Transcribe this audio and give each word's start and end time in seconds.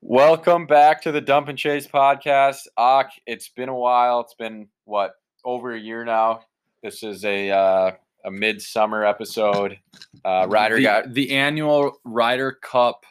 Welcome 0.00 0.66
back 0.66 1.02
to 1.02 1.12
the 1.12 1.20
Dump 1.20 1.48
and 1.48 1.58
Chase 1.58 1.86
podcast. 1.86 2.66
Ak, 2.78 3.10
it's 3.26 3.48
been 3.48 3.68
a 3.68 3.74
while. 3.74 4.20
It's 4.20 4.34
been 4.34 4.68
what 4.84 5.14
over 5.44 5.72
a 5.72 5.78
year 5.78 6.04
now. 6.04 6.42
This 6.82 7.02
is 7.02 7.24
a 7.24 7.50
uh, 7.50 7.92
a 8.24 8.30
midsummer 8.30 9.04
episode. 9.04 9.78
Uh, 10.24 10.46
Ryder 10.48 10.76
the, 10.76 10.82
got 10.82 11.12
the 11.12 11.32
annual 11.32 11.98
Ryder 12.04 12.52
Cup 12.52 13.04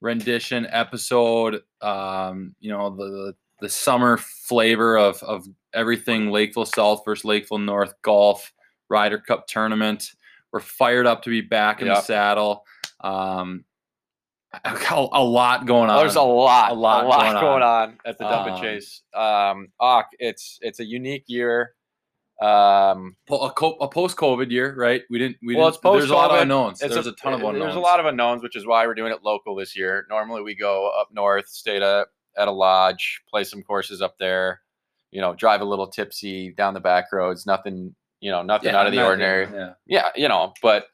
rendition 0.00 0.66
episode. 0.70 1.62
Um, 1.80 2.54
you 2.58 2.70
know 2.70 2.90
the 2.90 3.34
the 3.60 3.68
summer 3.68 4.16
flavor 4.16 4.96
of 4.96 5.22
of 5.22 5.46
everything 5.74 6.30
Lakeville 6.30 6.66
South 6.66 7.02
versus 7.04 7.24
Lakeville 7.24 7.58
North 7.58 7.94
golf 8.02 8.52
Ryder 8.88 9.18
Cup 9.18 9.46
tournament. 9.46 10.10
We're 10.52 10.60
fired 10.60 11.06
up 11.06 11.22
to 11.22 11.30
be 11.30 11.42
back 11.42 11.82
in 11.82 11.88
the 11.88 12.00
saddle. 12.00 12.64
Um, 13.00 13.64
a, 14.64 15.06
a 15.12 15.22
lot 15.22 15.66
going 15.66 15.90
on. 15.90 15.98
there's 15.98 16.16
a 16.16 16.22
lot, 16.22 16.70
a 16.70 16.74
lot 16.74 17.04
a 17.04 17.08
lot 17.08 17.20
going 17.20 17.42
going, 17.42 17.62
on. 17.62 17.88
on. 17.90 17.98
at 18.06 18.18
the 18.18 18.24
Dump 18.24 18.46
and 18.46 18.56
Um, 18.56 18.62
Chase. 18.62 19.02
Um, 19.14 19.68
it's 20.18 20.58
it's 20.62 20.80
a 20.80 20.84
unique 20.84 21.24
year. 21.26 21.74
Um, 22.40 23.16
a, 23.28 23.50
co- 23.50 23.76
a 23.80 23.88
post 23.88 24.16
COVID 24.16 24.50
year, 24.50 24.74
right? 24.76 25.02
We 25.10 25.18
didn't. 25.18 25.38
We 25.42 25.56
Well, 25.56 25.70
didn't, 25.70 25.74
it's 25.74 25.82
There's 25.82 26.10
a 26.10 26.14
lot 26.14 26.26
of 26.26 26.30
post-COVID. 26.30 26.42
unknowns. 26.42 26.82
it's 26.82 26.94
There's 26.94 27.06
a, 27.08 27.12
ton 27.12 27.34
of 27.34 27.40
unknowns. 27.40 27.58
There's 27.64 27.74
a 27.76 27.80
lot 27.80 27.98
of 28.00 28.06
unknowns, 28.06 28.42
which 28.42 28.54
is 28.54 28.64
why 28.64 28.86
we're 28.86 28.94
doing 28.94 29.12
it 29.12 29.24
local 29.24 29.56
this 29.56 29.76
year. 29.76 30.06
Normally, 30.08 30.42
we 30.42 30.54
go 30.54 30.88
up 30.88 31.08
north, 31.12 31.48
stay 31.48 31.78
at, 31.78 32.06
at 32.36 32.48
a 32.48 32.52
lodge, 32.52 33.22
play 33.28 33.42
some 33.42 33.62
courses 33.62 34.00
up 34.00 34.16
there. 34.18 34.60
You 35.10 35.20
know, 35.20 35.34
drive 35.34 35.62
a 35.62 35.64
little 35.64 35.88
tipsy 35.88 36.52
down 36.52 36.74
the 36.74 36.80
back 36.80 37.06
roads. 37.12 37.44
Nothing, 37.44 37.94
you 38.20 38.30
know, 38.30 38.42
nothing 38.42 38.70
out 38.70 38.86
of 38.86 38.92
the 38.92 39.04
ordinary. 39.04 39.48
Yeah. 39.52 39.72
Yeah, 39.86 40.08
you 40.14 40.28
know, 40.28 40.52
but 40.62 40.86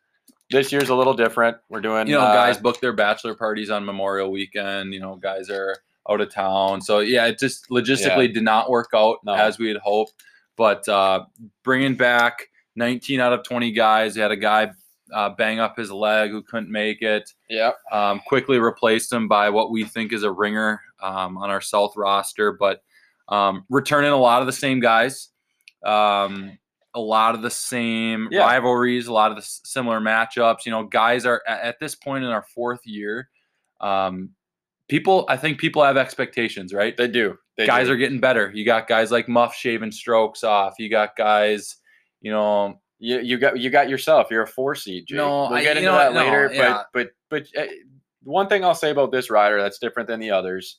this 0.51 0.71
year's 0.73 0.89
a 0.89 0.95
little 0.95 1.15
different. 1.15 1.57
We're 1.69 1.81
doing, 1.81 2.07
you 2.07 2.15
know, 2.15 2.21
uh, 2.21 2.33
guys 2.35 2.59
book 2.59 2.81
their 2.81 2.93
bachelor 2.93 3.35
parties 3.35 3.71
on 3.71 3.85
Memorial 3.85 4.31
Weekend. 4.31 4.93
You 4.95 5.01
know, 5.01 5.17
guys 5.17 5.51
are 5.51 5.77
out 6.09 6.21
of 6.21 6.33
town, 6.33 6.81
so 6.83 6.99
yeah, 7.01 7.27
it 7.27 7.39
just 7.39 7.69
logistically 7.71 8.33
did 8.33 8.43
not 8.45 8.69
work 8.71 8.91
out 8.95 9.19
No. 9.25 9.35
as 9.35 9.59
we 9.59 9.69
had 9.69 9.79
hoped. 9.79 10.13
But 10.57 10.87
uh, 10.89 11.25
bringing 11.63 11.97
back 11.97 12.49
19 12.77 13.21
out 13.21 13.33
of 13.33 13.43
20 13.43 13.73
guys, 13.73 14.15
we 14.15 14.21
had 14.23 14.31
a 14.31 14.37
guy 14.37 14.71
uh, 15.13 15.31
bang 15.31 15.61
up 15.61 15.77
his 15.77 15.91
leg 15.91 16.31
who 16.31 16.43
couldn't 16.43 16.71
make 16.71 17.03
it. 17.03 17.31
Yeah, 17.49 17.73
Um, 17.91 18.21
quickly 18.27 18.59
replaced 18.59 19.13
him 19.13 19.29
by 19.29 19.51
what 19.51 19.71
we 19.71 19.85
think 19.85 20.13
is 20.13 20.23
a 20.23 20.31
ringer 20.31 20.81
um, 21.03 21.37
on 21.39 21.51
our 21.51 21.61
South 21.61 21.97
roster, 21.97 22.53
but 22.53 22.83
um, 23.29 23.65
returning 23.71 24.11
a 24.13 24.17
lot 24.17 24.41
of 24.43 24.47
the 24.47 24.53
same 24.53 24.81
guys. 24.81 25.29
Um, 25.85 26.59
a 26.95 27.01
lot 27.01 27.35
of 27.35 27.43
the 27.43 27.51
same 27.51 28.29
Yeah. 28.31 28.41
rivalries, 28.41 29.07
a 29.09 29.13
lot 29.13 29.31
of 29.31 29.37
the 29.37 29.43
similar 29.43 30.01
matchups. 30.01 30.65
You 30.67 30.73
know, 30.73 30.85
guys 30.85 31.27
are 31.27 31.43
at 31.47 31.79
this 31.81 31.95
point 31.95 32.25
in 32.25 32.31
our 32.31 32.45
fourth 32.55 32.81
year. 32.87 33.29
Um, 33.81 34.31
people, 34.89 35.27
I 35.29 35.37
think 35.37 35.59
people 35.59 35.83
have 35.83 35.97
expectations, 35.97 36.73
right? 36.73 36.97
they 36.97 37.09
do. 37.09 37.37
They 37.57 37.67
guys 37.67 37.87
do. 37.89 37.93
are 37.93 37.97
getting 37.97 38.21
better. 38.21 38.51
You 38.55 38.65
got 38.65 38.87
guys 38.89 39.11
like 39.11 39.29
Muff 39.29 39.55
shaving 39.55 39.93
strokes 39.93 40.43
off. 40.45 40.75
You 40.79 40.89
got 40.89 41.17
guys, 41.17 41.77
you 42.21 42.31
know, 42.33 42.81
You, 42.99 43.19
you 43.21 43.39
got 43.39 43.59
you 43.59 43.71
got 43.71 43.89
yourself. 43.89 44.29
You're 44.31 44.43
a 44.43 44.47
four 44.47 44.75
seed. 44.75 45.07
Jake. 45.09 45.17
No, 45.19 45.43
we'll 45.49 45.55
I- 45.55 45.63
get 45.63 45.77
you 45.77 45.81
into 45.89 45.91
know 45.93 45.99
that? 45.99 46.15
No, 46.15 46.21
later. 46.21 46.51
yeah. 46.53 46.83
But 46.93 47.11
but 47.31 47.45
but 47.55 47.63
uh, 47.63 47.67
one 48.23 48.49
thing 48.49 48.65
I'll 48.65 48.75
say 48.75 48.91
about 48.91 49.13
this 49.13 49.31
Ryder 49.31 49.61
that's 49.61 49.79
different 49.79 50.09
than 50.09 50.21
the 50.21 50.31
others 50.31 50.79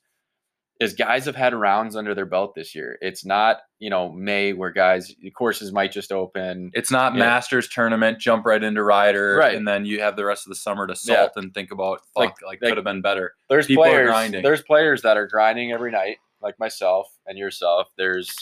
is 0.79 0.93
guys 0.93 1.25
have 1.25 1.35
had 1.37 1.53
rounds 1.53 1.95
under 1.95 2.13
their 2.13 2.25
belt 2.25 2.53
this 2.55 2.75
year. 2.75 2.97
It's 3.01 3.23
not 3.25 3.61
you 3.79 3.89
know 3.89 4.11
May 4.11 4.53
where 4.53 4.71
guys 4.71 5.13
courses 5.37 5.71
might 5.71 5.91
just 5.91 6.11
open. 6.11 6.71
It's 6.73 6.91
not 6.91 7.13
Yeah. 7.13 7.19
Masters 7.19 7.67
tournament, 7.69 8.19
jump 8.19 8.45
right 8.45 8.61
into 8.63 8.83
Ryder, 8.83 9.37
Right. 9.37 9.55
and 9.55 9.67
then 9.67 9.85
you 9.85 10.01
have 10.01 10.15
the 10.15 10.25
rest 10.25 10.45
of 10.45 10.49
the 10.49 10.55
summer 10.55 10.85
to 10.87 10.93
Yeah. 11.05 11.15
salt 11.15 11.31
and 11.37 11.53
think 11.53 11.71
about 11.71 12.01
fuck, 12.13 12.15
Like- 12.15 12.41
like, 12.43 12.59
could 12.59 12.77
have 12.77 12.83
been 12.83 13.01
better. 13.01 13.35
There's 13.49 13.67
people 13.67 13.83
players. 13.83 14.09
grinding. 14.09 14.43
There's 14.43 14.61
players 14.63 15.01
that 15.03 15.15
are 15.17 15.27
grinding 15.27 15.71
every 15.71 15.91
night, 15.91 16.17
like 16.41 16.59
myself 16.59 17.07
and 17.25 17.37
yourself. 17.37 17.89
There's 17.97 18.33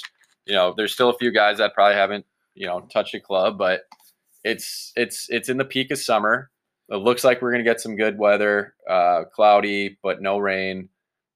you 0.45 0.54
know 0.56 0.73
there's 0.76 0.92
still 0.94 1.09
a 1.09 1.17
few 1.17 1.31
guys 1.31 1.58
that 1.59 1.73
probably 1.73 1.95
haven't 1.95 2.26
you 2.55 2.65
know 2.67 2.82
touched 2.92 3.14
a 3.15 3.20
club, 3.20 3.58
but 3.58 3.83
it's 4.44 4.92
it's 4.95 5.27
it's 5.30 5.50
in 5.50 5.58
the 5.58 5.65
peak 5.65 5.92
of 5.92 5.98
summer. 6.00 6.50
It 6.89 6.98
looks 6.98 7.23
like 7.23 7.42
we're 7.42 7.52
gonna 7.52 7.64
get 7.64 7.80
some 7.80 7.95
good 7.95 8.17
weather, 8.17 8.76
uh, 8.89 9.23
cloudy 9.33 9.98
but 10.04 10.21
no 10.21 10.38
rain. 10.38 10.89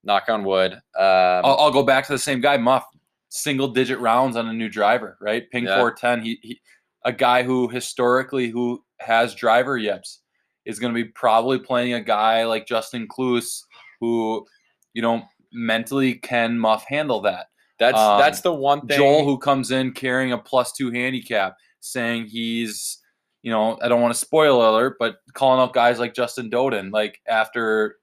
Knock 0.07 0.23
on 0.29 0.43
wood. 0.43 0.73
Um, 0.73 0.81
I'll, 0.95 1.57
I'll 1.59 1.71
go 1.71 1.83
back 1.83 2.07
to 2.07 2.13
the 2.13 2.19
same 2.19 2.41
guy, 2.41 2.57
Muff, 2.57 2.85
single 3.29 3.67
digit 3.67 3.99
rounds 3.99 4.35
on 4.35 4.47
a 4.47 4.53
new 4.53 4.69
driver, 4.69 5.17
right? 5.21 5.49
Ping 5.51 5.65
Yeah. 5.65 5.75
410. 5.75 6.21
He, 6.23 6.39
he 6.41 6.61
a 7.05 7.11
guy 7.11 7.43
who 7.43 7.67
historically 7.69 8.49
who 8.49 8.83
has 8.99 9.35
driver 9.35 9.77
yips 9.77 10.21
is 10.65 10.79
going 10.79 10.93
to 10.93 11.03
be 11.03 11.09
probably 11.09 11.59
playing 11.59 11.93
a 11.93 12.01
guy 12.01 12.45
like 12.45 12.65
Justin 12.65 13.07
Kloos, 13.07 13.61
who 13.99 14.45
you 14.93 15.01
know 15.01 15.23
mentally 15.53 16.15
can 16.15 16.57
Muff 16.57 16.85
handle 16.87 17.21
that. 17.21 17.47
that's 17.79 17.97
um, 17.97 18.19
that's 18.19 18.41
the 18.41 18.53
one 18.53 18.81
thing. 18.87 18.97
Joel, 18.97 19.25
who 19.25 19.37
comes 19.37 19.71
in 19.71 19.91
carrying 19.91 20.31
a 20.31 20.37
plus 20.37 20.71
two 20.71 20.91
handicap, 20.91 21.55
saying 21.79 22.27
he's, 22.27 22.99
you 23.41 23.51
know, 23.51 23.77
I 23.81 23.87
don't 23.87 24.01
want 24.01 24.13
to 24.13 24.19
spoil 24.19 24.69
alert, 24.69 24.95
but 24.99 25.17
calling 25.33 25.61
out 25.61 25.73
guys 25.73 25.99
like 25.99 26.13
Justin 26.13 26.49
Doden, 26.49 26.91
like 26.91 27.21
after, 27.27 27.97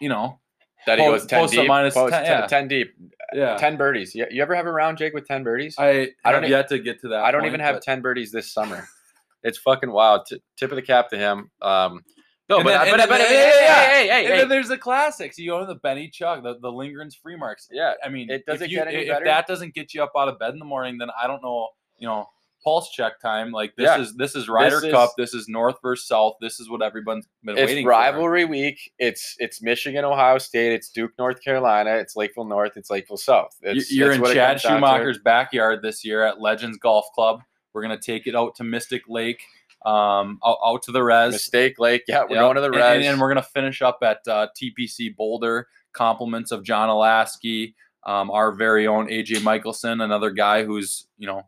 you 0.00 0.08
know, 0.08 0.40
that 0.86 0.98
he 0.98 1.04
goes 1.04 1.26
ten 1.26 1.40
post 1.40 1.52
deep. 1.54 1.66
minus 1.68 1.94
post 1.94 2.12
10, 2.12 2.24
ten, 2.24 2.40
yeah. 2.40 2.46
10 2.46 2.68
deep. 2.68 2.94
yeah. 3.32 3.56
Ten 3.56 3.76
birdies. 3.76 4.14
You, 4.14 4.26
you 4.30 4.42
ever 4.42 4.54
have 4.54 4.66
a 4.66 4.72
round, 4.72 4.98
Jake, 4.98 5.14
with 5.14 5.26
ten 5.26 5.42
birdies? 5.44 5.74
I, 5.78 6.10
I 6.24 6.32
don't 6.32 6.42
don't 6.42 6.44
e- 6.46 6.50
yet 6.52 6.68
to 6.68 6.78
get 6.78 7.00
to 7.02 7.08
that. 7.08 7.24
I 7.24 7.30
don't 7.30 7.40
point, 7.42 7.50
even 7.50 7.60
have 7.60 7.76
but- 7.76 7.82
10 7.82 8.00
birdies 8.02 8.30
this 8.32 8.52
summer. 8.52 8.86
It's 9.46 9.58
fucking 9.58 9.92
wild. 9.92 10.24
T- 10.26 10.40
tip 10.56 10.70
of 10.72 10.76
the 10.76 10.80
cap 10.80 11.10
to 11.10 11.18
him. 11.18 11.50
Um, 11.60 12.00
no, 12.48 12.56
And 12.56 12.64
but, 12.64 12.84
then- 12.84 12.90
but, 12.92 12.96
then- 12.96 13.08
but, 13.10 13.20
yeah, 13.20 13.26
hey, 13.26 13.28
hey, 13.28 14.08
hey, 14.08 14.08
hey, 14.08 14.30
And 14.32 14.40
then 14.40 14.48
there's 14.48 14.68
the 14.68 14.78
classics. 14.78 15.36
You 15.36 15.50
go 15.50 15.60
to 15.60 15.66
the 15.66 15.74
Benny 15.74 16.08
Chuck, 16.08 16.42
the, 16.42 16.54
the 16.62 16.72
Lindgren's 16.72 17.14
free 17.14 17.36
marks. 17.36 17.68
yeah. 17.70 17.92
I 18.02 18.08
mean, 18.08 18.30
It 18.30 18.46
doesn't 18.46 18.64
if, 18.64 18.70
you, 18.70 18.78
get 18.78 18.88
any 18.88 18.96
if 19.02 19.08
better. 19.08 19.26
that 19.26 19.46
doesn't 19.46 19.74
get 19.74 19.92
you 19.92 20.02
up 20.02 20.12
out 20.16 20.28
of 20.28 20.38
bed 20.38 20.54
in 20.54 20.58
the 20.58 20.64
morning, 20.64 20.96
then 20.96 21.08
I 21.22 21.26
don't 21.26 21.42
know. 21.42 21.68
You 21.98 22.08
know, 22.08 22.26
pulse 22.64 22.90
check 22.90 23.20
time. 23.20 23.52
Like 23.52 23.76
this 23.76 23.84
Yeah. 23.84 24.00
is 24.00 24.14
this 24.16 24.34
is 24.34 24.48
Ryder 24.48 24.80
This 24.80 24.90
Cup. 24.92 25.10
is- 25.10 25.14
This 25.16 25.34
is 25.34 25.48
North 25.48 25.76
versus 25.82 26.08
South. 26.08 26.34
This 26.40 26.58
is 26.58 26.68
what 26.70 26.82
everyone's 26.82 27.28
been 27.44 27.56
It's 27.58 27.68
waiting 27.68 27.86
rivalry 27.86 28.44
week. 28.46 28.92
It's 28.98 29.36
it's 29.38 29.62
Michigan, 29.62 30.04
Ohio 30.04 30.38
State. 30.38 30.72
It's 30.72 30.88
Duke, 30.90 31.12
North 31.18 31.42
Carolina. 31.42 31.90
It's 31.96 32.16
Lakeville 32.16 32.46
North. 32.46 32.76
It's 32.76 32.90
Lakeville 32.90 33.16
South. 33.18 33.54
It's, 33.62 33.92
You're 33.92 34.12
it's 34.12 34.18
in 34.28 34.34
Chad 34.34 34.50
comes 34.52 34.62
down 34.62 34.80
to. 34.80 34.86
Schumacher's 34.86 35.18
backyard 35.18 35.82
this 35.82 36.04
year 36.04 36.24
at 36.24 36.40
Legends 36.40 36.78
Golf 36.78 37.06
Club. 37.14 37.42
We're 37.72 37.82
gonna 37.82 38.00
take 38.00 38.26
it 38.26 38.34
out 38.34 38.54
to 38.56 38.64
Mystic 38.64 39.02
Lake, 39.08 39.42
um, 39.84 40.38
out, 40.44 40.58
out 40.64 40.82
to 40.84 40.92
the 40.92 41.02
res. 41.02 41.32
Mistake 41.32 41.78
Lake. 41.78 42.04
Yeah, 42.08 42.22
we're 42.22 42.36
Yep. 42.36 42.38
going 42.44 42.54
to 42.54 42.60
the 42.62 42.66
And- 42.68 42.76
res. 42.76 42.84
And, 42.96 43.04
and 43.04 43.20
we're 43.20 43.32
going 43.32 43.42
to 43.44 43.50
finish 43.50 43.82
up 43.82 43.98
at 44.02 44.26
uh, 44.26 44.48
TPC 44.56 45.10
Boulder. 45.14 45.68
Compliments 45.92 46.50
of 46.50 46.64
John 46.64 46.88
Alasky, 46.88 47.74
um, 48.04 48.30
our 48.30 48.50
very 48.52 48.86
own 48.86 49.08
AJ 49.08 49.42
Michelson, 49.44 50.00
another 50.00 50.30
guy 50.30 50.64
who's, 50.64 51.06
you 51.18 51.26
know, 51.28 51.42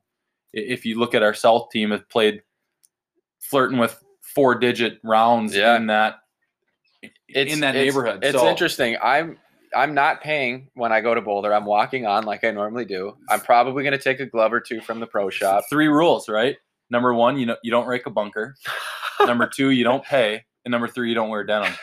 if 0.53 0.85
you 0.87 0.99
look 0.99 1.15
at 1.15 1.23
our 1.23 1.35
South 1.35 1.71
team, 1.71 1.91
have 1.91 2.09
played 2.09 2.43
flirting 3.41 3.79
with 3.79 4.03
four 4.23 4.55
digit 4.55 4.99
rounds 5.05 5.55
Yeah. 5.55 5.77
in 5.77 5.87
that 5.87 6.17
it's, 7.29 7.53
in 7.53 7.61
that 7.61 7.75
it's- 7.77 7.95
neighborhood. 7.95 8.25
It's 8.25 8.39
So- 8.39 8.49
interesting. 8.49 8.97
I'm 9.03 9.39
I'm 9.75 9.93
not 9.95 10.23
paying 10.23 10.71
when 10.75 10.91
I 10.93 11.01
go 11.03 11.13
to 11.15 11.21
Boulder. 11.21 11.53
I'm 11.53 11.67
walking 11.67 12.07
on 12.07 12.25
like 12.25 12.45
I 12.45 12.51
normally 12.51 12.85
do. 12.87 13.15
I'm 13.29 13.41
probably 13.41 13.83
going 13.83 13.93
to 13.93 14.03
take 14.03 14.21
a 14.21 14.27
glove 14.27 14.53
or 14.53 14.61
two 14.61 14.81
from 14.81 15.01
the 15.01 15.07
pro 15.07 15.29
shop. 15.29 15.65
Three 15.69 15.89
rules, 15.89 16.29
right? 16.31 16.57
Number 16.89 17.13
one, 17.13 17.37
you 17.37 17.45
know, 17.47 17.57
you 17.63 17.71
don't 17.71 17.87
rake 17.87 18.07
a 18.07 18.11
bunker. 18.11 18.55
number 19.27 19.47
two, 19.47 19.71
you 19.71 19.85
don't 19.85 20.03
pay, 20.05 20.45
and 20.65 20.73
number 20.73 20.89
three, 20.89 21.09
you 21.11 21.15
don't 21.15 21.29
wear 21.29 21.45
denim. 21.45 21.75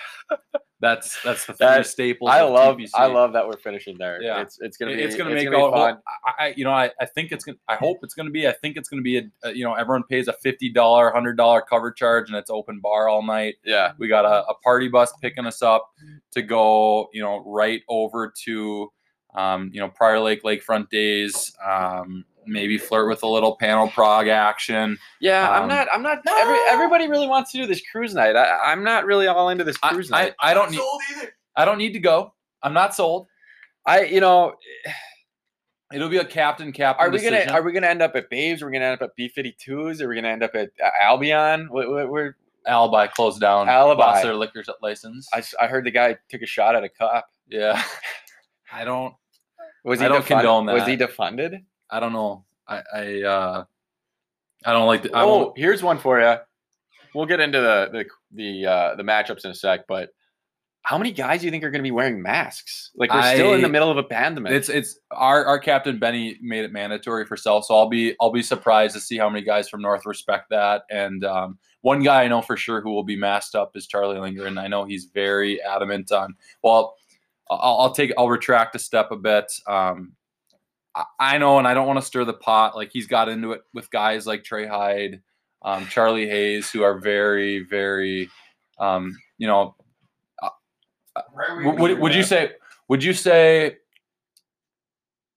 That's 0.83 1.23
that's 1.23 1.45
the 1.45 1.53
That- 1.53 1.87
staples. 1.87 2.29
I 2.29 2.41
love 2.41 2.75
TPC. 2.75 2.89
I 2.93 3.05
love 3.05 3.31
that 3.31 3.47
we're 3.47 3.55
finishing 3.55 3.97
there. 3.97 4.21
Yeah. 4.21 4.41
it's 4.41 4.59
it's 4.59 4.75
gonna 4.75 4.93
be 4.93 5.01
it's 5.01 5.15
gonna 5.15 5.29
it's 5.29 5.45
make 5.45 5.49
gonna 5.51 5.71
be 5.71 5.77
fun. 5.77 5.97
I, 6.27 6.43
I, 6.43 6.53
you 6.57 6.65
know, 6.65 6.71
I, 6.71 6.91
I 6.99 7.05
think 7.05 7.31
it's 7.31 7.45
gonna. 7.45 7.57
I 7.69 7.75
hope 7.75 7.99
it's 8.03 8.13
gonna 8.13 8.31
be. 8.31 8.49
I 8.49 8.51
think 8.51 8.75
it's 8.75 8.89
gonna 8.89 9.01
be 9.01 9.17
a. 9.17 9.23
a 9.45 9.53
you 9.53 9.63
know, 9.63 9.75
everyone 9.75 10.03
pays 10.03 10.27
a 10.27 10.33
fifty 10.33 10.69
dollar, 10.69 11.09
hundred 11.09 11.37
dollar 11.37 11.61
cover 11.61 11.89
charge, 11.89 12.27
and 12.27 12.37
it's 12.37 12.49
open 12.49 12.81
bar 12.81 13.07
all 13.07 13.23
night. 13.23 13.55
Yeah, 13.63 13.93
We 13.97 14.09
got 14.09 14.25
a, 14.25 14.45
a 14.45 14.55
party 14.55 14.89
bus 14.89 15.13
picking 15.21 15.45
us 15.45 15.61
up 15.61 15.89
to 16.31 16.41
go. 16.41 17.07
You 17.13 17.21
know, 17.21 17.41
right 17.45 17.81
over 17.87 18.33
to, 18.43 18.91
um, 19.35 19.69
you 19.73 19.79
know, 19.79 19.87
Prior 19.87 20.19
Lake 20.19 20.43
Lakefront 20.43 20.89
days. 20.89 21.55
Um, 21.65 22.25
maybe 22.45 22.77
flirt 22.77 23.07
with 23.09 23.23
a 23.23 23.27
little 23.27 23.55
Pan-O-Prog 23.57 24.27
action. 24.27 24.97
yeah. 25.19 25.49
I'm 25.49 25.63
Um, 25.63 25.69
not. 25.69 25.87
I'm 25.93 26.01
not. 26.03 26.19
Every, 26.27 26.57
everybody 26.69 27.07
really 27.07 27.27
wants 27.27 27.51
to 27.51 27.57
do 27.59 27.65
this 27.67 27.81
cruise 27.91 28.13
night. 28.13 28.35
I, 28.35 28.71
I'm 28.71 28.83
not 28.83 29.05
really 29.05 29.27
all 29.27 29.49
into 29.49 29.63
this 29.63 29.77
cruise 29.77 30.11
I, 30.11 30.23
night. 30.23 30.33
I 30.39 30.53
don't 30.53 30.71
need. 30.71 30.81
I 31.55 31.65
don't 31.65 31.77
need 31.77 31.93
to 31.93 31.99
go. 31.99 32.33
I'm 32.61 32.73
not 32.73 32.95
sold. 32.95 33.27
I, 33.85 34.03
you 34.05 34.21
know, 34.21 34.53
It'll 35.93 36.09
be 36.09 36.17
a 36.17 36.25
captain 36.25 36.71
captain. 36.71 37.05
are 37.05 37.11
we 37.11 37.19
gonna 37.21 37.45
are 37.51 37.61
we 37.61 37.71
gonna 37.71 37.85
end 37.87 38.01
up 38.01 38.15
at 38.15 38.27
Babes? 38.31 38.63
Are 38.63 38.65
we 38.65 38.71
gonna 38.73 38.85
end 38.85 38.99
up 39.01 39.11
at 39.11 39.15
B52s? 39.15 40.01
Are 40.01 40.07
we 40.07 40.15
gonna 40.15 40.29
end 40.29 40.41
up 40.41 40.55
at 40.55 40.69
uh, 40.83 40.89
Albion? 40.99 41.67
What, 41.69 41.87
what, 41.87 42.09
where, 42.09 42.35
Alibi 42.65 43.07
closed 43.07 43.39
down. 43.39 43.69
Alibi. 43.69 44.01
Lost 44.03 44.23
their 44.23 44.33
liquor 44.35 44.63
license. 44.81 45.29
I 45.59 45.67
heard 45.67 45.85
the 45.85 45.91
guy 45.91 46.17
took 46.29 46.41
a 46.41 46.47
shot 46.47 46.75
at 46.75 46.83
a 46.83 46.89
cop. 46.89 47.27
yeah. 47.47 47.83
I 48.73 48.85
don't. 48.85 49.13
Was 49.83 49.99
I 49.99 50.05
he 50.05 50.09
don't 50.09 50.21
defund- 50.23 50.27
condone 50.27 50.65
Was 50.67 50.87
he 50.87 50.95
that. 50.95 51.11
defunded? 51.11 51.63
I 51.93 51.99
don't 51.99 52.11
know. 52.11 52.43
I 52.67 52.81
I 52.93 53.21
uh 53.21 53.63
I 54.65 54.73
don't 54.73 54.87
like 54.87 55.03
the 55.03 55.15
I 55.15 55.23
Oh, 55.23 55.53
here's 55.55 55.83
one 55.83 55.99
for 55.99 56.19
you. 56.19 56.37
We'll 57.13 57.27
get 57.27 57.39
into 57.39 57.61
the 57.61 57.89
the 57.91 58.05
the 58.31 58.65
uh, 58.65 58.95
the 58.95 59.03
matchups 59.03 59.45
in 59.45 59.51
a 59.51 59.55
sec, 59.55 59.81
but 59.87 60.09
how 60.81 60.97
many 60.97 61.11
guys 61.11 61.39
do 61.39 61.45
you 61.45 61.51
think 61.51 61.63
are 61.63 61.69
going 61.69 61.79
to 61.79 61.87
be 61.87 61.91
wearing 61.91 62.21
masks? 62.21 62.91
Like 62.95 63.13
we're 63.13 63.35
still 63.35 63.53
in 63.53 63.61
the 63.61 63.69
middle 63.69 63.91
of 63.91 63.97
a 63.97 64.03
pandemic. 64.03 64.51
It's 64.51 64.69
it's 64.69 64.99
our 65.11 65.45
our 65.45 65.59
captain 65.59 65.99
Benny 65.99 66.37
made 66.41 66.65
it 66.65 66.73
mandatory 66.73 67.25
for 67.25 67.37
self, 67.37 67.65
so 67.65 67.75
I'll 67.75 67.89
be 67.89 68.15
I'll 68.19 68.31
be 68.31 68.41
surprised 68.41 68.95
to 68.95 68.99
see 68.99 69.17
how 69.17 69.29
many 69.29 69.45
guys 69.45 69.69
from 69.69 69.81
North 69.81 70.05
respect 70.05 70.49
that. 70.49 70.83
And 70.89 71.23
um, 71.23 71.59
one 71.81 72.01
guy 72.01 72.23
I 72.23 72.27
know 72.27 72.41
for 72.41 72.57
sure 72.57 72.81
who 72.81 72.91
will 72.91 73.03
be 73.03 73.15
masked 73.15 73.53
up 73.53 73.75
is 73.75 73.85
Charlie 73.85 74.19
Lindgren. 74.19 74.57
I 74.57 74.67
know 74.67 74.83
he's 74.83 75.05
very 75.05 75.61
adamant 75.61 76.11
on. 76.11 76.35
Well, 76.63 76.95
I'll, 77.49 77.81
I'll 77.81 77.93
take 77.93 78.11
I'll 78.17 78.29
retract 78.29 78.75
a 78.75 78.79
step 78.79 79.11
a 79.11 79.17
bit. 79.17 79.53
Um, 79.67 80.13
I, 80.95 81.05
I 81.19 81.37
know, 81.37 81.57
and 81.59 81.67
I 81.67 81.73
don't 81.73 81.87
want 81.87 81.99
to 81.99 82.05
stir 82.05 82.25
the 82.25 82.33
pot. 82.33 82.75
Like 82.75 82.91
he's 82.91 83.07
got 83.07 83.29
into 83.29 83.51
it 83.53 83.61
with 83.73 83.89
guys 83.91 84.27
like 84.27 84.43
Trey 84.43 84.65
Hyde, 84.67 85.21
um, 85.61 85.87
Charlie 85.87 86.27
Hayes, 86.27 86.69
who 86.71 86.83
are 86.83 86.97
very 86.99 87.59
very, 87.63 88.29
um, 88.79 89.17
you 89.37 89.47
know. 89.47 89.75
Would, 91.37 91.79
would, 91.79 91.99
would 91.99 92.15
you 92.15 92.23
say 92.23 92.53
would 92.87 93.03
you 93.03 93.13
say 93.13 93.77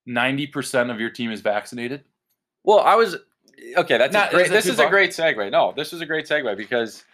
90% 0.08 0.90
of 0.90 1.00
your 1.00 1.10
team 1.10 1.30
is 1.30 1.40
vaccinated? 1.40 2.04
Well, 2.64 2.80
I 2.80 2.94
was 2.94 3.16
okay. 3.76 3.98
That's 3.98 4.12
Not- 4.12 4.28
a 4.28 4.34
great. 4.34 4.46
is 4.46 4.50
This 4.52 4.64
too 4.64 4.72
is 4.72 4.78
a 4.78 4.88
great 4.88 5.10
segue. 5.10 5.50
No, 5.50 5.72
this 5.76 5.92
is 5.92 6.00
a 6.00 6.06
great 6.06 6.26
segue 6.26 6.56
because 6.56 7.04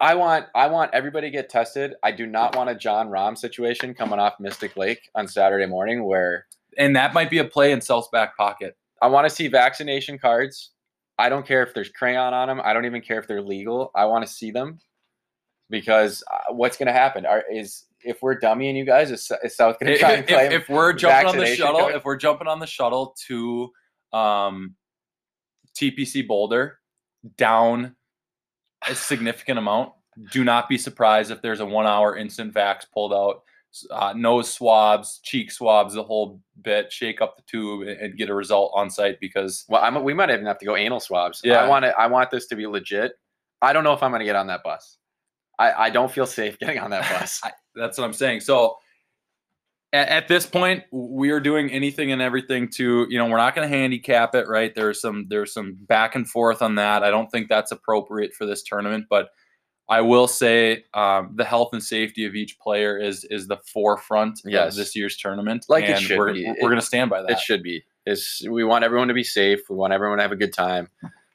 I 0.00 0.14
want 0.14 0.46
I 0.54 0.66
want 0.66 0.92
everybody 0.92 1.28
to 1.28 1.30
get 1.30 1.48
tested. 1.48 1.94
I 2.02 2.12
do 2.12 2.26
not 2.26 2.56
want 2.56 2.70
a 2.70 2.74
Jon 2.74 3.08
Rahm 3.08 3.36
situation 3.36 3.94
coming 3.94 4.18
off 4.18 4.34
Mystic 4.40 4.76
Lake 4.76 5.08
on 5.14 5.26
Saturday 5.28 5.66
morning 5.66 6.04
where 6.04 6.46
And 6.78 6.96
that 6.96 7.14
might 7.14 7.30
be 7.30 7.38
a 7.38 7.44
play 7.44 7.72
in 7.72 7.80
Self's 7.80 8.08
back 8.12 8.36
pocket. 8.36 8.76
I 9.00 9.08
want 9.08 9.28
to 9.28 9.34
see 9.34 9.48
vaccination 9.48 10.18
cards. 10.18 10.70
I 11.18 11.28
don't 11.28 11.46
care 11.46 11.62
if 11.62 11.74
there's 11.74 11.90
crayon 11.90 12.32
on 12.32 12.48
them. 12.48 12.60
I 12.64 12.72
don't 12.72 12.86
even 12.86 13.02
care 13.02 13.18
if 13.18 13.28
they're 13.28 13.42
legal. 13.42 13.90
I 13.94 14.06
want 14.06 14.26
to 14.26 14.32
see 14.32 14.50
them 14.50 14.78
because 15.70 16.22
uh, 16.32 16.52
what's 16.52 16.76
going 16.76 16.86
to 16.86 16.92
happen 16.92 17.26
Are, 17.26 17.44
is 17.52 17.84
if 18.00 18.22
we're 18.22 18.38
dummying 18.38 18.76
you 18.76 18.84
guys, 18.84 19.10
is, 19.10 19.30
is 19.42 19.56
South 19.56 19.78
going 19.78 19.88
to 19.88 19.94
If, 19.94 20.00
try 20.00 20.12
and 20.12 20.22
if- 20.22 20.28
claim? 20.28 20.52
if 20.52 20.68
we're 20.68 20.92
jumping 20.92 21.28
on 21.28 21.38
the 21.38 21.54
shuttle, 21.54 21.88
if 21.88 22.04
we're 22.04 22.16
jumping 22.16 22.48
on 22.48 22.58
the 22.60 22.66
shuttle 22.66 23.14
to 23.26 23.70
um, 24.12 24.74
TPC 25.74 26.26
Boulder 26.26 26.78
down 27.36 27.94
a 28.88 28.94
significant 28.94 29.58
amount, 29.58 29.92
do 30.30 30.44
not 30.44 30.68
be 30.68 30.76
surprised 30.76 31.30
if 31.30 31.40
there's 31.40 31.60
a 31.60 31.66
one 31.66 31.86
hour 31.86 32.16
instant 32.16 32.52
vax 32.52 32.84
pulled 32.92 33.12
out. 33.12 33.42
Uh, 33.90 34.12
nose 34.14 34.52
swabs, 34.52 35.18
cheek 35.22 35.50
swabs, 35.50 35.94
the 35.94 36.02
whole 36.02 36.40
bit. 36.60 36.92
Shake 36.92 37.20
up 37.22 37.36
the 37.36 37.42
tube 37.46 37.88
and, 37.88 37.98
and 37.98 38.16
get 38.18 38.28
a 38.28 38.34
result 38.34 38.72
on 38.74 38.90
site 38.90 39.18
because 39.20 39.64
Well, 39.68 39.82
I'm, 39.82 40.02
we 40.04 40.12
might 40.14 40.30
even 40.30 40.44
have 40.46 40.58
to 40.58 40.66
go 40.66 40.76
anal 40.76 41.00
swabs. 41.00 41.40
Yeah. 41.42 41.64
I 41.64 41.68
want 41.68 41.84
it. 41.86 41.94
I 41.98 42.06
want 42.06 42.30
this 42.30 42.46
to 42.48 42.56
be 42.56 42.66
legit. 42.66 43.12
I 43.62 43.72
don't 43.72 43.84
know 43.84 43.92
if 43.92 44.02
I'm 44.02 44.10
going 44.10 44.20
to 44.20 44.26
get 44.26 44.36
on 44.36 44.48
that 44.48 44.62
bus. 44.62 44.98
I, 45.58 45.72
I 45.72 45.90
don't 45.90 46.10
feel 46.10 46.26
safe 46.26 46.58
getting 46.60 46.78
on 46.78 46.90
that 46.90 47.08
bus. 47.10 47.40
I- 47.42 47.52
that's 47.74 47.96
what 47.96 48.04
I'm 48.04 48.12
saying. 48.12 48.40
So 48.40 48.76
at, 49.92 50.08
at 50.08 50.28
this 50.28 50.44
point, 50.44 50.84
we 50.90 51.30
are 51.30 51.40
doing 51.40 51.70
anything 51.70 52.12
and 52.12 52.20
everything 52.20 52.68
to, 52.72 53.06
you 53.08 53.18
know, 53.18 53.26
we're 53.26 53.38
not 53.38 53.54
going 53.54 53.70
to 53.70 53.74
handicap 53.76 54.34
it, 54.34 54.46
right? 54.48 54.74
There's 54.74 55.00
some 55.00 55.26
there's 55.28 55.52
some 55.52 55.76
back 55.80 56.14
and 56.14 56.28
forth 56.28 56.60
on 56.62 56.74
that. 56.76 57.02
I 57.02 57.10
don't 57.10 57.30
think 57.30 57.48
that's 57.48 57.72
appropriate 57.72 58.34
for 58.34 58.44
this 58.46 58.62
tournament, 58.62 59.06
but 59.08 59.28
I 59.88 60.00
will 60.00 60.26
say 60.28 60.84
um, 60.94 61.32
the 61.34 61.44
health 61.44 61.70
and 61.72 61.82
safety 61.82 62.24
of 62.24 62.34
each 62.34 62.58
player 62.58 62.98
is 62.98 63.24
is 63.30 63.46
the 63.48 63.58
forefront 63.58 64.40
Yes. 64.44 64.72
of 64.72 64.76
this 64.76 64.96
year's 64.96 65.16
tournament. 65.16 65.66
Like 65.68 65.84
it 65.84 66.00
should 66.00 66.18
we're, 66.18 66.32
be. 66.32 66.46
We're 66.60 66.68
going 66.70 66.80
to 66.80 66.86
stand 66.86 67.10
by 67.10 67.22
that. 67.22 67.30
it 67.32 67.38
should 67.40 67.62
be. 67.62 67.84
It's, 68.06 68.42
we 68.48 68.64
want 68.64 68.84
everyone 68.84 69.08
to 69.08 69.14
be 69.14 69.22
safe. 69.24 69.60
We 69.70 69.76
want 69.76 69.92
everyone 69.92 70.18
to 70.18 70.22
have 70.22 70.32
a 70.32 70.36
good 70.36 70.52
time. 70.52 70.88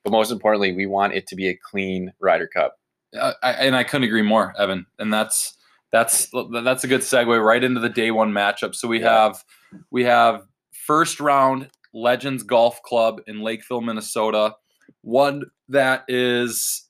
But 0.03 0.11
most 0.11 0.31
importantly, 0.31 0.73
we 0.73 0.85
want 0.85 1.13
it 1.13 1.27
to 1.27 1.35
be 1.35 1.47
a 1.49 1.55
clean 1.55 2.13
Ryder 2.19 2.47
Cup. 2.47 2.77
Uh, 3.17 3.33
I, 3.43 3.51
and 3.53 3.75
I 3.75 3.83
couldn't 3.83 4.05
agree 4.05 4.21
more, 4.21 4.53
Evan. 4.57 4.85
And 4.99 5.13
that's 5.13 5.55
that's 5.91 6.29
that's 6.51 6.83
a 6.83 6.87
good 6.87 7.01
segue 7.01 7.41
right 7.43 7.63
into 7.63 7.79
the 7.79 7.89
day 7.89 8.11
one 8.11 8.31
matchup. 8.31 8.75
So 8.75 8.87
we 8.87 9.01
Yeah. 9.01 9.23
have 9.23 9.43
we 9.91 10.03
have 10.05 10.45
first 10.71 11.19
round 11.19 11.69
Legends 11.93 12.43
Golf 12.43 12.81
Club 12.83 13.21
in 13.27 13.41
Lakeville, 13.41 13.81
Minnesota. 13.81 14.55
One 15.01 15.43
that 15.69 16.03
is, 16.07 16.86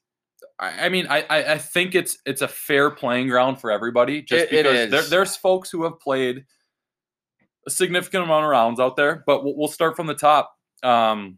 I 0.59 0.86
I 0.86 0.89
mean, 0.89 1.07
I 1.09 1.21
I 1.30 1.54
I 1.54 1.57
think 1.57 1.95
it's 1.95 2.18
it's 2.25 2.42
a 2.42 2.48
fair 2.48 2.89
playing 2.89 3.27
ground 3.27 3.59
for 3.62 3.71
everybody. 3.71 4.21
Just 4.21 4.45
It- 4.45 4.54
it 4.54 4.63
because 4.63 4.92
there, 4.92 5.01
there's 5.19 5.36
folks 5.36 5.69
who 5.69 5.83
have 5.83 6.00
played 6.00 6.45
a 7.65 7.69
significant 7.69 8.24
amount 8.24 8.45
of 8.45 8.50
rounds 8.51 8.80
out 8.80 8.95
there, 8.95 9.24
but 9.27 9.44
we'll, 9.44 9.56
we'll 9.57 9.68
start 9.68 9.95
from 9.95 10.07
the 10.07 10.13
top. 10.15 10.56
Um, 10.83 11.38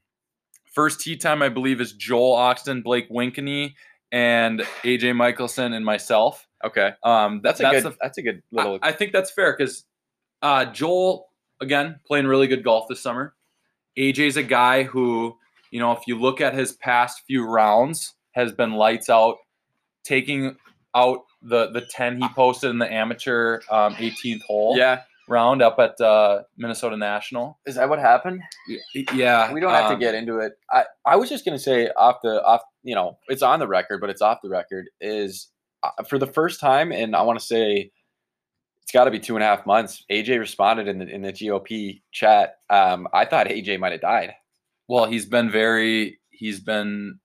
first 0.73 0.99
tee 1.01 1.17
time, 1.17 1.41
I 1.41 1.49
believe, 1.49 1.81
is 1.81 1.93
Joel 1.93 2.35
Oxton, 2.35 2.83
Blake 2.83 3.09
Winkney, 3.09 3.73
and 4.11 4.61
AJ 4.83 5.15
Michelson 5.15 5.73
and 5.73 5.83
myself. 5.83 6.45
Okay, 6.63 6.91
Um, 7.03 7.41
that's 7.43 7.59
a 7.61 7.63
good. 7.71 7.83
the- 7.83 7.97
that's 8.01 8.17
a 8.17 8.21
good 8.21 8.41
I, 8.53 8.55
little. 8.63 8.79
I 8.81 8.91
think 8.91 9.11
that's 9.13 9.31
fair 9.31 9.55
because 9.57 9.85
uh, 10.41 10.65
Joel 10.65 11.27
again 11.61 11.99
playing 12.05 12.27
really 12.27 12.47
good 12.47 12.63
golf 12.63 12.87
this 12.89 13.01
summer. 13.01 13.33
AJ's 13.97 14.37
a 14.37 14.43
guy 14.43 14.83
who, 14.83 15.35
you 15.71 15.79
know, 15.79 15.91
if 15.93 15.99
you 16.05 16.17
look 16.19 16.39
at 16.41 16.53
his 16.53 16.73
past 16.73 17.21
few 17.27 17.45
rounds, 17.45 18.13
has 18.31 18.51
been 18.51 18.73
lights 18.73 19.09
out, 19.09 19.37
taking 20.03 20.57
out 20.95 21.19
the 21.41 21.71
the 21.71 21.81
ten 21.81 22.21
he 22.21 22.27
posted 22.29 22.69
in 22.69 22.79
the 22.79 22.91
amateur 22.91 23.61
um, 23.69 23.95
18th 23.95 24.41
hole 24.41 24.75
yeah, 24.77 25.01
round 25.27 25.61
up 25.61 25.79
at 25.79 25.99
uh, 26.01 26.41
Minnesota 26.57 26.97
National. 26.97 27.59
is 27.65 27.75
that 27.75 27.89
what 27.89 27.99
happened? 27.99 28.41
Yeah, 28.67 28.79
We 29.53 29.59
don't 29.59 29.71
have 29.71 29.87
to 29.87 29.93
um, 29.93 29.99
get 29.99 30.15
into 30.15 30.39
it. 30.39 30.53
I, 30.71 30.85
I 31.05 31.15
was 31.15 31.29
just 31.29 31.45
gonna 31.45 31.59
say 31.59 31.89
off 31.97 32.17
the 32.23 32.43
off. 32.43 32.61
You 32.83 32.95
know, 32.95 33.17
it's 33.27 33.41
on 33.41 33.59
the 33.59 33.67
record, 33.67 34.01
but 34.01 34.09
it's 34.09 34.21
off 34.21 34.39
the 34.43 34.49
record. 34.49 34.89
Is 34.99 35.49
uh, 35.83 36.03
for 36.03 36.17
the 36.17 36.27
first 36.27 36.59
time, 36.59 36.91
and 36.91 37.15
I 37.15 37.21
want 37.21 37.39
to 37.39 37.45
say 37.45 37.91
it's 38.89 38.91
got 38.91 39.03
to 39.03 39.11
be 39.11 39.19
two 39.19 39.35
and 39.35 39.43
a 39.43 39.45
half 39.45 39.67
months. 39.67 40.03
AJ 40.11 40.39
responded 40.39 40.87
in 40.87 40.97
the 40.97 41.07
in 41.07 41.21
the 41.21 41.31
GOP 41.31 42.01
chat. 42.11 42.55
Um, 42.71 43.07
I 43.13 43.25
thought 43.25 43.47
AJ 43.47 43.79
might 43.79 43.91
have 43.91 44.01
died. 44.01 44.33
Well, 44.87 45.05
he's 45.05 45.27
been 45.27 45.51
very. 45.51 46.19
He's 46.31 46.59
been. 46.59 47.19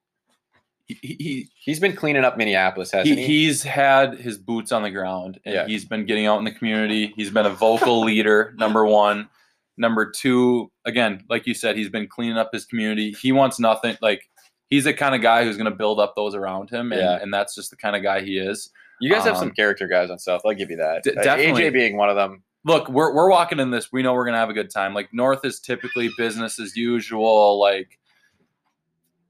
He, 0.87 0.95
he, 1.03 1.49
He's 1.57 1.81
been 1.81 1.95
cleaning 1.97 2.25
up 2.25 2.37
Minneapolis, 2.37 2.91
hasn't 2.93 3.19
he? 3.19 3.25
he's 3.27 3.63
had 3.63 4.15
his 4.19 4.37
boots 4.39 4.71
on 4.73 4.83
the 4.83 4.91
ground 4.91 5.41
and 5.47 5.55
Yeah. 5.55 5.67
he's 5.67 5.85
been 5.85 6.05
getting 6.05 6.27
out 6.27 6.39
in 6.39 6.45
the 6.45 6.51
community. 6.53 7.13
He's 7.17 7.31
been 7.31 7.47
a 7.47 7.51
vocal 7.51 8.01
leader, 8.05 8.55
number 8.59 8.85
one. 8.85 9.29
Number 9.77 10.09
two, 10.11 10.71
again, 10.85 11.25
like 11.29 11.47
you 11.47 11.55
said, 11.55 11.77
he's 11.77 11.89
been 11.89 12.07
cleaning 12.07 12.37
up 12.39 12.51
his 12.53 12.65
community. 12.65 13.13
He 13.21 13.33
wants 13.33 13.59
nothing 13.59 13.97
like 14.01 14.23
he's 14.71 14.85
the 14.85 14.95
kind 14.95 15.15
of 15.15 15.21
guy 15.23 15.43
who's 15.45 15.57
going 15.57 15.71
to 15.71 15.77
build 15.77 15.99
up 15.99 16.15
those 16.15 16.35
around 16.35 16.71
him, 16.71 16.93
and, 16.93 17.01
Yeah. 17.01 17.19
and 17.21 17.33
that's 17.35 17.55
just 17.57 17.71
the 17.71 17.77
kind 17.77 17.97
of 17.97 18.03
guy 18.03 18.21
he 18.21 18.39
is. 18.39 18.71
You 19.01 19.11
guys 19.11 19.25
have 19.25 19.37
some 19.37 19.49
Um, 19.49 19.55
character 19.55 19.89
guys 19.89 20.11
on 20.11 20.19
South. 20.21 20.43
I'll 20.47 20.55
give 20.55 20.71
you 20.71 20.77
that. 20.77 21.03
D- 21.03 21.11
Uh, 21.17 21.23
definitely. 21.25 21.63
AJ 21.65 21.73
being 21.73 21.97
one 21.97 22.09
of 22.09 22.14
them. 22.14 22.45
Look, 22.64 22.88
we're 22.88 23.12
we're 23.12 23.29
walking 23.29 23.59
in 23.59 23.71
this. 23.73 23.91
We 23.93 24.03
know 24.03 24.14
we're 24.14 24.25
going 24.25 24.35
to 24.35 24.38
have 24.38 24.49
a 24.49 24.55
good 24.55 24.71
time. 24.71 24.95
Like 24.95 25.09
North 25.12 25.45
is 25.45 25.59
typically 25.61 26.09
business 26.17 26.61
as 26.61 26.76
usual. 26.76 27.59
Like 27.59 27.99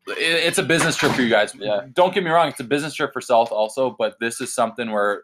it's 0.07 0.59
a 0.59 0.63
business 0.63 0.97
trip 0.97 1.13
for 1.13 1.23
you 1.23 1.31
guys. 1.31 1.55
Yeah. 1.55 1.83
Don't 1.93 2.13
get 2.15 2.23
me 2.25 2.31
wrong, 2.31 2.49
it's 2.49 2.61
a 2.61 2.65
business 2.65 2.95
trip 2.95 3.13
for 3.13 3.21
South 3.21 3.51
also, 3.53 3.95
but 3.99 4.17
this 4.21 4.41
is 4.41 4.53
something 4.53 4.91
where 4.91 5.23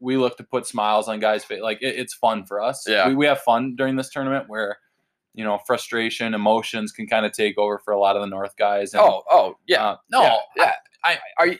we 0.00 0.16
look 0.16 0.36
to 0.36 0.44
put 0.44 0.66
smiles 0.66 1.08
on 1.08 1.20
guys' 1.20 1.44
face. 1.44 1.60
Like 1.62 1.78
it, 1.82 1.96
it's 1.96 2.14
fun 2.14 2.44
for 2.46 2.60
us. 2.60 2.84
Yeah. 2.88 3.08
We, 3.08 3.14
we 3.14 3.26
have 3.26 3.40
fun 3.40 3.76
during 3.76 3.96
this 3.96 4.10
tournament 4.10 4.46
where 4.48 4.78
you 5.34 5.44
know 5.44 5.58
frustration, 5.66 6.34
emotions 6.34 6.92
can 6.92 7.06
kind 7.06 7.24
of 7.24 7.32
take 7.32 7.56
over 7.58 7.78
for 7.84 7.92
a 7.92 7.98
lot 7.98 8.16
of 8.16 8.22
the 8.22 8.28
North 8.28 8.54
guys. 8.56 8.92
And, 8.94 9.00
Oh, 9.02 9.22
oh, 9.30 9.56
yeah. 9.66 9.82
uh, 9.84 9.96
no, 10.10 10.22
yeah, 10.22 10.38
yeah. 10.56 10.72
I- 11.04 11.18
are 11.38 11.46
you 11.48 11.58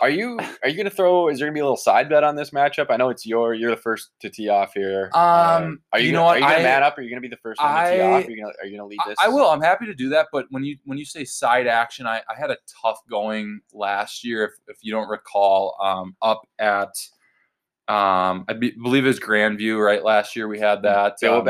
are 0.00 0.10
you 0.10 0.38
are 0.62 0.68
you 0.68 0.76
gonna 0.76 0.90
throw? 0.90 1.28
Is 1.28 1.38
there 1.38 1.46
gonna 1.46 1.54
be 1.54 1.60
a 1.60 1.64
little 1.64 1.76
side 1.76 2.08
bet 2.08 2.24
on 2.24 2.34
this 2.34 2.50
matchup? 2.50 2.86
I 2.90 2.96
know 2.96 3.10
it's 3.10 3.26
your 3.26 3.52
you're 3.54 3.70
the 3.70 3.76
first 3.76 4.10
to 4.20 4.30
tee 4.30 4.48
off 4.48 4.72
here. 4.74 5.10
Um, 5.12 5.80
are 5.92 5.98
you, 5.98 6.06
you 6.06 6.12
gonna, 6.12 6.22
know 6.22 6.24
what? 6.24 6.36
Are 6.36 6.38
you 6.38 6.44
gonna 6.44 6.54
I- 6.54 6.62
man 6.62 6.82
up? 6.82 6.96
Are 6.96 7.02
you 7.02 7.10
gonna 7.10 7.20
be 7.20 7.28
the 7.28 7.36
first 7.36 7.60
one 7.60 7.68
to 7.84 7.90
tee 7.90 8.00
I- 8.00 8.10
off? 8.12 8.24
Are 8.26 8.30
you 8.30 8.42
gonna 8.42 8.54
are 8.62 8.66
you 8.66 8.76
gonna 8.76 8.88
lead 8.88 9.00
this? 9.06 9.16
I 9.20 9.28
will. 9.28 9.48
I'm 9.50 9.60
happy 9.60 9.86
to 9.86 9.94
do 9.94 10.08
that. 10.10 10.28
But 10.32 10.46
when 10.50 10.64
you 10.64 10.78
when 10.84 10.96
you 10.98 11.04
say 11.04 11.24
side 11.24 11.66
action, 11.66 12.06
I, 12.06 12.22
I 12.28 12.34
had 12.38 12.50
a 12.50 12.56
tough 12.82 13.00
going 13.10 13.60
last 13.72 14.24
year. 14.24 14.44
If, 14.44 14.52
if 14.68 14.78
you 14.82 14.92
don't 14.92 15.08
recall, 15.08 15.76
um, 15.82 16.16
up 16.22 16.42
at 16.58 16.94
um, 17.88 18.44
I 18.48 18.54
be, 18.58 18.70
believe 18.70 19.04
it 19.04 19.08
was 19.08 19.20
Grandview. 19.20 19.84
Right 19.84 20.02
last 20.02 20.36
year 20.36 20.48
we 20.48 20.58
had 20.58 20.82
that. 20.82 21.16
um, 21.24 21.44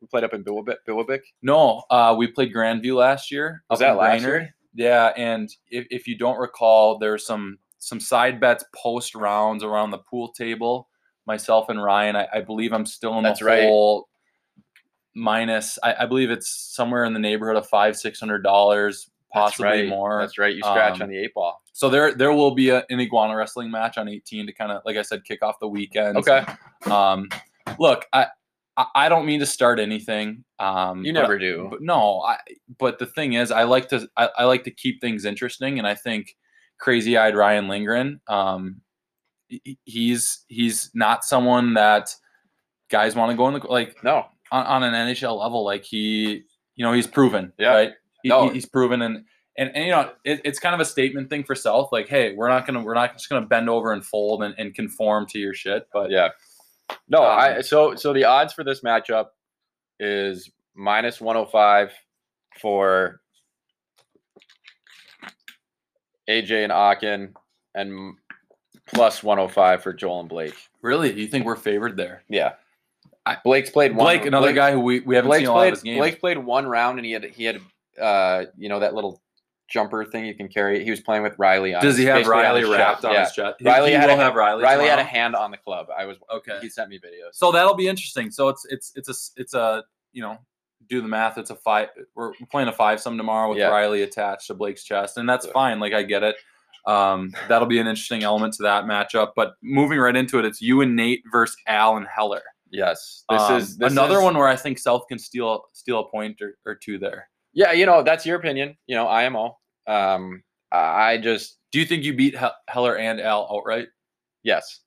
We 0.00 0.06
played 0.06 0.22
up 0.22 0.34
in 0.34 0.44
Billabek. 0.44 0.76
Billabek. 0.86 1.20
no, 1.42 1.82
uh, 1.90 2.14
we 2.16 2.28
played 2.28 2.54
Grandview 2.54 2.94
last 2.94 3.32
year. 3.32 3.64
Was 3.70 3.80
that 3.80 3.96
last 3.96 4.22
Brainerd. 4.22 4.42
year? 4.42 4.54
Yeah, 4.74 5.06
and 5.16 5.52
if, 5.70 5.86
if 5.90 6.06
you 6.06 6.16
don't 6.16 6.38
recall, 6.38 6.98
there's 6.98 7.26
some 7.26 7.58
some 7.78 8.00
side 8.00 8.40
bets 8.40 8.64
post 8.74 9.14
rounds 9.14 9.62
around 9.64 9.90
the 9.90 9.98
pool 9.98 10.28
table. 10.32 10.88
Myself 11.26 11.68
and 11.68 11.82
Ryan, 11.82 12.16
I, 12.16 12.26
I 12.34 12.40
believe 12.40 12.72
I'm 12.72 12.86
still 12.86 13.16
in 13.18 13.22
That's 13.24 13.40
the 13.40 13.44
right. 13.46 13.62
hole 13.64 14.08
minus. 15.14 15.78
I, 15.82 15.94
I 16.00 16.06
believe 16.06 16.30
it's 16.30 16.48
somewhere 16.48 17.04
in 17.04 17.12
the 17.12 17.18
neighborhood 17.18 17.56
of 17.56 17.66
five 17.68 17.96
six 17.96 18.20
hundred 18.20 18.42
dollars, 18.42 19.10
That's 19.34 19.50
possibly 19.56 19.66
right. 19.82 19.88
more. 19.88 20.20
That's 20.20 20.38
right. 20.38 20.54
You 20.54 20.60
scratch 20.62 20.94
Um, 20.96 21.02
on 21.02 21.08
the 21.08 21.18
eight 21.18 21.34
ball. 21.34 21.62
So 21.72 21.88
there 21.88 22.14
there 22.14 22.32
will 22.32 22.52
be 22.54 22.70
a, 22.70 22.84
an 22.90 23.00
iguana 23.00 23.36
wrestling 23.36 23.70
match 23.70 23.98
on 23.98 24.08
18 24.08 24.46
to 24.46 24.52
kind 24.52 24.72
of 24.72 24.82
like 24.84 24.96
I 24.96 25.02
said 25.02 25.24
kick 25.24 25.42
off 25.42 25.60
the 25.60 25.68
weekend. 25.68 26.16
Okay. 26.18 26.44
Um, 26.90 27.28
look, 27.78 28.06
I 28.12 28.26
I- 28.94 29.08
don't 29.08 29.26
mean 29.26 29.40
to 29.40 29.46
start 29.46 29.80
anything. 29.80 30.44
Um, 30.60 31.04
You 31.04 31.12
but- 31.12 31.20
never 31.20 31.38
do. 31.38 31.66
but 31.70 31.82
no, 31.82 32.20
I. 32.22 32.38
But 32.78 32.98
the 32.98 33.06
thing 33.06 33.34
is, 33.34 33.50
I 33.50 33.64
like 33.64 33.88
to 33.90 34.08
I, 34.16 34.30
I 34.38 34.44
like 34.44 34.64
to 34.64 34.70
keep 34.70 35.00
things 35.00 35.24
interesting, 35.24 35.78
and 35.78 35.86
I 35.86 35.94
think 35.94 36.36
crazy 36.78 37.16
eyed 37.16 37.36
Ryan 37.36 37.68
Lindgren, 37.68 38.20
um, 38.28 38.80
he's 39.84 40.44
he's 40.48 40.90
not 40.94 41.24
someone 41.24 41.74
that 41.74 42.14
guys 42.90 43.14
want 43.14 43.30
to 43.30 43.36
go 43.36 43.48
in 43.48 43.54
the 43.54 43.66
like 43.66 43.96
No, 44.04 44.26
on, 44.52 44.66
on 44.66 44.82
an 44.82 44.94
NHL 44.94 45.38
level. 45.40 45.64
Like 45.64 45.84
he, 45.84 46.42
you 46.76 46.84
know, 46.84 46.92
he's 46.92 47.06
proven, 47.06 47.52
Yeah. 47.58 47.68
right? 47.74 47.92
He, 48.22 48.28
No. 48.28 48.48
he's 48.48 48.66
proven, 48.66 49.02
and 49.02 49.24
and, 49.56 49.74
and 49.74 49.84
you 49.86 49.90
know, 49.90 50.12
it, 50.24 50.40
it's 50.44 50.58
kind 50.58 50.74
of 50.74 50.80
a 50.80 50.84
statement 50.84 51.30
thing 51.30 51.44
for 51.44 51.54
South. 51.54 51.88
Like, 51.92 52.08
hey, 52.08 52.34
we're 52.34 52.48
not 52.48 52.66
gonna 52.66 52.82
we're 52.82 52.94
not 52.94 53.14
just 53.14 53.28
gonna 53.28 53.46
bend 53.46 53.68
over 53.68 53.92
and 53.92 54.04
fold 54.04 54.42
and, 54.42 54.54
and 54.58 54.74
conform 54.74 55.26
to 55.26 55.38
your 55.38 55.54
shit. 55.54 55.86
But 55.92 56.10
yeah. 56.10 56.28
No, 57.08 57.22
I 57.22 57.56
Um, 57.56 57.62
so 57.62 57.94
so 57.96 58.12
the 58.12 58.24
odds 58.24 58.52
for 58.52 58.64
this 58.64 58.80
matchup 58.82 59.26
is 60.00 60.50
minus 60.74 61.20
105 61.20 61.92
for 62.60 63.20
AJ 66.28 66.64
and 66.64 66.72
Akin 66.72 67.34
and 67.74 68.14
plus 68.86 69.22
105 69.22 69.82
for 69.82 69.92
Joel 69.92 70.20
and 70.20 70.28
Blake. 70.28 70.54
really, 70.82 71.12
you 71.12 71.26
think 71.26 71.44
we're 71.44 71.56
favored 71.56 71.96
there? 71.96 72.22
Yeah. 72.28 72.52
I- 73.26 73.38
Blake's 73.44 73.70
played 73.70 73.94
one 73.94 74.04
Blake, 74.06 74.26
another 74.26 74.46
Blake- 74.48 74.56
guy 74.56 74.72
who 74.72 74.80
we, 74.80 75.00
we 75.00 75.14
haven't 75.14 75.28
Blake's 75.28 75.40
seen 75.42 75.48
a 75.48 75.52
lot 75.52 75.58
played 75.58 75.72
of 75.72 75.78
his 75.78 75.82
games. 75.82 75.98
Blake's 75.98 76.18
played 76.18 76.38
one 76.38 76.66
round 76.66 76.98
and 76.98 77.04
he 77.06 77.12
had 77.12 77.24
he 77.24 77.44
had 77.44 77.60
uh 78.00 78.44
you 78.56 78.68
know 78.68 78.78
that 78.80 78.94
little 78.94 79.20
jumper 79.68 80.02
thing 80.04 80.24
you 80.24 80.34
can 80.34 80.48
carry. 80.48 80.82
He 80.82 80.90
was 80.90 81.00
playing 81.00 81.22
with 81.22 81.38
Riley 81.38 81.74
on 81.74 81.82
Does 81.82 81.98
he 81.98 82.04
have 82.06 82.26
Riley 82.26 82.64
wrapped 82.64 83.04
on 83.04 83.12
yeah. 83.12 83.24
his 83.24 83.32
chest? 83.32 83.56
Riley 83.62 83.90
he 83.90 83.96
had 83.96 84.08
a 84.08 84.12
will 84.14 84.16
ha- 84.16 84.22
have 84.24 84.34
Riley. 84.34 84.62
Riley 84.62 84.86
had 84.86 84.98
a 84.98 85.04
hand 85.04 85.36
on 85.36 85.50
the 85.50 85.58
club. 85.58 85.88
I 85.96 86.06
was 86.06 86.16
Okay. 86.34 86.58
he 86.62 86.70
sent 86.70 86.88
me 86.88 86.98
videos. 86.98 87.32
So 87.34 87.52
that'll 87.52 87.74
be 87.74 87.86
interesting. 87.88 88.30
So 88.30 88.48
it's 88.48 88.64
it's 88.70 88.92
it's 88.96 89.08
a 89.10 89.40
it's 89.40 89.52
a 89.54 89.84
you 90.14 90.22
know 90.22 90.38
do 90.88 91.00
the 91.02 91.08
math. 91.08 91.38
It's 91.38 91.50
a 91.50 91.56
five. 91.56 91.88
We're 92.14 92.32
playing 92.50 92.68
a 92.68 92.72
five 92.72 93.00
some 93.00 93.16
tomorrow 93.16 93.48
with 93.50 93.58
Yeah. 93.58 93.68
Riley 93.68 94.02
attached 94.02 94.46
to 94.46 94.54
Blake's 94.54 94.84
chest, 94.84 95.16
and 95.18 95.28
that's 95.28 95.46
Yeah. 95.46 95.52
fine. 95.52 95.80
Like 95.80 95.92
I 95.92 96.02
get 96.02 96.22
it. 96.22 96.36
Um, 96.86 97.34
that'll 97.48 97.68
be 97.68 97.78
an 97.80 97.86
interesting 97.86 98.22
element 98.22 98.54
to 98.54 98.62
that 98.62 98.84
matchup. 98.84 99.32
But 99.36 99.54
moving 99.62 99.98
right 99.98 100.16
into 100.16 100.38
it, 100.38 100.44
it's 100.46 100.62
you 100.62 100.80
and 100.80 100.96
Nate 100.96 101.22
versus 101.30 101.56
Al 101.66 101.96
and 101.98 102.06
Heller. 102.06 102.42
yes. 102.70 103.24
This 103.28 103.40
Um, 103.42 103.56
is 103.56 103.76
this 103.76 103.92
another 103.92 104.18
is- 104.18 104.22
one 104.22 104.36
where 104.38 104.48
I 104.48 104.56
think 104.56 104.78
South 104.78 105.06
can 105.08 105.18
steal 105.18 105.64
steal 105.72 106.00
a 106.00 106.08
point 106.10 106.40
or, 106.40 106.56
or 106.64 106.74
two 106.74 106.98
there. 106.98 107.28
Yeah, 107.52 107.72
you 107.72 107.84
know, 107.86 108.02
that's 108.02 108.24
your 108.26 108.38
opinion. 108.38 108.76
You 108.86 108.94
know, 108.96 109.08
IMO. 109.08 109.58
Um 109.86 110.42
I 110.70 111.16
just 111.18 111.58
Do 111.72 111.78
you 111.80 111.84
think 111.86 112.04
you 112.04 112.14
beat 112.14 112.34
Heller 112.68 112.96
and 112.96 113.20
Al 113.20 113.48
outright? 113.50 113.88
yes. 114.42 114.80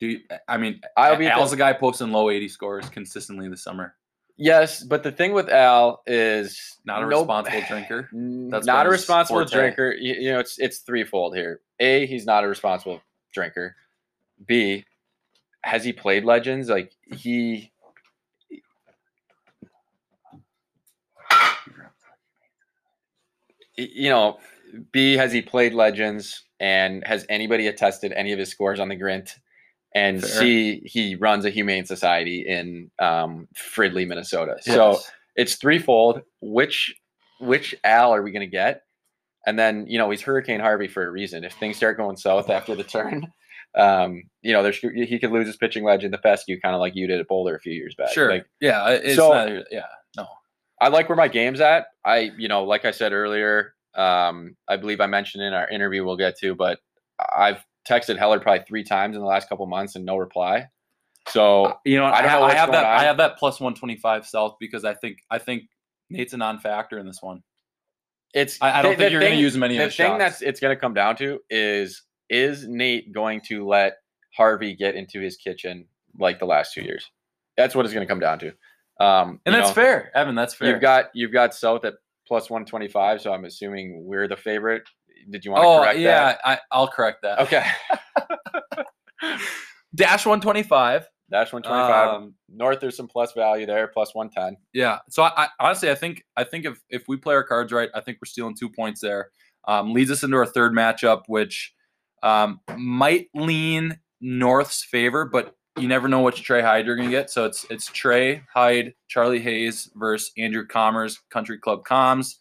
Do 0.00 0.06
you, 0.08 0.20
I 0.48 0.56
mean 0.56 0.80
I'll 0.96 1.16
beat 1.16 1.28
Al's 1.28 1.50
the- 1.50 1.56
a 1.56 1.58
guy 1.58 1.72
posting 1.74 2.10
low 2.12 2.28
eighty 2.30 2.48
scores 2.48 2.88
consistently 2.90 3.48
this 3.48 3.62
summer. 3.62 3.94
Yes, 4.44 4.82
but 4.82 5.04
the 5.04 5.12
thing 5.12 5.34
with 5.34 5.48
Al 5.48 6.02
is 6.04 6.76
Not 6.84 7.04
a 7.04 7.06
no- 7.06 7.20
responsible 7.20 7.62
drinker. 7.68 8.08
That's 8.50 8.66
not 8.66 8.86
a 8.86 8.90
responsible 8.90 9.38
forte. 9.42 9.52
drinker. 9.52 9.92
You, 9.92 10.14
you 10.14 10.32
know, 10.32 10.40
it's 10.40 10.58
it's 10.58 10.78
threefold 10.78 11.36
here. 11.36 11.60
A, 11.78 12.06
he's 12.06 12.26
not 12.26 12.42
a 12.42 12.48
responsible 12.48 13.00
drinker. 13.32 13.76
B, 14.44 14.84
has 15.62 15.84
he 15.84 15.92
played 15.92 16.24
Legends? 16.24 16.68
Like 16.68 16.90
he. 17.14 17.70
You 23.76 24.10
know, 24.10 24.38
B, 24.92 25.16
has 25.16 25.32
he 25.32 25.40
played 25.42 25.72
Legends? 25.72 26.42
And 26.60 27.04
has 27.06 27.26
anybody 27.28 27.66
attested 27.66 28.12
any 28.12 28.32
of 28.32 28.38
his 28.38 28.48
scores 28.50 28.78
on 28.80 28.88
the 28.88 28.96
Grint? 28.96 29.36
And 29.94 30.20
Fair. 30.20 30.30
C, 30.30 30.82
he 30.84 31.16
runs 31.16 31.44
a 31.44 31.50
humane 31.50 31.84
society 31.84 32.44
in 32.46 32.90
um, 32.98 33.48
Fridley, 33.56 34.06
Minnesota. 34.06 34.56
So 34.60 34.98
it's 35.36 35.56
threefold. 35.56 36.22
Which 36.40 36.94
which 37.40 37.74
Al 37.84 38.14
are 38.14 38.22
we 38.22 38.30
going 38.30 38.48
to 38.48 38.50
get? 38.50 38.82
And 39.46 39.58
then 39.58 39.86
you 39.88 39.98
know 39.98 40.10
he's 40.10 40.22
Hurricane 40.22 40.60
Harvey 40.60 40.88
for 40.88 41.06
a 41.06 41.10
reason. 41.10 41.44
If 41.44 41.54
things 41.54 41.76
start 41.76 41.96
going 41.96 42.16
south 42.16 42.48
after 42.48 42.74
the 42.74 42.84
turn, 42.84 43.32
um, 43.76 44.22
you 44.40 44.52
know 44.52 44.62
there's 44.62 44.78
he 44.78 45.18
could 45.18 45.32
lose 45.32 45.46
his 45.46 45.56
pitching 45.56 45.84
legend, 45.84 46.14
the 46.14 46.18
fescue, 46.18 46.60
kind 46.60 46.74
of 46.74 46.80
like 46.80 46.94
you 46.94 47.06
did 47.06 47.20
at 47.20 47.28
Boulder 47.28 47.56
a 47.56 47.60
few 47.60 47.72
years 47.72 47.94
back. 47.96 48.12
sure. 48.12 48.30
Like 48.30 48.46
yeah. 48.60 48.88
It's 48.90 49.16
so- 49.16 49.32
not, 49.32 49.64
yeah. 49.70 49.86
No. 50.16 50.26
I 50.80 50.88
like 50.88 51.08
where 51.08 51.16
my 51.16 51.28
game's 51.28 51.60
at. 51.60 51.86
I 52.04 52.30
you 52.38 52.48
know 52.48 52.64
like 52.64 52.84
I 52.84 52.92
said 52.92 53.12
earlier, 53.12 53.74
um, 53.94 54.56
I 54.68 54.76
believe 54.76 55.00
I 55.00 55.06
mentioned 55.06 55.44
in 55.44 55.52
our 55.52 55.68
interview 55.68 56.04
we'll 56.04 56.16
get 56.16 56.38
to, 56.38 56.54
but 56.54 56.78
I've 57.34 57.64
texted 57.88 58.18
Heller 58.18 58.38
probably 58.40 58.64
three 58.66 58.84
times 58.84 59.16
in 59.16 59.22
the 59.22 59.26
last 59.28 59.48
couple 59.48 59.66
months 59.66 59.96
and 59.96 60.04
no 60.04 60.16
reply. 60.16 60.68
So 61.28 61.78
You 61.84 61.98
know, 61.98 62.04
I 62.04 62.18
I, 62.18 62.22
don't 62.22 62.30
ha- 62.30 62.38
know 62.40 62.44
I 62.46 62.54
have 62.54 62.72
that. 62.72 62.82
going 62.82 62.98
I 62.98 63.04
have 63.04 63.16
that 63.18 63.38
plus 63.38 63.60
one 63.60 63.74
twenty 63.74 63.96
five 63.96 64.26
South 64.26 64.56
because 64.58 64.84
I 64.84 64.94
think 64.94 65.18
I 65.30 65.38
think 65.38 65.64
Nate's 66.10 66.32
a 66.32 66.36
non-factor 66.36 66.98
in 66.98 67.06
this 67.06 67.22
one. 67.22 67.42
it's 68.34 68.60
I, 68.60 68.78
I 68.80 68.82
don't 68.82 68.92
the- 68.92 68.96
think 68.98 69.06
the 69.08 69.12
you're 69.12 69.20
going 69.20 69.32
to 69.34 69.38
use 69.40 69.56
many 69.56 69.74
of 69.76 69.78
the 69.78 69.84
of 69.84 69.90
his 69.90 69.96
thing 69.96 70.06
shots. 70.06 70.18
that's 70.18 70.42
it's 70.42 70.60
going 70.60 70.74
to 70.74 70.80
come 70.80 70.94
down 70.94 71.16
to 71.16 71.40
is 71.50 72.02
is 72.28 72.66
Nate 72.66 73.12
going 73.12 73.40
to 73.42 73.66
let 73.66 73.94
Harvey 74.36 74.74
get 74.74 74.94
into 74.94 75.20
his 75.20 75.36
kitchen 75.36 75.86
like 76.18 76.38
the 76.38 76.46
last 76.46 76.72
two 76.74 76.82
years? 76.82 77.10
That's 77.56 77.74
what 77.74 77.84
it's 77.84 77.92
going 77.94 78.06
to 78.06 78.10
come 78.10 78.20
down 78.20 78.38
to. 78.40 78.52
Um, 79.00 79.40
and 79.44 79.54
that's 79.54 79.68
know, 79.68 79.74
fair, 79.74 80.10
Evan. 80.16 80.34
That's 80.34 80.54
fair. 80.54 80.70
You've 80.70 80.80
got 80.80 81.06
you've 81.14 81.32
got 81.32 81.54
South 81.54 81.84
at 81.84 81.94
plus 82.26 82.48
one 82.50 82.64
twenty 82.64 82.88
five, 82.88 83.20
so 83.20 83.32
I'm 83.32 83.44
assuming 83.44 84.04
we're 84.04 84.26
the 84.28 84.36
favorite. 84.36 84.84
Did 85.30 85.44
you 85.44 85.52
want 85.52 85.62
to 85.62 85.84
correct 85.84 85.98
that? 85.98 86.00
oh 86.00 86.00
yeah, 86.00 86.36
I, 86.44 86.58
I'll 86.70 86.88
correct 86.88 87.22
that. 87.22 87.38
that? 87.50 87.66
Okay. 89.22 89.36
Dash 89.94 90.26
one 90.26 90.40
twenty 90.40 90.62
five. 90.62 91.08
Dash 91.30 91.52
one 91.52 91.62
twenty 91.62 91.80
five. 91.80 92.08
Um, 92.08 92.34
North, 92.48 92.80
there's 92.80 92.96
some 92.96 93.08
plus 93.08 93.32
value 93.32 93.66
there, 93.66 93.88
plus 93.88 94.14
one 94.14 94.30
ten. 94.30 94.56
Yeah. 94.72 94.98
So 95.10 95.22
I, 95.22 95.32
I 95.36 95.48
honestly, 95.60 95.90
I 95.90 95.94
think 95.94 96.24
I 96.36 96.44
think 96.44 96.64
if 96.64 96.80
if 96.90 97.04
we 97.08 97.16
play 97.16 97.34
our 97.34 97.44
cards 97.44 97.72
right, 97.72 97.90
I 97.94 98.00
think 98.00 98.18
we're 98.20 98.26
stealing 98.26 98.54
two 98.54 98.68
points 98.68 99.00
there. 99.00 99.30
Um, 99.66 99.92
leads 99.92 100.10
us 100.10 100.22
into 100.22 100.36
our 100.36 100.46
third 100.46 100.72
matchup, 100.72 101.22
which 101.28 101.72
um, 102.22 102.60
might 102.76 103.28
lean 103.34 103.98
North's 104.20 104.84
favor, 104.84 105.24
but 105.24 105.54
you 105.78 105.88
never 105.88 106.08
know 106.08 106.20
which 106.20 106.42
Trey 106.42 106.60
Hyde 106.60 106.86
you're 106.86 106.96
gonna 106.96 107.10
get. 107.10 107.30
So 107.30 107.44
it's 107.44 107.64
it's 107.70 107.86
Trey 107.86 108.42
Hyde, 108.52 108.94
Charlie 109.08 109.40
Hayes 109.40 109.90
versus 109.94 110.32
Andrew 110.36 110.66
Commerce, 110.66 111.20
Country 111.30 111.58
Club 111.58 111.84
Coms, 111.84 112.38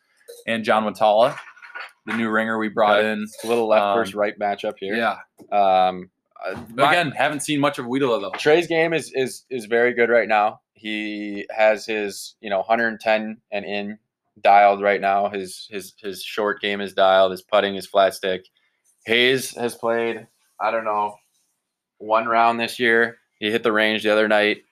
and 0.47 0.63
John 0.63 0.83
Watala, 0.83 1.37
the 2.05 2.13
new 2.13 2.29
ringer 2.29 2.57
we 2.57 2.67
brought 2.69 2.99
Okay. 2.99 3.11
in. 3.11 3.23
It's 3.23 3.43
a 3.43 3.47
little 3.47 3.67
left 3.67 3.83
Um, 3.83 3.97
versus 3.97 4.15
right 4.15 4.37
matchup 4.39 4.73
here. 4.79 4.95
Yeah. 4.95 5.17
Um, 5.51 6.09
uh, 6.43 6.59
my- 6.73 6.89
Again, 6.93 7.11
haven't 7.11 7.41
seen 7.41 7.59
much 7.59 7.77
of 7.79 7.85
Weedle 7.87 8.19
though. 8.19 8.31
Trey's 8.31 8.67
game 8.67 8.93
is 8.93 9.11
is 9.13 9.45
is 9.49 9.65
very 9.65 9.93
good 9.93 10.09
right 10.09 10.27
now. 10.27 10.61
He 10.73 11.45
has 11.55 11.85
his 11.85 12.35
you 12.41 12.49
know 12.49 12.59
110 12.59 13.37
and 13.51 13.65
in 13.65 13.99
dialed 14.41 14.81
right 14.81 14.99
now. 15.01 15.29
His 15.29 15.67
his 15.69 15.93
his 16.01 16.23
short 16.23 16.59
game 16.61 16.81
is 16.81 16.93
dialed. 16.93 17.31
His 17.31 17.43
putting 17.43 17.75
is 17.75 17.85
flat 17.85 18.15
stick. 18.15 18.45
Hayes 19.05 19.55
has 19.55 19.75
played 19.75 20.25
I 20.59 20.71
don't 20.71 20.85
know 20.85 21.15
one 21.99 22.25
round 22.27 22.59
this 22.59 22.79
year. 22.79 23.17
He 23.39 23.51
hit 23.51 23.61
the 23.63 23.71
range 23.71 24.01
the 24.03 24.09
other 24.11 24.27
night. 24.27 24.63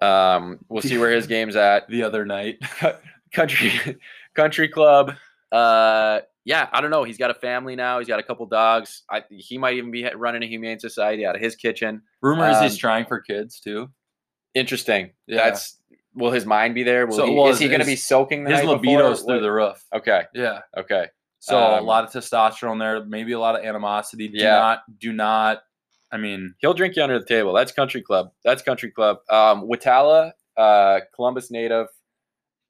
Um, 0.00 0.58
we'll 0.68 0.82
see 0.82 0.98
where 0.98 1.10
his 1.10 1.26
game's 1.28 1.56
at. 1.56 1.88
The 1.88 2.04
other 2.04 2.24
night. 2.24 2.58
Country 3.32 3.72
country 4.34 4.68
club. 4.68 5.14
Uh, 5.52 6.20
yeah, 6.44 6.68
I 6.72 6.80
don't 6.80 6.90
know. 6.90 7.04
He's 7.04 7.18
got 7.18 7.30
a 7.30 7.34
family 7.34 7.76
now. 7.76 7.98
He's 7.98 8.08
got 8.08 8.18
a 8.20 8.22
couple 8.22 8.46
dogs. 8.46 9.02
I, 9.10 9.24
he 9.30 9.58
might 9.58 9.74
even 9.74 9.90
be 9.90 10.08
running 10.14 10.42
a 10.42 10.46
humane 10.46 10.78
society 10.78 11.26
out 11.26 11.34
of 11.36 11.40
his 11.40 11.54
kitchen. 11.56 12.02
Rumor 12.22 12.48
is 12.50 12.60
he's 12.60 12.72
Um, 12.72 12.78
trying 12.78 13.04
for 13.06 13.20
kids 13.20 13.60
too. 13.60 13.90
Interesting. 14.54 15.10
Yeah. 15.26 15.44
That's 15.44 15.76
will 16.14 16.32
his 16.32 16.44
mind 16.46 16.74
be 16.74 16.82
there? 16.82 17.06
Will 17.06 17.16
So, 17.16 17.26
he, 17.26 17.34
well, 17.34 17.48
is 17.48 17.58
he 17.58 17.68
going 17.68 17.80
to 17.80 17.86
be 17.86 17.96
soaking 17.96 18.44
the 18.44 18.56
His 18.56 18.64
libido's 18.64 19.22
through 19.22 19.40
the 19.40 19.52
roof. 19.52 19.84
Okay. 19.94 20.24
Yeah. 20.34 20.60
Okay. 20.76 21.06
So 21.38 21.56
a 21.56 21.78
Um, 21.78 21.86
lot 21.86 22.04
of 22.04 22.10
testosterone 22.10 22.78
there, 22.78 23.04
maybe 23.04 23.32
a 23.32 23.38
lot 23.38 23.54
of 23.58 23.64
animosity. 23.64 24.28
Do 24.28 24.38
Yeah. 24.38 24.56
not, 24.56 24.82
do 24.98 25.12
not. 25.12 25.62
I 26.12 26.16
mean, 26.16 26.54
He'll 26.58 26.74
drink 26.74 26.96
you 26.96 27.02
under 27.04 27.18
the 27.18 27.24
table. 27.24 27.52
That's 27.52 27.70
country 27.70 28.02
club. 28.02 28.32
That's 28.44 28.60
country 28.62 28.90
club. 28.90 29.18
Um, 29.30 29.68
Watala, 29.68 30.32
uh, 30.56 31.00
Columbus 31.14 31.50
native. 31.52 31.86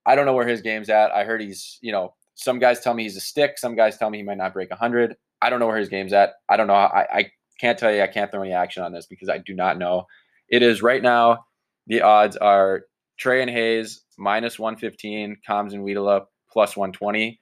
I 0.05 0.15
don't 0.15 0.27
know 0.27 0.35
where 0.35 0.47
his 0.47 0.61
game's 0.61 0.91
at. 0.91 1.11
I 1.11 1.25
heard 1.25 1.41
he's, 1.41 1.79
you 1.81 1.93
know, 1.93 2.15
some 2.41 2.59
guys 2.59 2.81
tell 2.81 2.95
me 2.95 3.03
he's 3.03 3.17
a 3.17 3.21
stick. 3.21 3.59
Some 3.59 3.77
guys 3.77 3.99
tell 3.99 4.09
me 4.11 4.19
he 4.19 4.25
might 4.25 4.39
not 4.39 4.55
break 4.55 4.71
100. 4.71 5.15
I 5.43 5.51
don't 5.51 5.61
know 5.61 5.67
where 5.67 5.79
his 5.79 5.89
game's 5.89 6.13
at. 6.13 6.33
I 6.49 6.57
don't 6.57 6.67
know. 6.67 6.75
I, 6.75 7.07
I 7.13 7.31
can't 7.61 7.79
tell 7.79 7.93
you. 7.93 8.03
I 8.03 8.07
can't 8.07 8.31
throw 8.31 8.43
any 8.43 8.53
action 8.53 8.83
on 8.83 8.93
this 8.93 9.07
because 9.07 9.29
I 9.29 9.39
do 9.39 9.55
not 9.55 9.79
know. 9.79 10.07
It 10.49 10.63
is 10.63 10.83
right 10.83 11.03
now. 11.03 11.45
The 11.87 12.03
odds 12.03 12.37
are 12.37 12.83
Trey 13.19 13.43
and 13.43 13.51
Hayes 13.51 14.03
minus 14.19 14.59
115, 14.59 15.37
Combs 15.47 15.75
and 15.75 15.85
Wiedela 15.85 16.27
plus 16.51 16.77
120. 16.77 17.41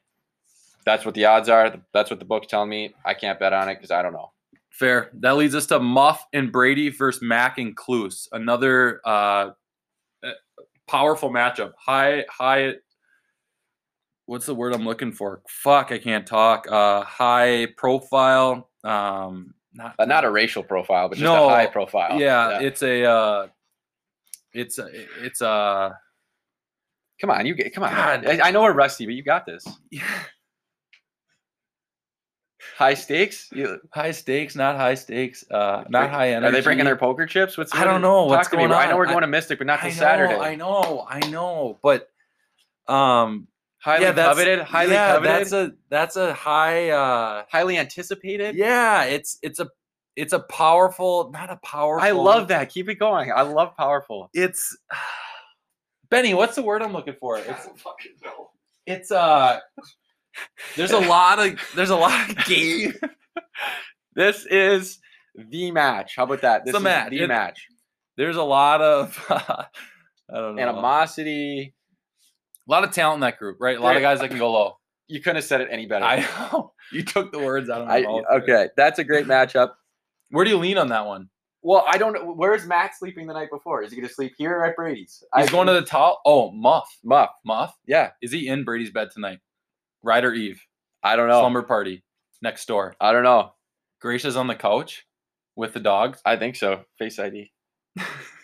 That's 0.85 1.05
what 1.05 1.15
the 1.15 1.27
odds 1.27 1.49
are. 1.49 1.77
That's 1.93 2.11
what 2.11 2.19
the 2.19 2.25
book's 2.25 2.47
telling 2.49 2.71
me. 2.71 2.95
I 3.05 3.15
can't 3.15 3.39
bet 3.39 3.53
on 3.53 3.69
it 3.69 3.75
because 3.77 3.91
I 3.91 4.03
don't 4.03 4.13
know. 4.13 4.33
fair. 4.71 5.11
That 5.15 5.37
leads 5.37 5.55
us 5.55 5.67
to 5.67 5.79
Muff 5.81 6.25
and 6.33 6.51
Brady 6.51 6.89
versus 6.91 7.23
Mac 7.23 7.59
and 7.59 7.77
Kloos. 7.77 8.29
Another 8.33 9.01
uh, 9.05 9.51
powerful 10.87 11.31
matchup. 11.31 11.73
High, 11.79 12.25
high. 12.29 12.75
What's 14.29 14.45
the 14.45 14.55
word 14.55 14.75
I'm 14.75 14.85
looking 14.85 15.13
for? 15.13 15.41
Fuck, 15.49 15.91
I 15.91 15.97
can't 15.97 16.27
talk. 16.27 16.71
Uh, 16.71 17.03
high 17.03 17.67
profile. 17.79 18.69
Um, 18.85 19.55
not 19.73 19.95
Uh, 19.99 20.05
not 20.05 20.27
a 20.27 20.31
racial 20.31 20.63
profile, 20.63 21.09
but 21.09 21.15
just 21.17 21.25
No, 21.25 21.47
a 21.47 21.49
high 21.49 21.65
profile. 21.65 22.21
Yeah, 22.21 22.61
it's 22.61 22.83
a. 22.83 23.05
Uh, 23.07 23.47
it's 24.53 24.79
a. 24.79 24.91
It's 25.25 25.41
a. 25.41 25.99
come 27.19 27.31
on, 27.31 27.47
you 27.47 27.55
get. 27.55 27.75
Come 27.75 27.85
on. 27.85 27.91
I, 27.95 28.41
I 28.45 28.51
know 28.51 28.65
we're 28.65 28.75
rusty, 28.75 29.07
but 29.07 29.15
you 29.15 29.23
got 29.23 29.47
this. 29.47 29.67
High 32.77 32.95
stakes? 32.95 33.49
You, 33.51 33.81
high 33.95 34.11
stakes, 34.11 34.55
not 34.55 34.77
high 34.77 34.95
stakes, 34.95 35.45
uh, 35.51 35.85
not 35.89 36.11
high 36.11 36.33
energy. 36.33 36.47
Are 36.49 36.53
they 36.53 36.61
bringing 36.61 36.85
their 36.85 36.97
poker 36.97 37.25
chips? 37.27 37.57
What's 37.57 37.75
I 37.75 37.83
don't 37.83 38.03
know 38.03 38.27
what's 38.27 38.49
going 38.49 38.71
I 38.71 38.91
know 38.91 38.97
we're 38.97 39.07
I- 39.07 39.11
going 39.11 39.23
to 39.23 39.27
Mystic, 39.27 39.57
but 39.59 39.67
not 39.67 39.83
I 39.83 39.89
know, 39.89 39.95
Saturday. 39.95 40.35
I 40.37 40.55
know, 40.55 41.07
I 41.09 41.19
know, 41.29 41.79
but 41.83 42.11
um, 42.87 43.49
Highly 43.89 44.03
yeah, 44.05 44.13
that's, 44.13 44.29
coveted. 44.29 44.61
Highly 44.61 44.93
yeah, 44.93 45.15
coveted. 45.15 45.31
That's 45.31 45.53
a 45.53 45.73
that's 45.89 46.17
a 46.17 46.35
high. 46.35 46.91
uh 46.91 47.45
highly 47.51 47.79
anticipated. 47.79 48.55
Yeah, 48.55 49.05
it's 49.05 49.39
it's 49.41 49.61
a 49.61 49.69
it's 50.15 50.35
a 50.35 50.41
powerful, 50.41 51.31
not 51.31 51.49
a 51.51 51.57
powerful. 51.65 52.07
I 52.07 52.11
love 52.11 52.49
that. 52.49 52.69
Keep 52.69 52.91
it 52.91 52.97
going. 52.97 53.33
I 53.35 53.41
love 53.41 53.75
powerful. 53.79 54.29
It's 54.35 54.77
Benny. 56.11 56.35
What's 56.35 56.55
the 56.55 56.63
word 56.63 56.83
I'm 56.83 56.93
looking 56.93 57.15
for? 57.19 57.39
It's 57.39 57.47
don't 57.65 57.81
fucking 57.81 58.13
know. 58.23 58.51
it's 58.85 59.11
uh. 59.11 59.61
There's 60.77 60.91
a 60.93 60.99
lot 60.99 61.39
of 61.39 61.59
there's 61.75 61.89
a 61.89 61.97
lot 61.97 62.29
of 62.29 62.37
game. 62.45 62.93
This 64.15 64.45
is 64.51 64.99
the 65.35 65.71
match. 65.71 66.13
How 66.15 66.25
about 66.25 66.43
that? 66.43 66.67
This 66.67 66.73
the 66.73 66.79
is 66.79 66.85
match. 66.85 67.11
The 67.11 67.23
It- 67.23 67.29
match. 67.29 67.67
There's 68.19 68.37
a 68.37 68.43
lot 68.43 68.83
of 68.83 69.25
I 69.31 69.65
don't 70.31 70.57
know. 70.57 70.63
Animosity. 70.63 71.73
A 72.69 72.71
lot 72.71 72.85
of 72.85 72.91
talent 72.93 73.17
in 73.17 73.21
that 73.21 73.39
group, 73.39 73.57
right? 73.61 73.79
A 73.79 73.81
lot 73.83 73.97
of 73.97 74.03
guys 74.03 74.21
that 74.21 74.29
can 74.29 74.39
go 74.39 74.53
low. 74.53 74.77
You 75.07 75.21
couldn't 75.21 75.37
have 75.37 75.45
said 75.45 75.61
it 75.63 75.69
any 75.71 75.87
better. 75.87 76.05
I 76.05 76.21
know. 76.21 76.73
You 76.93 77.03
took 77.03 77.33
the 77.33 77.39
words 77.39 77.69
out 77.69 77.83
of 77.83 77.89
my 77.89 77.99
I- 77.99 78.03
mouth. 78.03 78.25
okay, 78.43 78.69
that's 78.77 78.99
a 78.99 79.05
great 79.05 79.27
matchup. 79.27 79.73
Where 80.31 80.43
do 80.45 80.51
you 80.51 80.57
lean 80.57 80.79
on 80.79 80.89
that 80.89 81.05
one? 81.07 81.29
Well, 81.61 81.85
I 81.87 81.99
don't 81.99 82.15
know. 82.15 82.33
Where's 82.33 82.67
Matt 82.67 82.93
sleeping 82.97 83.27
the 83.27 83.35
night 83.35 83.51
before? 83.51 83.83
Is 83.83 83.91
he 83.91 83.97
going 83.97 84.09
to 84.09 84.15
sleep 84.15 84.33
here 84.39 84.53
or 84.57 84.65
at 84.65 84.75
Brady's? 84.77 85.23
He's 85.37 85.51
going 85.51 85.67
to 85.67 85.75
the 85.75 85.83
top. 85.83 86.23
Oh, 86.25 86.51
Muff. 86.51 86.89
Muff. 87.05 87.31
Muff. 87.45 87.75
Yeah, 87.87 88.13
Is 88.23 88.33
he 88.33 88.49
in 88.49 88.65
Brady's 88.65 88.91
bed 88.91 89.09
tonight? 89.13 89.41
Ryder 90.03 90.33
Eve. 90.33 90.63
I 91.03 91.17
don't 91.17 91.29
know. 91.29 91.41
Slumber 91.41 91.63
party 91.63 92.05
next 92.41 92.67
door. 92.67 92.95
I 93.01 93.13
don't 93.13 93.25
know. 93.25 93.53
Gracia's 94.01 94.37
on 94.37 94.47
the 94.47 94.55
couch 94.55 95.05
with 95.57 95.75
the 95.75 95.81
dogs. 95.81 96.23
I 96.25 96.37
think 96.37 96.57
so. 96.57 96.85
Face 96.99 97.19
ID. 97.19 97.51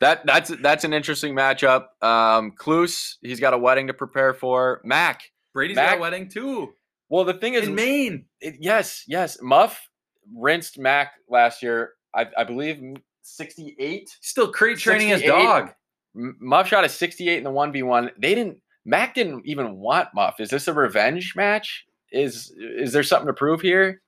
that 0.00 0.24
that's 0.26 0.50
that's 0.62 0.84
an 0.84 0.92
interesting 0.92 1.34
matchup. 1.34 1.86
Um, 2.02 2.52
Kloos, 2.58 3.14
he's 3.22 3.40
got 3.40 3.54
a 3.54 3.58
wedding 3.58 3.86
to 3.88 3.94
prepare 3.94 4.34
for. 4.34 4.80
Mac. 4.84 5.22
Brady's 5.54 5.76
Mac- 5.76 5.90
got 5.92 5.98
a 5.98 6.00
wedding 6.00 6.28
too 6.28 6.72
Well, 7.08 7.24
the 7.24 7.34
thing 7.34 7.54
is, 7.54 7.66
in 7.68 7.74
Maine. 7.74 8.26
it- 8.40 8.56
yes, 8.60 9.04
yes. 9.08 9.38
Muff 9.42 9.88
rinsed 10.34 10.78
Mac 10.78 11.12
last 11.28 11.62
year. 11.62 11.94
I, 12.14 12.26
I 12.36 12.44
believe 12.44 12.80
sixty-eight. 13.22 14.08
Still 14.20 14.52
crate 14.52 14.78
training 14.78 15.08
his 15.08 15.22
dog. 15.22 15.70
Muff 16.14 16.66
shot 16.68 16.84
a 16.84 16.88
68 16.88 17.38
in 17.38 17.44
the 17.44 17.50
1v1. 17.50 18.10
They 18.18 18.34
didn't 18.34 18.58
Mac 18.84 19.14
didn't 19.14 19.46
even 19.46 19.76
want 19.76 20.08
Muff. 20.14 20.40
Is 20.40 20.48
this 20.50 20.66
a 20.68 20.72
revenge 20.72 21.34
match? 21.36 21.84
Is 22.10 22.52
is 22.58 22.92
there 22.92 23.02
something 23.02 23.26
to 23.26 23.32
prove 23.34 23.60
here? 23.60 24.00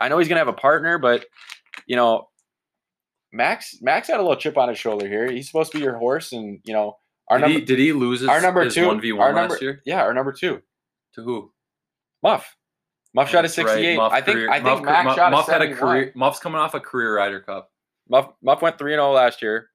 I 0.00 0.08
know 0.08 0.18
he's 0.18 0.28
gonna 0.28 0.40
have 0.40 0.48
a 0.48 0.52
partner, 0.52 0.98
but 0.98 1.24
you 1.86 1.96
know, 1.96 2.28
Max 3.32 3.76
Max 3.80 4.08
had 4.08 4.18
a 4.18 4.22
little 4.22 4.36
chip 4.36 4.58
on 4.58 4.68
his 4.68 4.78
shoulder 4.78 5.06
here. 5.08 5.30
He's 5.30 5.46
supposed 5.46 5.72
to 5.72 5.78
be 5.78 5.84
your 5.84 5.96
horse, 5.98 6.32
and 6.32 6.60
you 6.64 6.72
know, 6.74 6.98
our 7.28 7.38
did, 7.38 7.42
number 7.42 7.58
he, 7.60 7.64
did 7.64 7.78
he 7.78 7.92
lose 7.92 8.20
his, 8.20 8.28
our 8.28 8.40
number 8.40 8.64
his 8.64 8.74
two 8.74 8.86
1v1 8.88 9.20
our 9.20 9.32
last 9.32 9.36
number 9.50 9.58
year? 9.60 9.82
yeah, 9.86 10.02
our 10.02 10.12
number 10.14 10.32
two. 10.32 10.60
To 11.14 11.22
who? 11.22 11.52
Muff. 12.22 12.56
Muff 13.14 13.28
Oh, 13.28 13.30
shot 13.32 13.38
a 13.44 13.48
that's 13.48 13.58
right, 13.58 13.66
68. 13.66 13.96
Muff 13.96 14.12
I 14.12 14.20
think 14.20 14.36
career- 14.36 14.50
I 14.50 14.54
think 14.54 14.64
Muff, 14.64 14.82
Max 14.82 15.04
Muff, 15.06 15.16
shot 15.16 15.32
Muff 15.32 15.48
a 15.48 15.52
had 15.52 15.62
a 15.62 15.74
career. 15.74 16.12
Muff's 16.14 16.38
coming 16.38 16.60
off 16.60 16.74
a 16.74 16.80
career 16.80 17.16
Ryder 17.16 17.40
Cup. 17.40 17.70
Muff 18.08 18.32
Muff 18.42 18.62
went 18.62 18.78
3 18.78 18.92
and 18.94 18.98
0 19.00 19.12
last 19.12 19.42
year. 19.42 19.68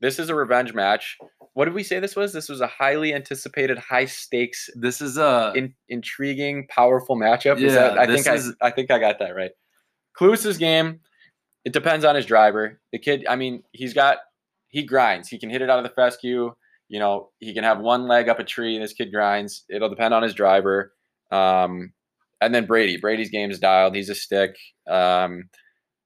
This 0.00 0.20
is 0.20 0.28
a 0.28 0.34
revenge 0.34 0.74
match. 0.74 1.18
What 1.54 1.64
did 1.64 1.74
we 1.74 1.82
say 1.82 1.98
this 1.98 2.14
was? 2.14 2.32
This 2.32 2.48
was 2.48 2.60
a 2.60 2.68
highly 2.68 3.12
anticipated, 3.14 3.78
high 3.78 4.04
stakes 4.04 4.70
This 4.76 5.00
is 5.00 5.18
a 5.18 5.52
in, 5.56 5.74
intriguing, 5.88 6.68
powerful 6.68 7.16
matchup. 7.16 7.56
Is 7.56 7.62
Yeah, 7.74 7.94
that, 7.94 7.98
I 7.98 8.06
think 8.06 8.24
is- 8.28 8.54
I, 8.60 8.68
I 8.68 8.70
think 8.70 8.92
I 8.92 9.00
got 9.00 9.18
that 9.18 9.34
right. 9.34 9.50
Kloos's 10.16 10.56
game, 10.56 11.00
it 11.68 11.74
depends 11.74 12.02
on 12.02 12.14
his 12.14 12.24
driver. 12.24 12.80
The 12.92 12.98
kid, 12.98 13.26
I 13.28 13.36
mean, 13.36 13.62
he's 13.72 13.92
got 13.92 14.16
he 14.68 14.84
grinds. 14.84 15.28
He 15.28 15.38
can 15.38 15.50
hit 15.50 15.60
it 15.60 15.68
out 15.68 15.76
of 15.76 15.84
the 15.84 15.90
fescue. 15.90 16.54
You 16.88 16.98
know, 16.98 17.28
he 17.40 17.52
can 17.52 17.62
have 17.62 17.78
one 17.78 18.08
leg 18.08 18.30
up 18.30 18.38
a 18.38 18.44
tree. 18.44 18.74
And 18.74 18.82
this 18.82 18.94
kid 18.94 19.12
grinds. 19.12 19.64
It'll 19.68 19.90
depend 19.90 20.14
on 20.14 20.22
his 20.22 20.32
driver. 20.32 20.94
Um, 21.30 21.92
and 22.40 22.54
then 22.54 22.64
Brady. 22.64 22.96
Brady's 22.96 23.28
game 23.28 23.50
is 23.50 23.58
dialed. 23.58 23.94
He's 23.94 24.08
a 24.08 24.14
stick. 24.14 24.56
Um, 24.88 25.50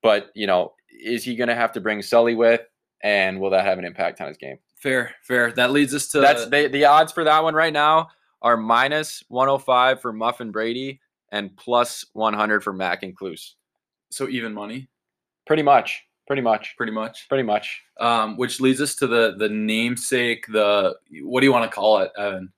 but 0.02 0.30
you 0.34 0.48
know, 0.48 0.72
is 0.90 1.22
he 1.22 1.36
going 1.36 1.46
to 1.46 1.54
have 1.54 1.70
to 1.74 1.80
bring 1.80 2.02
Sully 2.02 2.34
with? 2.34 2.62
And 3.04 3.38
will 3.38 3.50
that 3.50 3.64
have 3.64 3.78
an 3.78 3.84
impact 3.84 4.20
on 4.20 4.26
his 4.26 4.36
game? 4.36 4.58
fair, 4.82 5.14
fair. 5.22 5.52
That 5.52 5.70
leads 5.70 5.94
us 5.94 6.08
to 6.08 6.20
That's 6.20 6.46
the 6.46 6.66
the 6.66 6.86
odds 6.86 7.12
for 7.12 7.22
that 7.22 7.44
one 7.44 7.54
right 7.54 7.72
now 7.72 8.08
are 8.42 8.56
minus 8.56 9.22
105 9.28 10.00
for 10.00 10.12
Muff 10.12 10.40
and 10.40 10.52
Brady 10.52 11.00
and 11.30 11.56
plus 11.56 12.04
100 12.14 12.64
for 12.64 12.72
Mac 12.72 13.04
and 13.04 13.16
Kloos. 13.16 13.52
so 14.10 14.28
even 14.28 14.52
money, 14.52 14.88
Pretty 15.46 15.62
much. 15.62 16.02
Pretty 16.26 16.42
much. 16.42 16.74
pretty 16.76 16.92
much. 16.92 17.26
Pretty 17.28 17.42
much. 17.42 17.82
Um, 17.98 18.36
which 18.36 18.60
leads 18.60 18.80
us 18.80 18.94
to 18.96 19.06
the 19.06 19.34
the 19.36 19.48
namesake. 19.48 20.46
The 20.46 20.94
what 21.22 21.40
do 21.40 21.46
you 21.46 21.52
want 21.52 21.70
to 21.70 21.74
call 21.74 21.98
it, 21.98 22.12
Evan? 22.16 22.52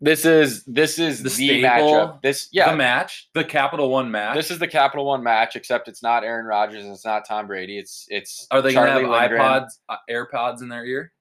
This 0.00 0.24
is 0.24 0.64
this 0.64 0.98
is 0.98 1.22
The 1.22 1.28
the, 1.28 1.62
matchup. 1.62 2.22
This 2.22 2.48
yeah. 2.52 2.70
the 2.70 2.76
match, 2.76 3.28
the 3.34 3.44
Capital 3.44 3.90
One 3.90 4.10
match. 4.10 4.34
this 4.34 4.50
is 4.50 4.58
the 4.58 4.66
Capital 4.66 5.04
One 5.04 5.22
match, 5.22 5.56
except 5.56 5.88
it's 5.88 6.02
not 6.02 6.24
Aaron 6.24 6.46
Rodgers 6.46 6.82
and 6.84 6.92
it's 6.94 7.04
not 7.04 7.26
Tom 7.28 7.46
Brady. 7.46 7.78
It's 7.78 8.06
it's 8.08 8.46
Are 8.50 8.62
they 8.62 8.72
Charlie 8.72 9.02
gonna 9.02 9.18
have 9.20 9.30
Lindgren. 9.30 9.42
iPods, 9.42 9.68
uh, 9.90 9.96
AirPods 10.10 10.62
in 10.62 10.68
their 10.70 10.86
ear? 10.86 11.12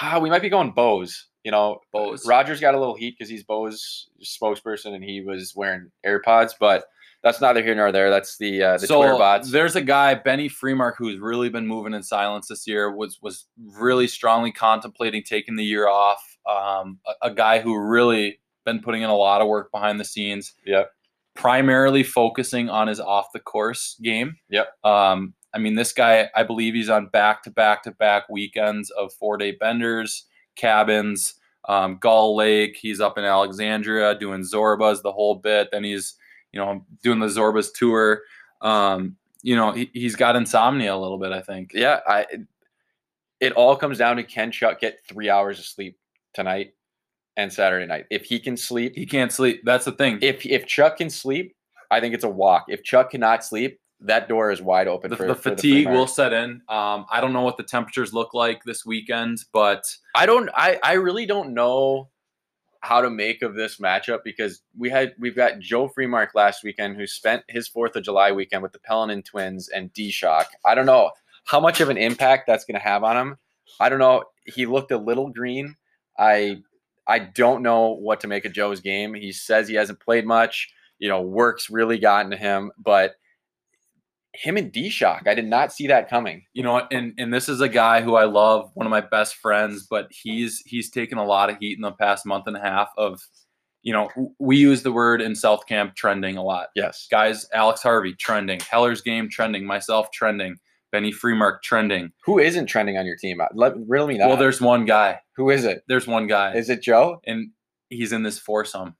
Ah, 0.00 0.20
we 0.20 0.30
might 0.30 0.42
be 0.42 0.48
going 0.48 0.70
Bose. 0.70 1.26
You 1.44 1.50
know, 1.50 1.80
Bose. 1.92 2.26
Rodgers 2.26 2.60
got 2.60 2.74
a 2.74 2.78
little 2.78 2.96
heat 2.96 3.16
because 3.18 3.30
he's 3.30 3.44
Bose 3.44 4.08
spokesperson 4.22 4.94
and 4.94 5.04
he 5.04 5.20
was 5.20 5.52
wearing 5.54 5.90
AirPods, 6.04 6.52
but 6.58 6.86
that's 7.22 7.40
neither 7.40 7.62
here 7.62 7.74
nor 7.74 7.92
there. 7.92 8.10
That's 8.10 8.36
the 8.38 8.62
uh, 8.62 8.78
the 8.78 8.86
Twitter 8.86 9.16
bots. 9.16 9.50
there's 9.50 9.76
a 9.76 9.82
guy, 9.82 10.14
Benny 10.14 10.48
Freemark, 10.48 10.94
who's 10.98 11.18
really 11.18 11.48
been 11.48 11.66
moving 11.66 11.94
in 11.94 12.02
silence 12.02 12.48
this 12.48 12.66
year. 12.66 12.94
Was 12.94 13.18
was 13.22 13.46
really 13.78 14.08
strongly 14.08 14.52
contemplating 14.52 15.22
taking 15.22 15.56
the 15.56 15.64
year 15.64 15.88
off. 15.88 16.22
Um, 16.48 16.98
a, 17.06 17.28
a 17.28 17.34
guy 17.34 17.60
who 17.60 17.78
really 17.78 18.40
been 18.64 18.80
putting 18.80 19.02
in 19.02 19.10
a 19.10 19.16
lot 19.16 19.40
of 19.40 19.48
work 19.48 19.70
behind 19.70 20.00
the 20.00 20.04
scenes. 20.04 20.54
Yep. 20.66 20.90
Primarily 21.34 22.02
focusing 22.02 22.68
on 22.68 22.88
his 22.88 23.00
off 23.00 23.26
the 23.32 23.40
course 23.40 23.98
game. 24.02 24.36
Yep. 24.50 24.68
Um, 24.84 25.34
I 25.54 25.58
mean, 25.58 25.74
this 25.74 25.92
guy, 25.92 26.28
I 26.34 26.42
believe 26.42 26.74
he's 26.74 26.88
on 26.88 27.06
back 27.06 27.42
to 27.44 27.50
back 27.50 27.82
to 27.84 27.92
back 27.92 28.28
weekends 28.28 28.90
of 28.90 29.12
four 29.12 29.36
day 29.36 29.52
benders, 29.52 30.26
cabins, 30.56 31.34
um, 31.68 31.98
Gull 32.00 32.36
Lake. 32.36 32.76
He's 32.80 33.00
up 33.00 33.18
in 33.18 33.24
Alexandria 33.24 34.18
doing 34.18 34.42
Zorbas 34.42 35.02
the 35.02 35.12
whole 35.12 35.36
bit. 35.36 35.68
Then 35.72 35.84
he's, 35.84 36.14
you 36.52 36.60
know, 36.60 36.84
doing 37.02 37.20
the 37.20 37.26
Zorbas 37.26 37.68
tour. 37.74 38.22
Um, 38.60 39.16
you 39.42 39.56
know, 39.56 39.72
he, 39.72 39.90
he's 39.92 40.16
got 40.16 40.36
insomnia 40.36 40.94
a 40.94 40.96
little 40.96 41.18
bit, 41.18 41.32
I 41.32 41.40
think. 41.42 41.72
yeah, 41.74 42.00
I 42.06 42.26
it 43.40 43.52
all 43.52 43.76
comes 43.76 43.98
down 43.98 44.16
to 44.16 44.22
can 44.22 44.50
Chuck 44.50 44.80
get 44.80 45.00
three 45.06 45.28
hours 45.28 45.58
of 45.58 45.64
sleep 45.66 45.98
tonight 46.32 46.72
and 47.36 47.52
Saturday 47.52 47.84
night. 47.86 48.06
If 48.10 48.24
he 48.24 48.38
can 48.38 48.56
sleep, 48.56 48.94
He 48.94 49.04
can't 49.04 49.32
sleep. 49.32 49.62
That's 49.64 49.84
the 49.84 49.92
thing. 49.92 50.18
if 50.22 50.46
if 50.46 50.66
Chuck 50.66 50.96
can 50.98 51.10
sleep, 51.10 51.54
I 51.90 52.00
think 52.00 52.14
it's 52.14 52.24
a 52.24 52.28
walk. 52.28 52.66
If 52.68 52.82
Chuck 52.84 53.10
cannot 53.10 53.44
sleep, 53.44 53.78
that 54.04 54.28
door 54.28 54.50
is 54.50 54.60
wide 54.62 54.86
open 54.86 55.10
the, 55.10 55.16
for 55.16 55.26
the 55.26 55.34
for 55.34 55.50
fatigue 55.50 55.88
will 55.88 56.06
set 56.06 56.32
in. 56.32 56.62
Um, 56.68 57.06
I 57.10 57.20
don't 57.20 57.32
know 57.32 57.42
what 57.42 57.56
the 57.56 57.62
temperatures 57.62 58.12
look 58.12 58.34
like 58.34 58.62
this 58.64 58.84
weekend, 58.84 59.44
but 59.52 59.96
I 60.14 60.26
don't. 60.26 60.50
I 60.54 60.78
I 60.82 60.92
really 60.94 61.26
don't 61.26 61.54
know 61.54 62.10
how 62.80 63.00
to 63.00 63.08
make 63.08 63.40
of 63.40 63.54
this 63.54 63.78
matchup 63.78 64.20
because 64.24 64.60
we 64.78 64.90
had 64.90 65.14
we've 65.18 65.34
got 65.34 65.58
Joe 65.58 65.88
Freemark 65.88 66.28
last 66.34 66.62
weekend 66.62 66.96
who 66.96 67.06
spent 67.06 67.42
his 67.48 67.66
Fourth 67.66 67.96
of 67.96 68.04
July 68.04 68.30
weekend 68.32 68.62
with 68.62 68.72
the 68.72 68.78
Pelinan 68.78 69.24
twins 69.24 69.68
and 69.68 69.92
D 69.92 70.10
Shock. 70.10 70.48
I 70.64 70.74
don't 70.74 70.86
know 70.86 71.10
how 71.44 71.60
much 71.60 71.80
of 71.80 71.88
an 71.88 71.96
impact 71.96 72.46
that's 72.46 72.64
going 72.64 72.74
to 72.74 72.80
have 72.80 73.02
on 73.02 73.16
him. 73.16 73.38
I 73.80 73.88
don't 73.88 73.98
know. 73.98 74.24
He 74.44 74.66
looked 74.66 74.92
a 74.92 74.98
little 74.98 75.30
green. 75.30 75.76
I 76.18 76.58
I 77.06 77.20
don't 77.20 77.62
know 77.62 77.90
what 77.90 78.20
to 78.20 78.28
make 78.28 78.44
of 78.44 78.52
Joe's 78.52 78.80
game. 78.80 79.14
He 79.14 79.32
says 79.32 79.66
he 79.66 79.74
hasn't 79.74 80.00
played 80.00 80.26
much. 80.26 80.70
You 80.98 81.08
know, 81.08 81.22
work's 81.22 81.70
really 81.70 81.98
gotten 81.98 82.30
to 82.30 82.36
him, 82.36 82.70
but 82.78 83.16
him 84.34 84.56
and 84.56 84.72
D 84.72 84.88
Shock, 84.90 85.22
I 85.26 85.34
did 85.34 85.46
not 85.46 85.72
see 85.72 85.86
that 85.86 86.10
coming. 86.10 86.42
you 86.52 86.62
know 86.62 86.86
and 86.90 87.14
and 87.18 87.32
this 87.32 87.48
is 87.48 87.60
a 87.60 87.68
guy 87.68 88.00
who 88.02 88.16
i 88.16 88.24
love 88.24 88.70
one 88.74 88.86
of 88.86 88.90
my 88.90 89.00
best 89.00 89.36
friends 89.36 89.86
but 89.88 90.08
he's 90.10 90.60
he's 90.66 90.90
taken 90.90 91.18
a 91.18 91.24
lot 91.24 91.50
of 91.50 91.56
heat 91.58 91.76
in 91.78 91.82
the 91.82 91.92
past 91.92 92.26
month 92.26 92.46
and 92.46 92.56
a 92.56 92.60
half 92.60 92.88
of 92.98 93.20
you 93.82 93.92
know 93.92 94.08
we 94.40 94.56
use 94.56 94.82
the 94.82 94.90
word 94.92 95.20
in 95.20 95.34
south 95.34 95.66
camp 95.66 95.94
trending 95.94 96.36
a 96.36 96.42
lot 96.42 96.68
Yes. 96.74 97.06
guys 97.10 97.46
alex 97.52 97.82
harvey 97.82 98.14
trending 98.14 98.60
heller's 98.60 99.00
game 99.02 99.28
trending 99.30 99.64
myself 99.66 100.10
trending 100.12 100.56
benny 100.90 101.12
freemark 101.12 101.62
trending 101.62 102.10
Who 102.24 102.38
isn't 102.38 102.66
trending 102.66 102.96
on 102.96 103.04
your 103.06 103.16
team? 103.16 103.40
Uh, 103.40 103.46
let 103.54 103.74
riddle 103.86 104.06
me 104.06 104.16
that. 104.18 104.26
well 104.28 104.36
there's 104.36 104.60
one 104.60 104.84
guy 104.84 105.20
who 105.36 105.50
is 105.50 105.64
it? 105.64 105.82
there's 105.88 106.06
one 106.06 106.26
guy 106.26 106.54
Is 106.54 106.70
it 106.70 106.82
Joe? 106.82 107.20
and 107.26 107.50
he's 107.90 108.12
in 108.12 108.22
this 108.22 108.38
foursome 108.38 108.94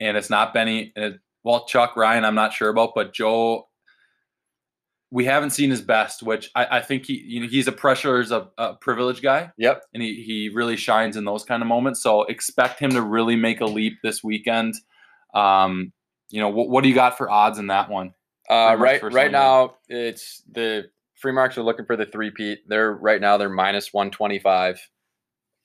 and 0.00 0.16
it's 0.16 0.30
not 0.30 0.54
benny 0.54 0.92
and 0.96 1.04
it, 1.04 1.20
well 1.42 1.66
chuck 1.66 1.96
ryan 1.96 2.24
i'm 2.24 2.34
not 2.34 2.52
sure 2.52 2.68
about 2.70 2.92
but 2.94 3.12
joe 3.12 3.68
we 5.14 5.24
haven't 5.24 5.50
seen 5.50 5.70
his 5.70 5.80
best 5.80 6.22
which 6.22 6.50
i, 6.56 6.78
I 6.78 6.80
think 6.80 7.06
he 7.06 7.14
you 7.24 7.40
know 7.40 7.46
he's 7.48 7.68
a 7.68 7.72
pressure 7.72 8.20
is 8.20 8.32
a, 8.32 8.48
a 8.58 8.74
privileged 8.74 9.22
guy 9.22 9.52
Yep. 9.56 9.82
and 9.94 10.02
he, 10.02 10.22
he 10.26 10.48
really 10.52 10.76
shines 10.76 11.16
in 11.16 11.24
those 11.24 11.44
kind 11.44 11.62
of 11.62 11.68
moments. 11.68 12.02
So 12.02 12.24
expect 12.24 12.80
him 12.80 12.90
to 12.90 13.00
really 13.02 13.36
make 13.36 13.60
a 13.60 13.66
leap 13.66 13.94
this 14.02 14.24
weekend. 14.24 14.74
Um, 15.34 15.92
you 16.30 16.40
know, 16.40 16.48
what, 16.48 16.68
what 16.68 16.82
do 16.82 16.88
you 16.88 16.94
got 16.94 17.16
for 17.16 17.30
odds 17.30 17.58
in 17.58 17.68
that 17.68 17.88
one? 17.88 18.14
Uh, 18.50 18.76
right, 18.78 19.00
right 19.02 19.30
now 19.32 19.74
it's 19.88 20.42
the 20.50 20.84
Freemarks 21.22 21.56
are 21.56 21.62
looking 21.62 21.86
for 21.86 21.96
the 21.96 22.06
three 22.06 22.30
peat. 22.30 22.58
They're 22.68 22.92
right 22.92 23.20
now 23.20 23.36
they're 23.36 23.48
minus 23.64 23.92
one 23.92 24.10
twenty 24.10 24.38
five, 24.40 24.80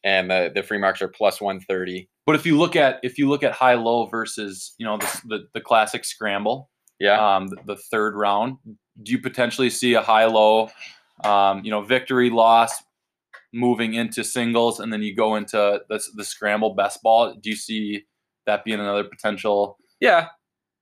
and 0.04 0.30
the 0.30 0.52
the 0.54 0.62
Freemarks 0.62 1.02
are 1.02 1.08
plus 1.10 1.42
one 1.42 1.60
thirty. 1.60 2.10
But 2.26 2.36
if 2.36 2.46
you 2.46 2.58
look 2.58 2.76
at 2.76 3.00
if 3.04 3.18
you 3.18 3.28
look 3.28 3.44
at 3.44 3.52
high 3.54 3.74
low 3.74 4.06
versus 4.06 4.74
you 4.78 4.86
know 4.86 4.98
the 4.98 5.22
the, 5.26 5.40
the 5.56 5.62
classic 5.62 6.06
scramble, 6.06 6.70
Yeah, 7.00 7.18
um, 7.36 7.48
the, 7.48 7.58
the 7.66 7.76
third 7.92 8.16
round, 8.16 8.58
do 9.02 9.12
you 9.12 9.20
potentially 9.20 9.70
see 9.70 9.94
a 9.94 10.02
high 10.02 10.26
low, 10.26 10.70
um, 11.24 11.64
you 11.64 11.72
know, 11.72 11.82
victory 11.82 12.30
loss 12.30 12.84
moving 13.54 13.94
into 13.94 14.24
singles, 14.24 14.80
and 14.80 14.92
then 14.92 15.02
you 15.02 15.16
go 15.16 15.36
into 15.36 15.82
the 15.90 16.04
the 16.16 16.24
scramble 16.24 16.74
best 16.74 17.02
ball? 17.02 17.34
Do 17.34 17.50
you 17.50 17.56
see 17.56 18.06
that 18.46 18.64
being 18.64 18.80
another 18.80 19.04
potential? 19.04 19.78
yeah, 20.00 20.28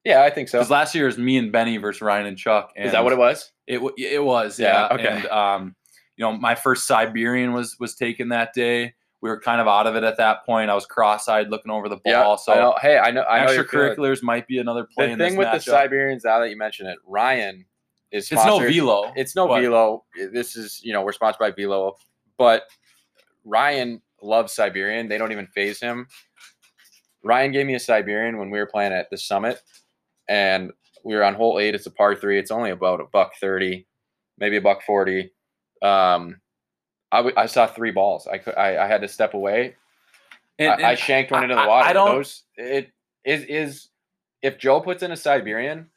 yeah. 0.04 0.24
I 0.24 0.30
think 0.30 0.50
so. 0.50 0.60
Because 0.60 0.72
last 0.72 0.96
year 0.96 1.08
is 1.08 1.18
me 1.18 1.38
and 1.38 1.52
Benny 1.52 1.78
versus 1.78 2.02
Ryan 2.02 2.28
and 2.28 2.38
Chuck. 2.38 2.72
And 2.76 2.86
Is 2.86 2.92
that 2.92 3.04
what 3.04 3.14
it 3.14 3.20
was? 3.20 3.52
It 3.68 3.82
it 3.98 4.24
was 4.24 4.60
Yeah, 4.60 4.88
yeah. 4.90 4.96
okay. 4.96 5.08
And 5.08 5.26
um, 5.28 5.76
you 6.16 6.26
know, 6.26 6.34
my 6.34 6.56
first 6.56 6.88
Siberian 6.88 7.54
was 7.54 7.76
was 7.80 7.96
taken 7.96 8.30
that 8.30 8.54
day. 8.54 8.94
We 9.20 9.30
were 9.30 9.40
kind 9.40 9.60
of 9.60 9.68
out 9.68 9.88
of 9.88 9.96
it 9.96 10.04
at 10.04 10.18
that 10.18 10.46
point. 10.46 10.70
I 10.70 10.76
was 10.76 10.86
cross-eyed 10.86 11.50
looking 11.50 11.72
over 11.72 11.90
the 11.90 11.96
ball. 11.96 12.02
Yeah. 12.06 12.36
so 12.36 12.54
I 12.54 12.56
know, 12.58 12.76
hey, 12.80 13.00
I 13.00 13.10
know. 13.10 13.24
I 13.24 13.46
know. 13.46 13.52
you're 13.52 13.64
feeling 13.64 13.88
it. 13.88 13.98
extracurriculars 13.98 14.22
might 14.22 14.48
be 14.48 14.60
another 14.60 14.84
play. 14.84 15.08
The 15.08 15.14
in 15.14 15.18
thing 15.18 15.32
this 15.32 15.40
with 15.40 15.66
the. 15.66 15.72
Siberians, 15.72 16.24
now 16.24 16.40
that 16.40 16.52
you 16.52 16.58
mention 16.58 16.86
it, 16.86 17.00
Ryan 17.04 17.66
is 18.12 18.32
it's 18.32 18.46
no 18.46 18.60
velo. 18.60 19.12
It's 19.16 19.36
no 19.36 19.48
but- 19.48 19.62
Velo. 19.62 20.06
This 20.32 20.56
is, 20.56 20.82
you 20.84 20.94
know, 20.94 21.02
we're 21.02 21.12
sponsored 21.12 21.40
by 21.40 21.52
Velo, 21.52 21.96
but 22.38 22.64
Ryan 23.46 24.02
loves 24.22 24.54
Siberian. 24.54 25.08
They 25.08 25.18
don't 25.18 25.32
even 25.32 25.48
phase 25.48 25.80
him. 25.80 26.08
Ryan 27.24 27.52
gave 27.52 27.66
me 27.66 27.76
a 27.76 27.80
Siberian 27.80 28.38
when 28.38 28.50
we 28.50 28.60
were 28.60 28.66
playing 28.68 28.94
at 28.94 29.10
the 29.10 29.18
summit, 29.18 29.62
and 30.30 30.72
we 31.04 31.16
were 31.16 31.24
on 31.24 31.34
hole 31.34 31.60
eight. 31.60 31.76
It's 31.76 31.86
a 31.86 31.92
par 31.92 32.16
three. 32.16 32.40
It's 32.40 32.52
only 32.52 32.72
about 32.72 33.02
a 33.02 33.06
buck 33.06 33.34
thirty, 33.42 33.88
maybe 34.38 34.58
a 34.58 34.62
buck 34.62 34.82
forty. 34.84 35.32
Um, 35.82 36.40
I, 37.12 37.18
w- 37.18 37.36
I 37.38 37.46
saw 37.46 37.68
three 37.68 37.92
balls. 37.92 38.28
I 38.28 38.38
could 38.38 38.56
I, 38.56 38.84
I 38.84 38.88
had 38.88 39.02
to 39.02 39.08
step 39.08 39.34
away. 39.34 39.76
And- 40.60 40.84
I, 40.84 40.92
I 40.92 40.96
shanked 40.96 41.32
one 41.32 41.44
into 41.44 41.56
the 41.56 41.68
water. 41.68 41.88
I 41.88 41.94
don't- 41.94 42.16
Those 42.16 42.44
it 42.56 42.92
is 43.26 43.44
is 43.44 43.90
if 44.42 44.58
Joe 44.58 44.80
puts 44.82 45.04
in 45.04 45.12
a 45.12 45.18
Siberian, 45.18 45.90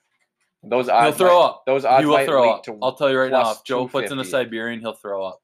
those 0.63 0.87
he'll 0.89 1.13
throw 1.13 1.39
might- 1.41 1.45
up. 1.47 1.63
Those 1.67 1.85
odds 1.85 2.03
He 2.03 2.07
will 2.07 2.25
throw 2.25 2.51
up. 2.51 2.65
to 2.65 2.79
I'll 2.83 2.95
tell 2.95 3.11
you 3.11 3.19
right 3.19 3.31
now, 3.31 3.53
if 3.53 3.65
Joe 3.65 3.89
puts 3.89 4.11
in 4.13 4.19
a 4.19 4.25
Siberian, 4.25 4.81
he'll 4.81 4.93
throw 4.93 5.25
up. 5.25 5.41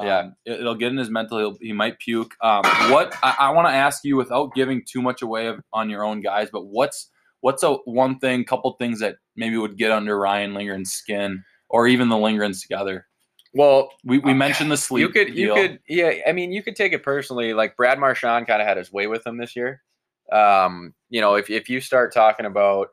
Yeah. 0.00 0.18
Um, 0.18 0.36
it, 0.44 0.62
will 0.62 0.76
get 0.76 0.92
in 0.92 0.96
his 0.98 1.10
mental. 1.10 1.38
He'll, 1.38 1.56
he 1.60 1.72
might 1.72 1.98
puke. 1.98 2.32
Um, 2.40 2.62
what 2.92 3.16
I, 3.22 3.34
I 3.40 3.50
want 3.50 3.66
to 3.66 3.72
ask 3.74 4.04
you, 4.04 4.16
without 4.16 4.54
giving 4.54 4.84
too 4.86 5.02
much 5.02 5.22
away 5.22 5.48
of, 5.48 5.60
on 5.72 5.90
your 5.90 6.04
own 6.04 6.20
guys, 6.20 6.50
but 6.52 6.66
what's 6.66 7.10
what's 7.40 7.64
a 7.64 7.74
one 7.84 8.18
thing, 8.20 8.44
couple 8.44 8.70
things 8.74 9.00
that 9.00 9.16
maybe 9.34 9.56
would 9.56 9.76
get 9.76 9.90
under 9.90 10.16
Ryan 10.18 10.54
Lindgren's 10.54 10.92
skin, 10.92 11.42
or 11.68 11.88
even 11.88 12.08
the 12.08 12.16
Lindgrens 12.16 12.62
together? 12.62 13.06
Well, 13.54 13.90
We, 14.04 14.18
we 14.18 14.32
Uh, 14.32 14.34
mentioned 14.36 14.70
the 14.70 14.76
sleep. 14.76 15.00
you 15.00 15.08
could 15.08 15.34
you 15.36 15.54
could 15.54 15.80
yeah 15.88 16.12
i 16.28 16.32
mean 16.32 16.52
you 16.52 16.62
could 16.62 16.76
take 16.76 16.92
it 16.92 17.02
personally 17.02 17.54
like 17.54 17.76
brad 17.78 17.98
marchand 17.98 18.46
kind 18.46 18.60
of 18.60 18.68
had 18.68 18.76
his 18.76 18.92
way 18.92 19.06
with 19.06 19.26
him 19.26 19.38
this 19.38 19.56
year 19.56 19.82
um 20.30 20.94
you 21.08 21.22
know 21.22 21.34
if, 21.34 21.48
if 21.48 21.70
you 21.70 21.80
start 21.80 22.12
talking 22.12 22.44
about 22.44 22.88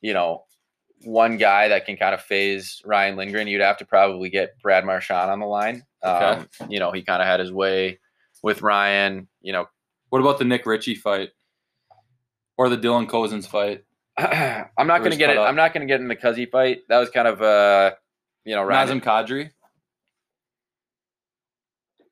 you 0.00 0.14
know 0.14 0.42
one 1.04 1.36
guy 1.36 1.68
that 1.68 1.86
can 1.86 1.96
kind 1.96 2.14
of 2.14 2.20
phase 2.20 2.82
ryan 2.84 3.16
lindgren 3.16 3.46
you'd 3.46 3.60
have 3.60 3.76
to 3.78 3.84
probably 3.84 4.28
get 4.30 4.58
brad 4.62 4.84
marchand 4.84 5.30
on 5.30 5.38
the 5.40 5.46
line 5.46 5.84
um 6.02 6.48
you 6.68 6.78
know 6.80 6.90
he 6.92 7.02
kind 7.02 7.20
of 7.22 7.28
had 7.28 7.40
his 7.40 7.52
way 7.52 7.98
with 8.42 8.62
ryan 8.62 9.28
you 9.40 9.52
know 9.52 9.66
What 10.10 10.20
about 10.20 10.38
the 10.38 10.44
Nick 10.44 10.64
Ritchie 10.66 10.94
fight, 10.94 11.30
or 12.56 12.68
the 12.68 12.76
Dylan 12.78 13.08
Cousins 13.08 13.46
fight? 13.46 13.84
i'm 14.16 14.86
not 14.86 15.02
gonna 15.02 15.16
get 15.16 15.30
it 15.30 15.36
up. 15.38 15.48
i'm 15.48 15.56
not 15.56 15.72
gonna 15.74 15.86
get 15.86 16.00
in 16.00 16.08
the 16.08 16.16
cuzzy 16.16 16.48
fight 16.50 16.82
that 16.88 16.98
was 16.98 17.10
kind 17.10 17.26
of 17.26 17.42
uh 17.42 17.92
you 18.44 18.54
know 18.54 18.62
ryan 18.62 19.00
Nazem 19.00 19.02
Kadri. 19.02 19.50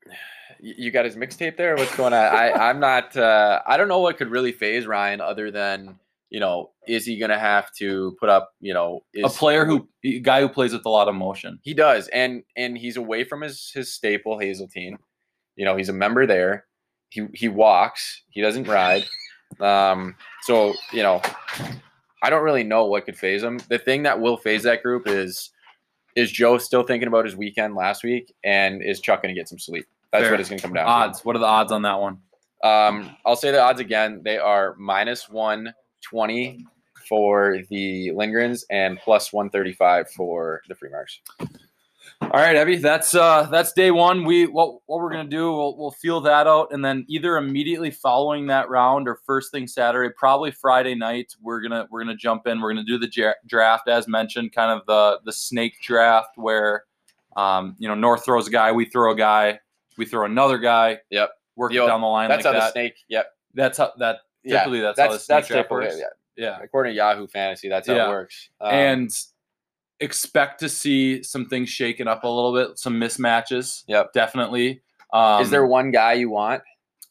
You 0.64 0.92
got 0.92 1.05
his 1.05 1.16
mixtape 1.16 1.57
there? 1.57 1.74
What's 1.74 1.96
going 1.96 2.12
on? 2.12 2.20
I, 2.24 2.52
I'm 2.52 2.78
not. 2.78 3.16
Uh, 3.16 3.61
I 3.66 3.76
don't 3.76 3.88
know 3.88 3.98
what 3.98 4.16
could 4.16 4.31
really 4.31 4.52
phase 4.52 4.87
Ryan, 4.87 5.20
other 5.20 5.50
than 5.50 5.98
you 6.32 6.40
know, 6.40 6.70
is 6.88 7.04
he 7.04 7.18
going 7.18 7.30
to 7.30 7.38
have 7.38 7.70
to 7.74 8.16
put 8.18 8.30
up? 8.30 8.54
You 8.58 8.72
know, 8.72 9.04
a 9.22 9.28
player 9.28 9.66
who 9.66 9.86
a 10.02 10.18
guy 10.20 10.40
who 10.40 10.48
plays 10.48 10.72
with 10.72 10.86
a 10.86 10.88
lot 10.88 11.06
of 11.06 11.14
motion. 11.14 11.60
he 11.62 11.74
does, 11.74 12.08
and 12.08 12.42
and 12.56 12.76
he's 12.76 12.96
away 12.96 13.22
from 13.22 13.42
his 13.42 13.70
his 13.72 13.92
staple 13.92 14.38
Hazeltine. 14.38 14.96
You 15.56 15.66
know, 15.66 15.76
he's 15.76 15.90
a 15.90 15.92
member 15.92 16.26
there. 16.26 16.64
He 17.10 17.26
he 17.34 17.48
walks. 17.48 18.22
He 18.30 18.40
doesn't 18.40 18.66
ride. 18.66 19.04
Um, 19.60 20.16
so 20.44 20.72
you 20.94 21.02
know, 21.02 21.20
I 22.22 22.30
don't 22.30 22.42
really 22.42 22.64
know 22.64 22.86
what 22.86 23.04
could 23.04 23.18
phase 23.18 23.42
him. 23.42 23.60
The 23.68 23.78
thing 23.78 24.04
that 24.04 24.18
will 24.18 24.38
phase 24.38 24.62
that 24.62 24.82
group 24.82 25.06
is 25.06 25.50
is 26.16 26.32
Joe 26.32 26.56
still 26.56 26.84
thinking 26.84 27.06
about 27.06 27.26
his 27.26 27.36
weekend 27.36 27.74
last 27.74 28.02
week, 28.02 28.32
and 28.42 28.82
is 28.82 28.98
Chuck 28.98 29.20
going 29.20 29.34
to 29.34 29.38
get 29.38 29.50
some 29.50 29.58
sleep? 29.58 29.84
That's 30.10 30.22
Fair. 30.22 30.30
what 30.30 30.40
it's 30.40 30.48
going 30.48 30.58
to 30.58 30.62
come 30.62 30.72
down. 30.72 30.86
to. 30.86 30.90
Odds. 30.90 31.22
What 31.22 31.36
are 31.36 31.40
the 31.40 31.44
odds 31.44 31.70
on 31.70 31.82
that 31.82 32.00
one? 32.00 32.22
Um, 32.64 33.14
I'll 33.26 33.36
say 33.36 33.50
the 33.50 33.60
odds 33.60 33.78
again. 33.78 34.22
They 34.24 34.38
are 34.38 34.74
minus 34.78 35.28
one 35.28 35.74
twenty 36.02 36.66
for 37.08 37.58
the 37.70 38.08
Lindgrens 38.14 38.64
and 38.70 38.98
plus 38.98 39.32
one 39.32 39.50
thirty 39.50 39.72
five 39.72 40.10
for 40.10 40.62
the 40.68 40.74
Freemarks. 40.74 41.18
All 42.20 42.30
right, 42.30 42.56
Evie, 42.56 42.76
that's 42.76 43.14
uh 43.14 43.48
that's 43.50 43.72
day 43.72 43.90
one. 43.90 44.24
We 44.24 44.46
what 44.46 44.78
what 44.86 45.00
we're 45.00 45.10
gonna 45.10 45.28
do, 45.28 45.52
we'll 45.52 45.76
we'll 45.76 45.90
feel 45.90 46.20
that 46.22 46.46
out, 46.46 46.68
and 46.72 46.84
then 46.84 47.04
either 47.08 47.36
immediately 47.36 47.90
following 47.90 48.46
that 48.46 48.68
round 48.70 49.08
or 49.08 49.18
first 49.26 49.50
thing 49.50 49.66
Saturday, 49.66 50.12
probably 50.16 50.50
Friday 50.52 50.94
night, 50.94 51.34
we're 51.42 51.60
gonna 51.60 51.86
we're 51.90 52.02
gonna 52.02 52.16
jump 52.16 52.46
in. 52.46 52.60
We're 52.60 52.72
gonna 52.72 52.84
do 52.84 52.98
the 52.98 53.10
ja- 53.12 53.34
draft 53.46 53.88
as 53.88 54.06
mentioned, 54.06 54.52
kind 54.52 54.70
of 54.70 54.86
the 54.86 55.20
the 55.24 55.32
snake 55.32 55.80
draft 55.82 56.30
where, 56.36 56.84
um, 57.36 57.74
you 57.78 57.88
know, 57.88 57.94
North 57.94 58.24
throws 58.24 58.46
a 58.46 58.50
guy, 58.50 58.70
we 58.72 58.84
throw 58.84 59.12
a 59.12 59.16
guy, 59.16 59.58
we 59.96 60.06
throw 60.06 60.24
another 60.24 60.58
guy. 60.58 60.98
Yep. 61.10 61.30
Work 61.56 61.72
Yo, 61.72 61.86
down 61.86 62.00
the 62.00 62.06
line 62.06 62.28
That's 62.30 62.44
like 62.44 62.54
how 62.54 62.60
that. 62.60 62.66
the 62.68 62.72
snake. 62.72 62.94
Yep. 63.08 63.26
that's 63.54 63.78
how 63.78 63.92
that 63.98 64.18
Yeah. 64.44 64.59
typically 64.61 64.81
that's, 64.81 64.98
how 64.98 65.07
the 65.09 65.12
That's 65.14 65.26
that's 65.26 65.48
draft 65.48 65.68
typical. 65.68 65.76
works. 65.78 65.96
Yeah. 65.98 66.07
Yeah. 66.37 66.59
According 66.62 66.92
to 66.92 66.96
Yahoo 66.96 67.26
Fantasy, 67.26 67.68
that's 67.68 67.87
how 67.88 67.94
Yeah. 67.94 68.07
it 68.07 68.11
works. 68.11 68.48
Um, 68.61 68.72
and 68.74 69.11
expect 70.00 70.61
to 70.61 70.68
see 70.68 71.22
some 71.22 71.46
things 71.46 71.68
shaken 71.68 72.09
up 72.09 72.24
a 72.24 72.28
little 72.28 72.52
bit, 72.52 72.78
some 72.78 72.94
mismatches. 73.00 73.85
Yep. 73.87 74.12
definitely. 74.12 74.83
Um, 75.12 75.42
is 75.42 75.50
there 75.50 75.66
one 75.66 75.90
guy 75.90 76.14
you 76.14 76.31
want? 76.31 76.62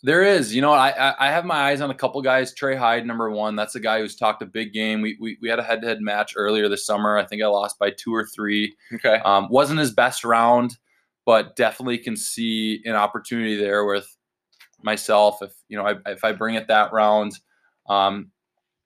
There 0.03 0.23
is. 0.23 0.53
You 0.55 0.61
know, 0.63 0.71
I 0.71 0.89
I- 0.89 1.27
I 1.27 1.31
have 1.31 1.45
my 1.45 1.55
eyes 1.69 1.79
on 1.79 1.91
a 1.91 1.93
couple 1.93 2.19
guys. 2.23 2.55
Trey 2.55 2.75
Hyde, 2.75 3.05
number 3.05 3.29
one. 3.29 3.55
That's 3.55 3.75
a 3.75 3.79
guy 3.79 3.99
who's 3.99 4.15
talked 4.15 4.41
a 4.41 4.47
big 4.47 4.73
game. 4.73 4.99
We 5.01 5.15
we, 5.21 5.37
we 5.43 5.47
had 5.47 5.59
a 5.59 5.63
head 5.63 5.81
to 5.83 5.87
head 5.87 6.01
match 6.01 6.33
earlier 6.35 6.67
this 6.67 6.83
summer. 6.87 7.19
I 7.19 7.23
think 7.25 7.43
I 7.43 7.45
lost 7.47 7.77
by 7.77 7.91
two 7.91 8.11
or 8.13 8.25
three. 8.25 8.75
Okay. 8.91 9.17
Um, 9.23 9.47
wasn't 9.51 9.79
his 9.79 9.91
best 9.93 10.23
round, 10.25 10.75
but 11.27 11.55
definitely 11.55 11.99
can 11.99 12.15
see 12.17 12.81
an 12.85 12.95
opportunity 12.95 13.55
there 13.55 13.85
with 13.85 14.07
myself 14.83 15.41
if 15.41 15.53
you 15.67 15.77
know 15.77 15.85
I, 15.85 15.95
if 16.11 16.23
I 16.23 16.31
bring 16.31 16.55
it 16.55 16.67
that 16.67 16.93
round. 16.93 17.37
Um, 17.87 18.31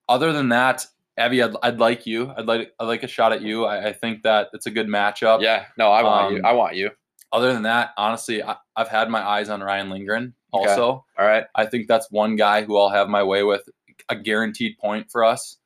other 0.08 0.32
than 0.34 0.50
that, 0.50 0.86
Abby, 1.18 1.42
I'd, 1.42 1.56
I'd 1.64 1.80
like 1.80 2.06
you. 2.06 2.34
I'd 2.38 2.46
like 2.46 2.74
I'd 2.80 2.86
like 2.86 3.04
a 3.04 3.08
shot 3.08 3.32
at 3.34 3.42
you. 3.42 3.66
I, 3.66 3.90
I 3.90 3.94
think 3.94 4.24
that 4.24 4.50
it's 4.54 4.66
a 4.66 4.72
good 4.72 4.88
matchup. 4.88 5.42
Yeah. 5.42 5.66
No, 5.78 5.92
I 5.92 6.04
want 6.04 6.34
you. 6.34 6.40
Um, 6.40 6.46
I 6.46 6.54
want 6.54 6.76
you. 6.76 6.92
Other 7.32 7.54
than 7.54 7.64
that, 7.64 7.92
honestly, 7.98 8.44
I, 8.44 8.56
I've 8.76 8.88
had 8.88 9.10
my 9.10 9.22
eyes 9.22 9.50
on 9.50 9.62
Ryan 9.62 9.90
Lindgren. 9.90 10.34
Okay. 10.54 10.70
Also, 10.70 11.06
All 11.18 11.26
right. 11.26 11.46
I 11.56 11.66
think 11.66 11.88
that's 11.88 12.10
one 12.12 12.36
guy 12.36 12.64
who 12.64 12.78
I'll 12.78 12.90
have 12.90 13.10
my 13.10 13.24
way 13.24 13.44
with. 13.44 13.68
A 14.10 14.16
guaranteed 14.16 14.78
point 14.78 15.10
for 15.10 15.24
us. 15.24 15.58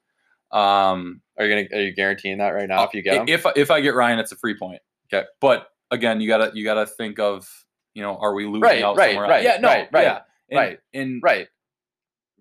Um, 0.51 1.21
Are 1.37 1.45
you 1.45 1.67
gonna? 1.67 1.79
Are 1.79 1.83
you 1.83 1.93
guaranteeing 1.93 2.37
that 2.37 2.49
right 2.49 2.67
now? 2.67 2.83
If 2.83 2.93
you 2.93 3.01
get 3.01 3.15
him. 3.15 3.27
if 3.27 3.45
if 3.55 3.69
I 3.69 3.81
get 3.81 3.95
Ryan, 3.95 4.19
it's 4.19 4.31
a 4.31 4.35
free 4.35 4.57
point. 4.57 4.81
Okay. 5.11 5.27
But 5.41 5.67
again, 5.91 6.21
you 6.21 6.27
gotta 6.27 6.51
you 6.53 6.63
gotta 6.63 6.85
think 6.85 7.19
of 7.19 7.49
you 7.93 8.01
know, 8.03 8.17
are 8.17 8.33
we 8.33 8.45
losing 8.45 8.61
Right, 8.61 8.83
out 8.83 8.97
right, 8.97 9.11
somewhere? 9.11 9.29
right, 9.29 9.43
yeah, 9.43 9.57
no, 9.57 9.67
right, 9.67 9.89
right, 9.91 10.03
yeah, 10.03 10.19
and, 10.49 10.57
right, 10.57 10.79
and 10.93 11.21
right. 11.23 11.47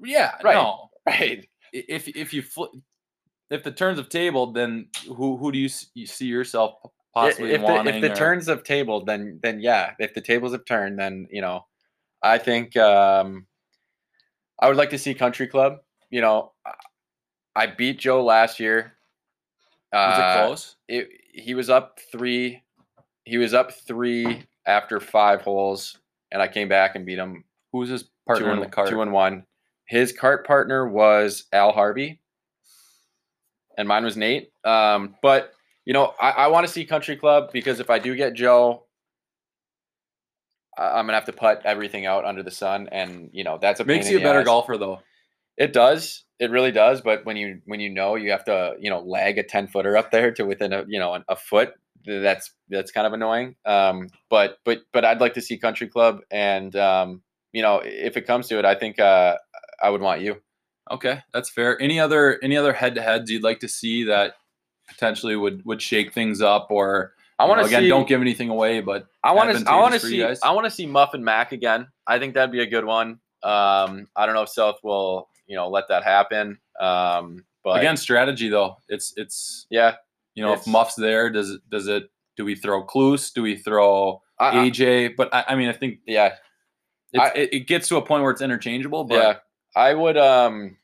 yeah, 0.02 0.34
right. 0.42 0.54
no. 0.54 0.90
Right. 1.06 1.48
If 1.72 2.06
if 2.08 2.34
you 2.34 2.42
flip, 2.42 2.70
if 3.50 3.62
the 3.64 3.70
turns 3.72 3.98
have 3.98 4.08
tabled, 4.10 4.54
then 4.54 4.88
who 5.06 5.36
who 5.38 5.50
do 5.52 5.58
you, 5.58 5.66
s- 5.66 5.86
you 5.94 6.06
see 6.06 6.26
yourself 6.26 6.74
possibly 7.14 7.52
if 7.52 7.60
the, 7.60 7.66
wanting? 7.66 7.94
if 7.94 8.00
the 8.02 8.10
or- 8.12 8.14
turns 8.14 8.46
have 8.48 8.62
tabled, 8.62 9.06
then 9.06 9.40
then 9.42 9.60
yeah. 9.60 9.92
If 9.98 10.12
the 10.14 10.20
tables 10.20 10.52
have 10.52 10.64
turned, 10.66 10.98
then 10.98 11.26
you 11.30 11.40
know, 11.40 11.64
I 12.22 12.36
think 12.38 12.76
um, 12.76 13.46
I 14.60 14.68
would 14.68 14.76
like 14.76 14.90
to 14.90 14.98
see 14.98 15.14
Country 15.14 15.46
Club. 15.46 15.78
You 16.10 16.20
know, 16.20 16.52
I- 16.66 16.74
I 17.56 17.66
beat 17.66 17.98
Joe 17.98 18.22
last 18.22 18.60
year. 18.60 18.92
was 19.92 20.18
Uh, 20.18 20.22
it 20.22 20.46
close? 20.46 20.76
It, 20.88 21.08
he 21.32 21.54
was 21.54 21.70
up 21.70 21.98
three. 22.12 22.62
He 23.24 23.36
was 23.38 23.52
up 23.54 23.72
three 23.72 24.44
after 24.68 25.00
five 25.00 25.40
holes, 25.42 25.98
and 26.30 26.40
I 26.40 26.46
came 26.48 26.68
back 26.68 26.94
and 26.94 27.04
beat 27.06 27.18
him 27.18 27.44
Who 27.72 27.78
was 27.78 27.88
his 27.88 28.02
two 28.02 28.08
partner 28.26 28.52
in 28.52 28.60
the 28.60 28.66
cart? 28.66 28.88
two 28.90 29.02
and 29.02 29.12
one. 29.12 29.44
His 29.86 30.12
cart 30.12 30.46
partner 30.46 30.86
was 30.86 31.46
Al 31.52 31.72
Harvey, 31.72 32.20
and 33.76 33.88
mine 33.88 34.04
was 34.04 34.16
Nate. 34.16 34.52
Um, 34.64 35.16
but 35.22 35.52
you 35.86 35.94
know, 35.94 36.12
I, 36.20 36.30
I 36.30 36.46
want 36.48 36.66
to 36.66 36.72
see 36.72 36.84
Country 36.84 37.16
Club 37.16 37.50
because 37.52 37.80
if 37.80 37.88
I 37.88 37.98
do 37.98 38.14
get 38.14 38.34
Joe, 38.34 38.84
I, 40.76 40.98
I'm 40.98 41.06
gonna 41.06 41.14
have 41.14 41.24
to 41.24 41.32
put 41.32 41.60
everything 41.64 42.04
out 42.06 42.24
under 42.24 42.42
the 42.42 42.50
sun, 42.50 42.88
and 42.92 43.30
you 43.32 43.44
know 43.44 43.58
that's 43.60 43.80
a 43.80 43.84
Makes 43.84 44.10
you 44.10 44.18
a 44.18 44.22
better 44.22 44.40
ass. 44.40 44.46
golfer 44.46 44.76
though. 44.76 45.00
It 45.56 45.72
does. 45.72 46.24
It 46.38 46.50
really 46.50 46.70
does. 46.70 47.00
But 47.00 47.24
when 47.24 47.36
you 47.36 47.60
when 47.64 47.80
you 47.80 47.88
know 47.90 48.14
you 48.14 48.30
have 48.30 48.44
to 48.44 48.74
you 48.78 48.90
know 48.90 49.00
lag 49.00 49.38
a 49.38 49.42
ten 49.42 49.66
footer 49.66 49.96
up 49.96 50.10
there 50.10 50.30
to 50.32 50.44
within 50.44 50.72
a 50.72 50.84
you 50.86 50.98
know 50.98 51.20
a 51.28 51.36
foot, 51.36 51.72
that's 52.06 52.52
that's 52.68 52.90
kind 52.90 53.06
of 53.06 53.12
annoying. 53.12 53.56
Um, 53.64 54.08
but 54.30 54.58
but 54.64 54.82
but 54.92 55.04
I'd 55.04 55.20
like 55.20 55.34
to 55.34 55.40
see 55.40 55.58
Country 55.58 55.88
Club, 55.88 56.20
and 56.30 56.74
um, 56.76 57.22
you 57.52 57.62
know 57.62 57.80
if 57.84 58.16
it 58.16 58.26
comes 58.26 58.48
to 58.48 58.58
it, 58.58 58.64
I 58.64 58.74
think 58.74 58.98
uh, 58.98 59.36
I 59.82 59.90
would 59.90 60.00
want 60.00 60.20
you. 60.20 60.40
Okay, 60.90 61.20
that's 61.32 61.50
fair. 61.50 61.80
Any 61.80 62.00
other 62.00 62.38
any 62.42 62.56
other 62.56 62.72
head 62.72 62.94
to 62.94 63.02
heads 63.02 63.30
you'd 63.30 63.42
like 63.42 63.60
to 63.60 63.68
see 63.68 64.04
that 64.04 64.34
potentially 64.88 65.36
would 65.36 65.64
would 65.64 65.82
shake 65.82 66.12
things 66.12 66.40
up 66.40 66.68
or 66.70 67.12
I 67.38 67.44
want 67.44 67.60
to 67.60 67.66
again 67.66 67.82
see. 67.82 67.88
don't 67.88 68.08
give 68.08 68.20
anything 68.20 68.48
away, 68.48 68.80
but 68.80 69.06
I 69.22 69.32
want 69.32 69.56
to. 69.56 69.70
I 69.70 69.76
want 69.76 69.92
to 69.92 69.96
advantageous 69.96 70.02
for 70.02 70.08
you 70.08 70.34
see. 70.34 70.40
I 70.42 70.50
want 70.52 70.64
to 70.64 70.70
see 70.70 70.86
Muff 70.86 71.14
and 71.14 71.24
Mac 71.24 71.52
again. 71.52 71.86
I 72.06 72.18
think 72.18 72.34
that'd 72.34 72.50
be 72.50 72.62
a 72.62 72.66
good 72.66 72.84
one. 72.84 73.20
Um, 73.42 74.08
I 74.16 74.26
don't 74.26 74.34
know 74.34 74.42
if 74.42 74.48
South 74.48 74.78
will, 74.82 75.28
you 75.46 75.54
know, 75.54 75.68
let 75.68 75.88
that 75.88 76.02
happen. 76.02 76.58
Um, 76.80 77.44
but 77.62 77.78
again, 77.78 77.96
strategy 77.96 78.48
though. 78.48 78.78
It's 78.88 79.12
it's 79.16 79.66
yeah, 79.70 79.96
you 80.38 80.44
know 80.44 80.52
if 80.52 80.66
Muff's 80.66 80.94
there, 80.94 81.30
does 81.30 81.50
it 81.50 81.60
does 81.68 81.88
it 81.88 82.10
do 82.36 82.44
we 82.44 82.54
throw 82.54 82.84
Kloos? 82.86 83.32
Do 83.32 83.42
we 83.42 83.56
throw 83.56 84.22
I, 84.38 84.48
I- 84.48 84.70
AJ? 84.70 85.16
But 85.16 85.34
I, 85.34 85.44
I 85.48 85.54
mean 85.56 85.68
I 85.68 85.72
think 85.72 85.98
yeah, 86.06 86.36
I- 87.18 87.32
it, 87.34 87.52
it 87.52 87.60
gets 87.66 87.88
to 87.88 87.96
a 87.96 88.02
point 88.02 88.22
where 88.22 88.32
it's 88.32 88.42
interchangeable. 88.42 89.04
But 89.04 89.14
yeah. 89.16 89.34
I 89.76 89.94
would. 89.94 90.16
Um, 90.16 90.76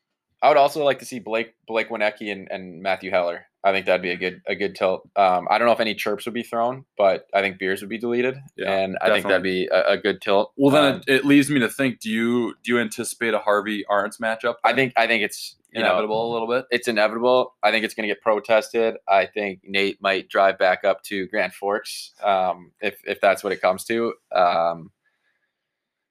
I 0.42 0.48
would 0.48 0.58
also 0.58 0.84
like 0.84 0.98
to 0.98 1.06
see 1.06 1.20
Blake 1.20 1.54
Blake 1.66 1.88
Winecki 1.88 2.30
and, 2.30 2.48
and 2.50 2.82
Matthew 2.82 3.10
Heller. 3.10 3.46
I 3.66 3.72
think 3.72 3.86
that'd 3.86 4.02
be 4.02 4.10
a 4.10 4.16
good 4.16 4.42
a 4.46 4.54
good 4.54 4.74
tilt. 4.74 5.08
Um, 5.16 5.48
I 5.50 5.56
don't 5.56 5.66
know 5.66 5.72
if 5.72 5.80
any 5.80 5.94
chirps 5.94 6.26
would 6.26 6.34
be 6.34 6.42
thrown, 6.42 6.84
but 6.98 7.26
I 7.32 7.40
think 7.40 7.58
beers 7.58 7.80
would 7.80 7.88
be 7.88 7.96
deleted, 7.98 8.36
Yeah, 8.56 8.70
and 8.70 8.98
I 9.00 9.08
think 9.08 9.26
that'd 9.26 9.42
be 9.42 9.66
a, 9.72 9.92
a 9.92 9.96
good 9.96 10.20
tilt. 10.20 10.52
well 10.56 10.70
then 10.70 10.84
Um, 10.96 11.00
it, 11.06 11.14
it 11.16 11.24
leaves 11.24 11.48
me 11.48 11.60
to 11.60 11.68
think: 11.68 12.00
Do 12.00 12.10
you 12.10 12.54
do 12.62 12.74
you 12.74 12.78
anticipate 12.78 13.32
a 13.32 13.38
Harvey 13.38 13.84
Arntz 13.90 14.20
matchup? 14.20 14.56
I 14.64 14.74
think 14.74 14.92
I 14.96 15.06
think 15.06 15.22
it's 15.24 15.56
you 15.72 15.80
know, 15.80 15.86
inevitable 15.88 16.30
a 16.30 16.32
little 16.32 16.46
bit. 16.46 16.66
it's 16.70 16.86
inevitable. 16.88 17.54
I 17.62 17.70
think 17.72 17.84
it's 17.86 17.94
going 17.94 18.06
to 18.08 18.14
get 18.14 18.22
protested. 18.22 18.94
I 19.08 19.26
think 19.26 19.60
Nate 19.64 20.00
might 20.00 20.28
drive 20.28 20.56
back 20.58 20.84
up 20.84 21.02
to 21.04 21.26
Grand 21.28 21.52
Forks 21.54 22.12
um, 22.22 22.70
if 22.80 23.00
if 23.06 23.20
that's 23.20 23.42
what 23.42 23.52
it 23.52 23.60
comes 23.62 23.84
to. 23.86 24.12
Um, 24.30 24.90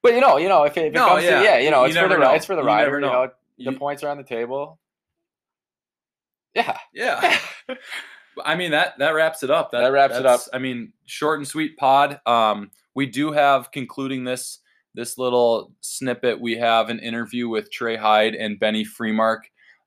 but 0.02 0.14
you 0.16 0.22
know, 0.22 0.38
you 0.38 0.50
know, 0.50 0.64
if 0.64 0.76
it, 0.76 0.88
if 0.88 0.88
it 0.88 0.96
No, 0.96 1.08
comes 1.08 1.24
yeah. 1.24 1.38
to 1.40 1.44
yeah, 1.46 1.58
you 1.60 1.72
know, 1.72 1.82
You 1.86 1.92
it's 1.92 1.98
for 1.98 2.08
the 2.10 2.18
know. 2.18 2.34
it's 2.34 2.46
for 2.46 2.56
the 2.56 2.62
You 2.62 2.68
Ryder. 2.68 2.86
never 2.88 2.96
You 3.00 3.06
know. 3.06 3.26
know, 3.26 3.32
the 3.60 3.72
You- 3.72 3.78
points 3.78 4.04
are 4.04 4.10
on 4.10 4.18
the 4.18 4.24
table. 4.24 4.80
Yeah, 6.56 6.78
Yeah. 6.94 7.38
I 8.44 8.56
mean 8.56 8.72
that 8.72 8.98
that 8.98 9.12
wraps 9.12 9.44
it 9.44 9.52
up. 9.52 9.72
That 9.72 9.92
wraps 9.92 10.16
it 10.18 10.26
up. 10.26 10.42
I 10.52 10.58
mean, 10.58 10.94
short 11.06 11.40
and 11.40 11.48
sweet 11.48 11.78
pod. 11.78 12.20
Um, 12.26 12.72
we 12.96 13.06
do 13.06 13.32
have 13.32 13.72
concluding 13.72 14.24
this 14.24 14.60
this 14.96 15.18
little 15.18 15.74
snippet. 15.82 16.40
We 16.40 16.58
have 16.58 16.90
an 16.90 17.00
interview 17.00 17.48
with 17.48 17.72
Trey 17.72 17.96
Hyde 17.96 18.36
and 18.36 18.60
Benny 18.60 18.86
Freemark. 18.86 19.42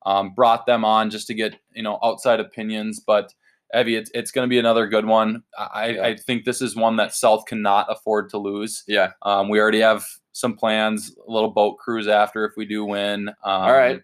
Um, 0.05 0.33
brought 0.35 0.67
them 0.67 0.85
on 0.85 1.11
just 1.11 1.27
to 1.27 1.35
get 1.35 1.57
you 1.75 1.83
know 1.83 1.99
outside 2.05 2.39
opinions, 2.39 3.01
but 3.01 3.33
Evie, 3.75 3.97
it's, 3.97 4.11
it's 4.15 4.31
going 4.31 4.47
to 4.47 4.51
be 4.51 4.59
another 4.61 4.87
good 4.87 5.07
one. 5.07 5.43
I, 5.59 5.87
Yeah. 5.89 6.03
I 6.07 6.17
think 6.17 6.45
this 6.45 6.63
is 6.63 6.77
one 6.77 6.97
that 6.97 7.15
South 7.15 7.47
cannot 7.47 7.87
afford 7.91 8.31
to 8.31 8.39
lose. 8.39 8.85
yeah. 8.87 9.13
Um, 9.23 9.49
we 9.49 9.59
already 9.61 9.81
have 9.81 10.07
some 10.33 10.55
plans, 10.55 11.17
a 11.27 11.31
little 11.31 11.51
boat 11.51 11.79
cruise 11.79 12.07
after 12.07 12.45
if 12.45 12.53
we 12.57 12.65
do 12.65 12.85
win. 12.85 13.29
Um, 13.29 13.35
All 13.45 13.73
right. 13.73 14.03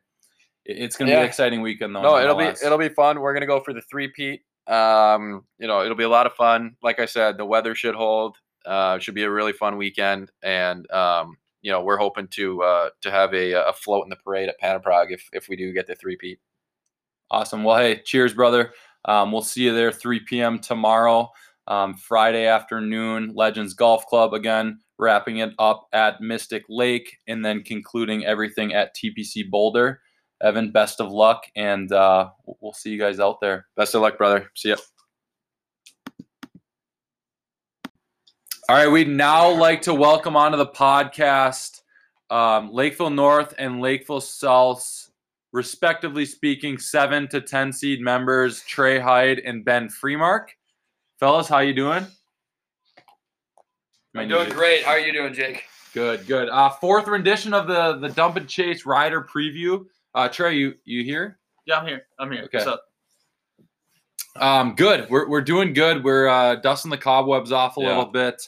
It- 0.65 0.79
It's 0.79 0.97
going 0.97 1.07
to 1.09 1.13
be 1.13 1.15
an 1.23 1.27
exciting 1.29 1.61
weekend 1.63 1.95
though. 1.95 2.03
No, 2.03 2.19
it'll 2.25 2.37
be 2.37 2.45
it'll 2.65 2.79
be 2.79 2.89
fun. 2.89 3.21
We're 3.21 3.35
gonna 3.35 3.47
go 3.47 3.61
for 3.61 3.73
the 3.73 3.83
three 3.83 4.09
peat. 4.09 4.43
Um, 4.69 5.45
you 5.59 5.67
know, 5.67 5.83
it'll 5.83 5.97
be 5.97 6.05
a 6.05 6.09
lot 6.09 6.27
of 6.27 6.35
fun. 6.35 6.77
Like 6.83 7.01
I 7.01 7.07
said, 7.07 7.37
the 7.37 7.45
weather 7.45 7.75
should 7.75 7.95
hold. 7.95 8.37
Uh, 8.65 8.99
should 9.01 9.15
be 9.15 9.25
a 9.25 9.31
really 9.31 9.53
fun 9.53 9.77
weekend, 9.77 10.31
and 10.43 10.89
um, 10.93 11.37
you 11.63 11.73
know, 11.73 11.83
we're 11.83 11.97
hoping 11.97 12.29
to 12.29 12.63
uh, 12.63 12.91
to 13.01 13.11
have 13.11 13.35
a, 13.35 13.53
a 13.55 13.73
float 13.73 14.05
in 14.05 14.11
the 14.11 14.15
parade 14.17 14.49
at 14.49 14.59
Pan-O-Prog 14.61 15.11
if 15.11 15.29
if 15.33 15.49
we 15.49 15.57
do 15.57 15.73
get 15.73 15.89
the 15.89 15.97
three 15.97 16.17
peat. 16.17 16.39
Awesome. 17.31 17.65
Well, 17.65 17.79
hey, 17.79 18.01
cheers, 18.05 18.35
brother. 18.35 18.73
Um, 19.05 19.33
we'll 19.33 19.43
see 19.43 19.63
you 19.65 19.75
there 19.75 19.91
3 19.91 20.21
p.m. 20.21 20.61
tomorrow, 20.61 21.31
um, 21.67 21.95
Friday 21.95 22.47
afternoon. 22.47 23.33
Legends 23.35 23.75
Golf 23.75 24.07
Club 24.07 24.33
again, 24.33 24.79
wrapping 24.97 25.39
it 25.39 25.51
up 25.59 25.89
at 25.93 26.21
Mystic 26.21 26.63
Lake, 26.69 27.17
and 27.27 27.45
then 27.45 27.65
concluding 27.65 28.25
everything 28.25 28.73
at 28.75 28.95
TPC 28.95 29.51
Boulder. 29.51 30.01
Evan, 30.43 30.71
best 30.73 31.01
of 31.01 31.11
luck, 31.13 31.45
and 31.55 31.91
uh, 31.93 32.31
we'll- 32.45 32.57
we'll 32.61 32.73
see 32.73 32.91
you 32.91 32.99
guys 32.99 33.21
out 33.21 33.41
there. 33.41 33.67
Best 33.77 33.95
of 33.95 34.03
luck, 34.03 34.19
brother. 34.19 34.51
See 34.57 34.71
ya. 34.71 34.77
All 38.69 38.77
right, 38.77 38.89
we'd 38.89 39.09
now 39.09 39.51
like 39.51 39.83
to 39.83 39.95
welcome 39.95 40.37
onto 40.37 40.57
the 40.57 40.67
podcast 40.67 41.81
um, 42.31 42.73
Lakeville 42.73 43.11
North 43.11 43.55
and 43.59 43.81
Lakeville 43.81 44.21
South, 44.21 45.11
respectively 45.53 46.25
speaking, 46.25 46.79
seven 46.79 47.29
to 47.29 47.41
ten 47.41 47.73
seed 47.73 48.01
members 48.01 48.63
Trey 48.63 48.99
Hyde 48.99 49.41
and 49.41 49.65
Ben 49.65 49.89
Freemark. 49.89 50.47
Fellas, 51.21 51.49
how 51.49 51.59
you 51.59 51.75
doing? 51.75 52.07
I'm 54.17 54.29
doing 54.29 54.49
great. 54.51 54.85
How 54.85 54.93
are 54.93 54.99
you 55.01 55.13
doing, 55.13 55.35
Jake? 55.35 55.65
Good, 55.95 56.27
good. 56.27 56.49
Uh, 56.49 56.71
fourth 56.71 57.07
rendition 57.07 57.53
of 57.53 57.67
the 57.67 57.99
the 57.99 58.09
Dump 58.15 58.37
and 58.37 58.49
Chase 58.49 58.87
Ryder 58.87 59.23
preview. 59.23 59.85
Uh, 60.15 60.29
Trey, 60.29 60.57
you 60.57 60.75
you 60.85 61.05
here? 61.05 61.39
Yeah, 61.67 61.79
I'm 61.79 61.87
here. 61.87 62.03
I'm 62.19 62.31
here. 62.31 62.43
Okay. 62.45 62.59
What's 62.59 62.67
up? 62.69 62.85
Um, 64.37 64.75
good. 64.75 65.09
We're 65.11 65.29
we're 65.29 65.41
doing 65.41 65.73
good. 65.73 66.05
We're 66.05 66.29
uh, 66.29 66.57
dusting 66.57 66.91
the 66.91 66.99
cobwebs 66.99 67.53
off 67.53 67.77
a 67.77 67.81
Yeah. 67.81 67.89
little 67.89 68.07
bit. 68.07 68.47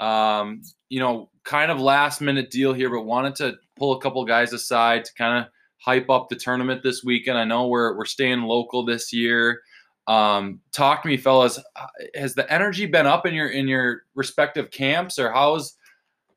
Um, 0.00 0.62
you 0.88 1.00
know, 1.00 1.30
kind 1.44 1.70
of 1.70 1.80
last 1.80 2.20
minute 2.20 2.50
deal 2.50 2.72
here, 2.72 2.90
but 2.90 3.02
wanted 3.02 3.34
to 3.36 3.56
pull 3.76 3.92
a 3.92 4.00
couple 4.00 4.24
guys 4.24 4.52
aside 4.52 5.04
to 5.04 5.14
kind 5.14 5.44
of 5.44 5.50
hype 5.78 6.08
up 6.08 6.28
the 6.28 6.36
tournament 6.36 6.82
this 6.82 7.04
weekend. 7.04 7.36
I 7.38 7.44
know 7.44 7.68
we're 7.68 7.96
we're 7.96 8.04
staying 8.06 8.42
local 8.42 8.84
this 8.84 9.12
year. 9.12 9.60
Um, 10.06 10.60
talk 10.72 11.02
to 11.02 11.08
me, 11.08 11.16
fellas. 11.16 11.58
Uh, 11.76 11.86
Has 12.14 12.34
the 12.34 12.50
energy 12.52 12.86
been 12.86 13.06
up 13.06 13.26
in 13.26 13.34
your 13.34 13.48
in 13.48 13.68
your 13.68 14.02
respective 14.14 14.70
camps, 14.70 15.18
or 15.18 15.32
how's 15.32 15.76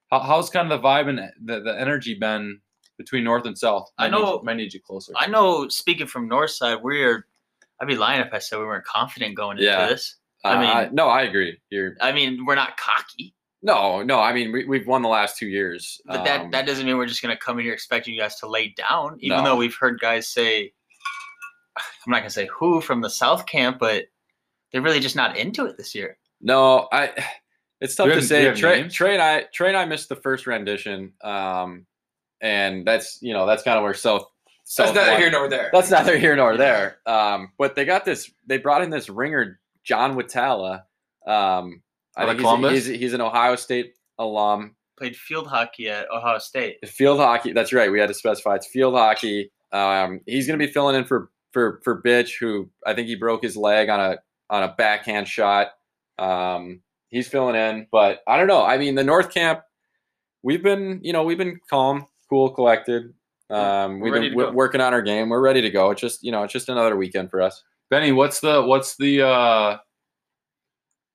how, 0.10 0.20
how's 0.20 0.50
kind 0.50 0.72
of 0.72 0.82
the 0.82 0.88
vibe 0.88 1.10
and 1.10 1.20
the, 1.44 1.60
the 1.62 1.80
energy 1.80 2.14
been 2.14 2.62
between 2.98 3.24
North 3.24 3.46
and 3.46 3.58
South? 3.58 3.92
I 3.98 4.10
Might 4.10 4.18
need- 4.18 4.24
know- 4.24 4.42
might 4.44 4.58
need 4.58 4.74
you 4.74 4.80
closer. 4.82 5.14
I 5.16 5.28
know. 5.28 5.68
Speaking 5.70 6.08
from 6.08 6.28
North 6.28 6.52
side, 6.52 6.80
we're. 6.82 7.26
I'd 7.80 7.88
be 7.88 7.96
lying 7.96 8.22
if 8.22 8.34
I 8.34 8.40
said 8.40 8.58
we 8.60 8.66
weren't 8.66 8.86
confident 8.86 9.36
going 9.36 9.58
into 9.58 9.70
Yeah. 9.70 9.88
this. 9.88 10.16
Uh, 10.44 10.48
I 10.50 10.60
mean- 10.60 10.70
I- 10.70 10.90
no, 10.92 11.08
I 11.10 11.22
agree. 11.24 11.60
You're 11.70 11.96
I 12.02 12.12
mean, 12.12 12.46
we're 12.46 12.56
not 12.56 12.76
cocky, 12.78 13.36
no, 13.62 14.02
no. 14.04 14.20
I 14.20 14.34
mean, 14.34 14.52
we, 14.52 14.66
we've 14.66 14.88
won 14.88 15.02
the 15.02 15.10
last 15.10 15.38
two 15.38 15.48
years. 15.48 16.00
but 16.06 16.24
that 16.24 16.42
Um, 16.42 16.52
that 16.52 16.66
doesn't 16.66 16.86
mean 16.86 16.98
we're 16.98 17.06
just 17.08 17.22
going 17.22 17.36
to 17.36 17.40
come 17.40 17.58
in 17.60 17.66
here 17.66 17.74
expecting 17.74 18.14
you 18.16 18.20
guys 18.22 18.36
to 18.40 18.48
lay 18.48 18.70
down. 18.70 19.18
Even 19.20 19.38
No. 19.40 19.44
though 19.44 19.56
we've 19.56 19.76
heard 19.76 20.00
guys 20.00 20.28
say, 20.28 20.74
I'm 21.78 22.12
not 22.12 22.18
going 22.20 22.30
to 22.30 22.34
say 22.34 22.48
who 22.48 22.82
from 22.82 23.02
the 23.02 23.10
South 23.10 23.46
camp, 23.46 23.78
but 23.80 24.06
they're 24.72 24.82
really 24.82 25.00
just 25.00 25.16
not 25.16 25.38
into 25.38 25.66
it 25.66 25.78
this 25.78 25.94
year. 25.96 26.18
No, 26.42 26.88
I. 26.92 27.12
It's 27.80 27.94
tough 27.96 28.08
to 28.08 28.14
have- 28.14 28.20
do 28.22 28.24
you 28.24 28.28
say. 28.28 28.44
have 28.46 28.58
Trey. 28.58 28.90
Trey 28.90 29.14
and 29.14 29.22
I, 29.22 29.44
Trey 29.54 29.68
and 29.68 29.78
I 29.78 29.86
missed 29.86 30.10
the 30.10 30.16
first 30.16 30.48
rendition, 30.48 31.14
um, 31.22 31.86
and 32.42 32.86
that's 32.86 33.20
you 33.22 33.34
know 33.34 33.46
that's 33.46 33.64
kind 33.64 33.78
of 33.78 33.84
where 33.84 33.94
South. 33.94 34.26
South 34.70 34.94
won. 34.96 35.32
nor 35.32 35.48
there. 35.48 35.70
That's 35.72 35.90
neither 35.90 36.18
here 36.18 36.36
nor 36.36 36.58
there. 36.58 36.98
Um, 37.06 37.54
but 37.58 37.76
they 37.76 37.86
got 37.86 38.04
this. 38.04 38.30
They 38.48 38.58
brought 38.58 38.82
in 38.82 38.90
this 38.90 39.10
ringer, 39.10 39.62
John 39.86 40.16
Watala. 40.16 40.82
Um, 41.26 41.82
I 42.18 42.24
Out 42.24 42.30
of 42.30 42.30
think 42.30 42.40
he's, 42.40 42.42
Columbus? 42.42 42.86
he's 42.86 43.00
he's 43.00 43.14
an 43.14 43.22
Ohio 43.22 43.56
State 43.56 43.94
alum. 44.20 44.76
Played 44.98 45.16
field 45.16 45.48
hockey 45.48 45.90
at 45.90 46.10
Ohio 46.12 46.40
State. 46.40 46.86
Field 46.88 47.20
hockey. 47.20 47.54
That's 47.54 47.72
right. 47.72 47.92
We 47.92 48.00
had 48.00 48.08
to 48.08 48.14
specify 48.14 48.56
it's 48.56 48.68
field 48.68 48.96
hockey. 48.96 49.52
Um, 49.72 50.22
he's 50.26 50.48
going 50.48 50.60
to 50.60 50.66
be 50.66 50.72
filling 50.72 50.96
in 50.96 51.06
for 51.06 51.30
for 51.52 51.80
for 51.84 52.02
Bitch, 52.02 52.38
who 52.40 52.70
I 52.86 52.94
think 52.94 53.08
he 53.08 53.16
broke 53.16 53.44
his 53.44 53.56
leg 53.56 53.90
on 53.90 54.00
a 54.00 54.18
on 54.50 54.64
a 54.64 54.74
backhand 54.78 55.28
shot. 55.28 55.70
Um, 56.20 56.82
he's 57.10 57.28
filling 57.28 57.56
in, 57.56 57.88
but 57.92 58.22
I 58.28 58.38
don't 58.38 58.48
know. 58.48 58.66
I 58.66 58.78
mean, 58.78 58.96
the 58.96 59.04
North 59.04 59.34
Camp, 59.34 59.62
we've 60.44 60.64
been 60.64 61.00
you 61.04 61.14
know 61.14 61.24
we've 61.24 61.38
been 61.38 61.60
calm, 61.70 62.08
cool, 62.30 62.50
collected. 62.52 63.14
Um, 63.50 64.00
We're 64.00 64.12
we've 64.12 64.22
been 64.22 64.32
w- 64.38 64.52
working 64.54 64.82
on 64.82 64.94
our 64.94 65.02
game. 65.02 65.30
We're 65.30 65.42
ready 65.42 65.62
to 65.62 65.70
go. 65.70 65.92
It's 65.92 66.02
just 66.02 66.24
you 66.24 66.32
know 66.32 66.44
it's 66.44 66.54
just 66.54 66.70
another 66.70 66.96
weekend 66.98 67.30
for 67.32 67.42
us. 67.42 67.64
Benny, 67.90 68.12
what's 68.12 68.40
the 68.42 68.62
what's 68.62 68.98
the 68.98 69.26
uh 69.26 69.78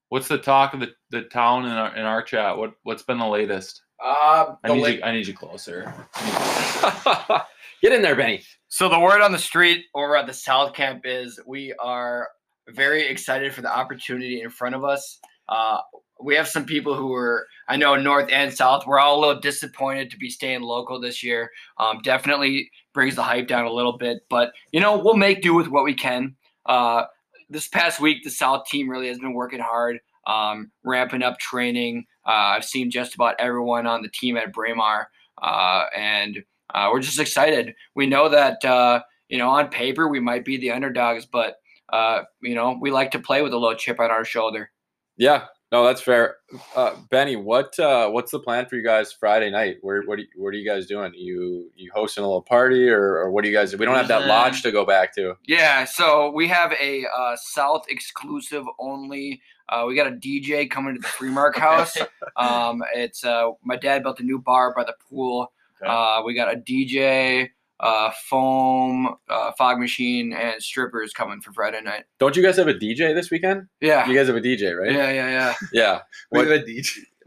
what's 0.08 0.28
the 0.28 0.38
talk 0.38 0.72
of 0.74 0.80
the, 0.80 0.88
the 1.10 1.22
town 1.22 1.64
in 1.66 1.72
our 1.72 1.94
in 1.96 2.04
our 2.04 2.22
chat? 2.22 2.56
What 2.56 2.72
what's 2.84 3.02
been 3.02 3.18
the 3.18 3.26
latest? 3.26 3.82
Uh, 4.02 4.54
I 4.64 4.68
the 4.68 4.74
need 4.74 4.82
Lake- 4.82 4.98
you 4.98 5.04
I 5.04 5.12
need 5.12 5.26
you 5.26 5.34
closer. 5.34 5.92
Get 7.82 7.92
in 7.92 8.00
there, 8.02 8.14
Benny. 8.14 8.42
so 8.68 8.88
the 8.88 8.98
word 8.98 9.20
on 9.22 9.32
the 9.32 9.38
street 9.38 9.86
over 9.94 10.16
at 10.16 10.26
the 10.26 10.32
South 10.32 10.72
Camp 10.72 11.02
is 11.04 11.40
we 11.46 11.72
are 11.80 12.28
very 12.68 13.02
excited 13.08 13.52
for 13.52 13.60
the 13.60 13.76
opportunity 13.76 14.40
in 14.40 14.50
front 14.50 14.74
of 14.76 14.84
us. 14.84 15.18
Uh, 15.48 15.78
we 16.22 16.34
have 16.36 16.48
some 16.48 16.64
people 16.64 16.94
who 16.94 17.12
are, 17.14 17.46
I 17.68 17.76
know, 17.76 17.96
North 17.96 18.30
and 18.30 18.52
South. 18.52 18.86
We're 18.86 18.98
all 18.98 19.18
a 19.18 19.20
little 19.20 19.40
disappointed 19.40 20.10
to 20.10 20.16
be 20.16 20.30
staying 20.30 20.62
local 20.62 21.00
this 21.00 21.22
year. 21.22 21.50
Um, 21.78 22.00
definitely 22.02 22.70
brings 22.92 23.16
the 23.16 23.22
hype 23.22 23.48
down 23.48 23.66
a 23.66 23.72
little 23.72 23.96
bit, 23.96 24.22
but 24.28 24.52
you 24.72 24.80
know, 24.80 24.98
we'll 24.98 25.16
make 25.16 25.42
do 25.42 25.54
with 25.54 25.68
what 25.68 25.84
we 25.84 25.94
can. 25.94 26.36
Uh, 26.66 27.04
this 27.50 27.68
past 27.68 28.00
week, 28.00 28.24
the 28.24 28.30
South 28.30 28.66
team 28.66 28.88
really 28.88 29.08
has 29.08 29.18
been 29.18 29.34
working 29.34 29.60
hard, 29.60 30.00
um, 30.26 30.70
ramping 30.84 31.22
up 31.22 31.38
training. 31.38 32.06
Uh, 32.26 32.56
I've 32.56 32.64
seen 32.64 32.90
just 32.90 33.14
about 33.14 33.36
everyone 33.38 33.86
on 33.86 34.02
the 34.02 34.08
team 34.08 34.36
at 34.36 34.52
Braemar, 34.52 35.08
uh, 35.42 35.84
and 35.96 36.42
uh, 36.74 36.88
we're 36.92 37.00
just 37.00 37.20
excited. 37.20 37.74
We 37.94 38.06
know 38.06 38.28
that 38.28 38.64
uh, 38.64 39.02
you 39.28 39.38
know 39.38 39.50
on 39.50 39.68
paper 39.68 40.08
we 40.08 40.20
might 40.20 40.44
be 40.44 40.56
the 40.56 40.70
underdogs, 40.70 41.26
but 41.26 41.56
uh, 41.92 42.22
you 42.42 42.54
know 42.54 42.78
we 42.80 42.90
like 42.90 43.10
to 43.12 43.18
play 43.18 43.42
with 43.42 43.52
a 43.52 43.58
little 43.58 43.76
chip 43.76 44.00
on 44.00 44.10
our 44.10 44.24
shoulder. 44.24 44.70
Yeah, 45.16 45.46
no, 45.72 45.82
that's 45.84 46.02
fair. 46.02 46.36
Uh, 46.76 46.96
Benny, 47.08 47.34
what 47.34 47.78
uh, 47.78 48.10
what's 48.10 48.30
the 48.30 48.38
plan 48.38 48.66
for 48.66 48.76
you 48.76 48.84
guys 48.84 49.10
Friday 49.10 49.50
night? 49.50 49.78
Where 49.80 50.02
what 50.02 50.18
are 50.18 50.22
you, 50.22 50.28
what 50.36 50.50
are 50.50 50.58
you 50.58 50.68
guys 50.68 50.86
doing? 50.86 51.14
You 51.14 51.70
you 51.74 51.90
hosting 51.94 52.22
a 52.22 52.26
little 52.26 52.42
party 52.42 52.90
or, 52.90 53.16
or 53.16 53.30
what 53.30 53.42
do 53.42 53.48
you 53.48 53.56
guys? 53.56 53.74
We 53.74 53.86
don't 53.86 53.96
have 53.96 54.08
that 54.08 54.26
lodge 54.26 54.62
to 54.62 54.70
go 54.70 54.84
back 54.84 55.14
to. 55.14 55.34
Yeah, 55.46 55.84
so 55.86 56.30
we 56.30 56.46
have 56.48 56.74
a 56.78 57.06
uh, 57.16 57.36
South 57.36 57.86
exclusive 57.88 58.64
only. 58.78 59.40
Uh, 59.70 59.84
we 59.88 59.96
got 59.96 60.06
a 60.06 60.10
DJ 60.10 60.70
coming 60.70 60.94
to 60.94 61.00
the 61.00 61.06
Freemark 61.06 61.56
house. 61.56 61.96
um, 62.36 62.84
it's 62.94 63.24
uh, 63.24 63.52
my 63.64 63.76
dad 63.76 64.02
built 64.02 64.20
a 64.20 64.24
new 64.24 64.38
bar 64.38 64.74
by 64.74 64.84
the 64.84 64.94
pool. 65.08 65.50
Okay. 65.82 65.90
Uh, 65.90 66.22
we 66.22 66.34
got 66.34 66.52
a 66.52 66.56
DJ, 66.58 67.48
uh, 67.82 68.10
foam, 68.28 69.16
uh, 69.28 69.52
fog 69.58 69.78
machine, 69.78 70.32
and 70.32 70.62
strippers 70.62 71.12
coming 71.12 71.40
for 71.40 71.52
Friday 71.52 71.80
night. 71.82 72.04
Don't 72.18 72.36
you 72.36 72.42
guys 72.42 72.56
have 72.56 72.68
a 72.68 72.74
DJ 72.74 73.14
this 73.14 73.30
weekend? 73.30 73.66
Yeah, 73.80 74.06
You 74.08 74.14
guys 74.14 74.28
have 74.28 74.36
a 74.36 74.40
DJ, 74.40 74.78
right? 74.78 74.92
yeah, 74.92 75.10
yeah, 75.10 75.30
yeah. 75.30 75.54
Yeah. 75.72 75.98
We 76.30 76.38
What- 76.38 76.46
have 76.48 76.60
a 76.60 76.64
DJ. 76.64 76.86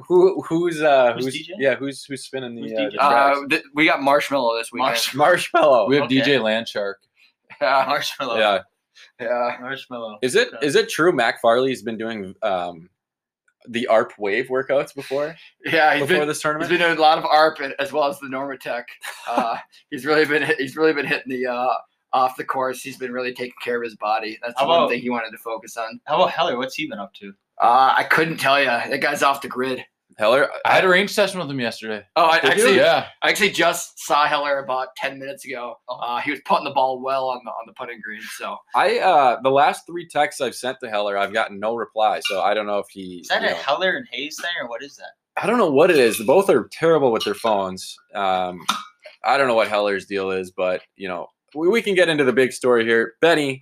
Who 0.10 0.42
who's 0.42 0.82
uh 0.82 1.14
Who's 1.14 1.24
who's, 1.26 1.36
DJ? 1.36 1.50
yeah 1.58 1.76
who's 1.76 2.04
who's 2.04 2.26
spinning 2.26 2.54
the, 2.56 2.64
Who's 2.64 2.72
uh, 2.74 2.84
the 2.86 2.92
tracks? 2.92 3.40
Uh, 3.40 3.48
th- 3.50 3.64
we 3.76 3.86
got 3.86 4.00
Marshmello 4.02 4.60
this 4.60 4.70
weekend. 4.74 5.00
Marsh- 5.16 5.48
Marshmello. 5.54 5.88
We 5.88 5.96
have 5.96 6.06
Okay. 6.06 6.20
DJ 6.20 6.40
Landshark. 6.42 6.96
yeah, 7.62 7.86
Marshmello. 7.86 8.38
yeah. 8.38 8.60
yeah. 9.22 9.58
Marshmello. 9.62 10.18
Is 10.22 10.36
it 10.36 10.50
Okay. 10.54 10.68
is 10.68 10.76
it 10.76 10.90
true 10.90 11.14
Mac 11.14 11.40
Farley's 11.42 11.82
been 11.82 11.98
doing 11.98 12.36
um 12.42 12.90
the 13.70 13.88
ARP 13.88 14.14
wave 14.18 14.48
workouts 14.48 14.94
before 14.94 15.36
Yeah, 15.66 15.94
he's 15.96 16.04
before 16.04 16.20
been, 16.20 16.28
this 16.28 16.38
he's 16.38 16.42
tournament? 16.44 16.70
been 16.70 16.80
doing 16.80 16.98
a 16.98 17.02
lot 17.02 17.18
of 17.18 17.26
ARP 17.26 17.60
as 17.80 17.92
well 17.92 18.06
as 18.08 18.20
the 18.20 18.28
NormaTec. 18.28 18.84
Uh, 19.28 19.58
he's 19.90 20.06
really 20.06 20.24
been 20.26 20.48
he's 20.60 20.76
really 20.76 20.94
been 20.94 21.06
hitting 21.06 21.32
the 21.32 21.48
uh, 21.48 21.74
off 22.14 22.38
the 22.38 22.44
course. 22.44 22.82
He's 22.82 22.98
been 22.98 23.12
really 23.12 23.34
taking 23.34 23.56
care 23.64 23.78
of 23.78 23.84
his 23.84 23.96
body. 23.96 24.38
That's 24.42 24.54
the 24.54 24.60
How 24.62 24.68
one 24.82 24.88
thing 24.90 25.02
he 25.02 25.10
wanted 25.10 25.32
to 25.32 25.38
focus 25.40 25.76
on. 25.78 26.00
How 26.06 26.16
about 26.18 26.30
Heller? 26.32 26.58
What's 26.58 26.76
he 26.76 26.88
been 26.88 27.00
up 27.00 27.14
to? 27.16 27.34
Uh, 27.60 27.94
I 27.98 28.04
couldn't 28.04 28.38
tell 28.38 28.60
you. 28.60 28.68
That 28.68 29.02
guy's 29.02 29.24
off 29.24 29.42
the 29.42 29.48
grid. 29.48 29.84
Heller, 30.18 30.50
I 30.66 30.76
had 30.76 30.86
a 30.86 30.88
range 30.88 31.12
session 31.12 31.40
with 31.40 31.50
him 31.50 31.60
yesterday. 31.60 32.06
Oh, 32.16 32.26
I 32.26 32.40
Did 32.40 32.44
you? 32.44 32.50
actually, 32.52 32.76
Yeah. 32.78 33.08
I 33.22 33.30
actually 33.30 33.50
just 33.52 34.00
saw 34.00 34.26
Heller 34.28 34.60
about 34.60 34.96
ten 34.96 35.20
minutes 35.20 35.44
ago. 35.46 35.76
Uh, 35.90 36.22
he 36.22 36.32
was 36.32 36.40
putting 36.46 36.64
the 36.64 36.72
ball 36.72 37.02
well 37.02 37.28
on 37.30 37.42
the 37.44 37.52
on 37.52 37.64
the 37.68 37.74
putting 37.74 38.00
green. 38.02 38.22
So 38.38 38.56
I 38.76 39.00
uh 39.00 39.42
the 39.42 39.50
last 39.52 39.86
three 39.86 40.08
texts 40.08 40.40
I've 40.40 40.56
sent 40.56 40.78
to 40.82 40.90
Heller, 40.90 41.18
I've 41.18 41.34
gotten 41.34 41.60
no 41.60 41.76
reply. 41.76 42.22
So 42.24 42.42
I 42.42 42.54
don't 42.54 42.66
know 42.66 42.80
if 42.80 42.88
he. 42.90 43.18
Is 43.20 43.28
that 43.28 43.44
a 43.44 43.48
know- 43.48 43.56
Heller 43.56 43.98
and 43.98 44.08
Hayes 44.12 44.40
thing, 44.42 44.52
or 44.62 44.70
what 44.70 44.82
is 44.84 44.96
that? 44.96 45.12
I 45.42 45.48
don't 45.48 45.58
know 45.58 45.70
what 45.72 45.92
it 45.92 45.98
is. 45.98 46.18
Both 46.24 46.50
are 46.50 46.70
terrible 46.72 47.12
with 47.12 47.26
their 47.26 47.34
phones. 47.34 47.98
Um, 48.14 48.66
I 49.26 49.38
don't 49.38 49.48
know 49.50 49.56
what 49.56 49.68
Heller's 49.68 50.06
deal 50.06 50.32
is, 50.32 50.50
but 50.52 50.82
you 50.96 51.10
know, 51.10 51.28
we, 51.54 51.68
we 51.68 51.82
can 51.82 51.94
get 51.94 52.08
into 52.08 52.24
the 52.24 52.32
big 52.32 52.54
story 52.54 52.86
here. 52.86 53.16
Benny, 53.20 53.62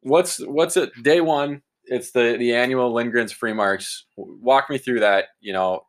what's 0.00 0.38
what's 0.46 0.78
it? 0.78 0.90
Day 1.02 1.20
one, 1.20 1.60
it's 1.86 2.10
the 2.10 2.36
the 2.38 2.54
annual 2.54 2.92
Lindgren's 2.92 3.32
Freemarks. 3.32 4.02
Walk 4.16 4.70
me 4.70 4.78
through 4.78 5.00
that. 5.00 5.26
You 5.40 5.52
know, 5.52 5.86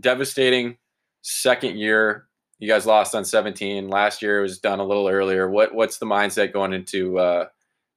devastating 0.00 0.76
second 1.22 1.78
year. 1.78 2.26
You 2.58 2.68
guys 2.68 2.86
lost 2.86 3.14
on 3.14 3.24
17. 3.24 3.88
Last 3.88 4.22
year 4.22 4.38
it 4.38 4.42
was 4.42 4.58
done 4.58 4.78
a 4.80 4.84
little 4.84 5.08
earlier. 5.08 5.48
What 5.50 5.74
what's 5.74 5.98
the 5.98 6.06
mindset 6.06 6.52
going 6.52 6.72
into 6.72 7.18
uh, 7.18 7.46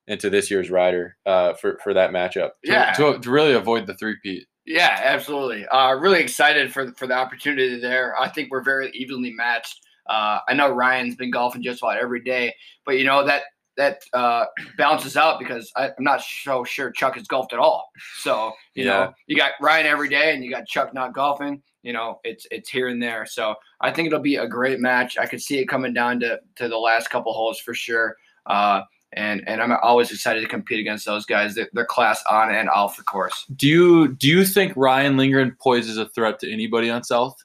into 0.08 0.30
this 0.30 0.50
year's 0.52 0.70
Ryder 0.70 1.16
uh, 1.26 1.54
for 1.54 1.78
for 1.84 1.94
that 1.94 2.12
matchup? 2.12 2.52
To, 2.66 2.72
yeah, 2.72 2.94
To, 2.94 3.20
to 3.20 3.30
really 3.30 3.54
avoid 3.54 3.88
the 3.88 3.94
three-peat. 3.96 4.46
yeah, 4.66 5.00
absolutely. 5.04 5.66
Uh, 5.68 5.94
really 5.94 6.20
excited 6.22 6.74
for 6.74 6.92
for 6.94 7.08
the 7.08 7.14
opportunity 7.14 7.80
there. 7.80 8.20
I 8.20 8.30
think 8.30 8.50
we're 8.52 8.64
very 8.64 8.90
evenly 8.92 9.32
matched. 9.32 9.80
Uh, 10.10 10.40
I 10.48 10.54
know 10.54 10.72
Ryan's 10.72 11.16
been 11.16 11.32
golfing 11.32 11.62
just 11.62 11.82
about 11.82 11.98
every 11.98 12.22
day, 12.22 12.54
but 12.86 12.98
you 12.98 13.04
know 13.06 13.26
that 13.26 13.44
that 13.78 14.02
uh, 14.14 14.46
balances 14.78 15.16
out 15.16 15.40
because 15.40 15.72
I, 15.76 15.88
I'm 15.98 16.04
not 16.04 16.22
so 16.22 16.64
sure 16.64 16.92
Chuck 16.92 17.16
has 17.16 17.28
golfed 17.28 17.54
at 17.54 17.60
all. 17.60 17.90
So 18.20 18.52
you 18.74 18.84
Yeah. 18.86 18.92
know 18.92 19.14
you 19.28 19.38
got 19.38 19.52
Ryan 19.62 19.86
every 19.86 20.10
day, 20.10 20.34
and 20.34 20.44
you 20.44 20.52
got 20.52 20.66
Chuck 20.68 20.94
not 20.94 21.14
golfing. 21.14 21.62
You 21.84 21.94
know 21.94 22.20
it's 22.24 22.46
it's 22.52 22.70
here 22.70 22.88
and 22.90 23.02
there. 23.02 23.26
So 23.26 23.56
I 23.80 23.92
think 23.92 24.08
it'll 24.08 24.20
be 24.20 24.36
a 24.38 24.48
great 24.48 24.80
match. 24.80 25.18
I 25.18 25.26
could 25.26 25.42
see 25.42 25.60
it 25.60 25.66
coming 25.68 25.94
down 25.94 26.20
to 26.22 26.40
to 26.56 26.68
the 26.68 26.78
last 26.78 27.10
couple 27.10 27.32
holes 27.34 27.60
for 27.60 27.74
sure. 27.74 28.18
Uh, 28.46 28.82
and 29.14 29.48
and 29.48 29.62
I'm 29.62 29.72
always 29.82 30.12
excited 30.12 30.42
to 30.42 30.48
compete 30.48 30.80
against 30.80 31.06
those 31.06 31.26
guys. 31.26 31.56
They're, 31.56 31.70
they're 31.74 31.86
class 31.86 32.22
on 32.30 32.54
and 32.54 32.70
off 32.70 32.98
the 32.98 33.04
course. 33.04 33.46
Do 33.56 33.68
you 33.68 34.10
do 34.16 34.28
you 34.28 34.44
think 34.44 34.74
Ryan 34.76 35.16
Lindgren 35.16 35.56
poses 35.62 35.98
a 35.98 36.10
threat 36.10 36.40
to 36.40 36.52
anybody 36.52 36.90
on 36.90 37.04
South? 37.04 37.38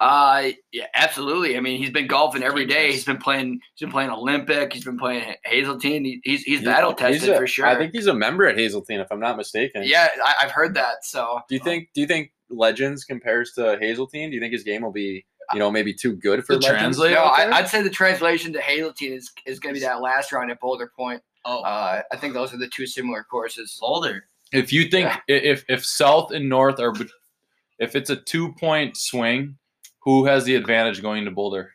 Uh, 0.00 0.50
yeah, 0.72 0.86
absolutely. 0.94 1.56
I 1.58 1.60
mean, 1.60 1.78
he's 1.78 1.90
been 1.90 2.06
golfing 2.06 2.42
every 2.42 2.64
day. 2.64 2.90
He's 2.90 3.04
been 3.04 3.18
playing. 3.18 3.60
He's 3.74 3.86
been 3.86 3.92
playing 3.92 4.08
Olympic. 4.10 4.72
He's 4.72 4.84
been 4.84 4.98
playing 4.98 5.34
Hazeltine. 5.44 6.04
He, 6.06 6.20
he's 6.24 6.42
he's 6.42 6.64
battle 6.64 6.90
He's 6.92 6.98
tested 6.98 7.28
a- 7.30 7.36
for 7.36 7.46
sure. 7.46 7.66
I 7.66 7.76
think 7.76 7.92
he's 7.92 8.06
a 8.06 8.14
member 8.14 8.46
at 8.46 8.56
Hazeltine, 8.56 9.00
if 9.00 9.08
I'm 9.12 9.20
not 9.20 9.36
mistaken. 9.36 9.82
Yeah, 9.84 10.08
I, 10.24 10.34
I've 10.42 10.50
heard 10.52 10.72
that. 10.74 11.04
So 11.04 11.40
Do 11.48 11.54
you 11.54 11.60
think? 11.62 11.90
Do 11.94 12.00
you 12.00 12.06
think 12.06 12.32
Legends 12.48 13.04
compares 13.04 13.52
to 13.52 13.76
Hazeltine? 13.78 14.30
Do 14.30 14.34
you 14.36 14.40
think 14.40 14.54
his 14.54 14.62
game 14.64 14.80
will 14.82 14.90
be, 14.90 15.24
you 15.52 15.58
know, 15.58 15.70
maybe 15.70 15.92
too 15.92 16.14
good 16.16 16.46
for 16.46 16.54
The 16.54 16.60
Legends? 16.60 16.80
translate? 16.98 17.12
no. 17.12 17.24
I, 17.24 17.58
I'd 17.58 17.68
say 17.68 17.82
the 17.82 17.90
translation 17.90 18.54
to 18.54 18.60
Hazeltine 18.62 19.12
is 19.12 19.30
is 19.44 19.60
going 19.60 19.74
to 19.74 19.80
be 19.80 19.84
that 19.84 20.00
last 20.00 20.32
round 20.32 20.50
at 20.50 20.58
Boulder 20.60 20.90
Point. 20.96 21.22
Oh, 21.44 21.60
Uh, 21.60 22.00
I 22.10 22.16
think 22.16 22.32
those 22.32 22.54
are 22.54 22.58
the 22.58 22.68
two 22.68 22.86
similar 22.86 23.22
courses. 23.22 23.76
Boulder. 23.78 24.24
If 24.52 24.72
you 24.72 24.88
think 24.88 25.10
Yeah. 25.28 25.36
if 25.36 25.64
if 25.68 25.84
South 25.84 26.30
and 26.32 26.48
North 26.48 26.80
are, 26.80 26.94
if 27.78 27.94
it's 27.94 28.10
a 28.10 28.16
two-point 28.16 28.96
swing, 28.96 29.56
who 30.02 30.24
has 30.26 30.44
the 30.44 30.54
advantage 30.56 31.02
going 31.02 31.24
to 31.24 31.30
Boulder? 31.30 31.72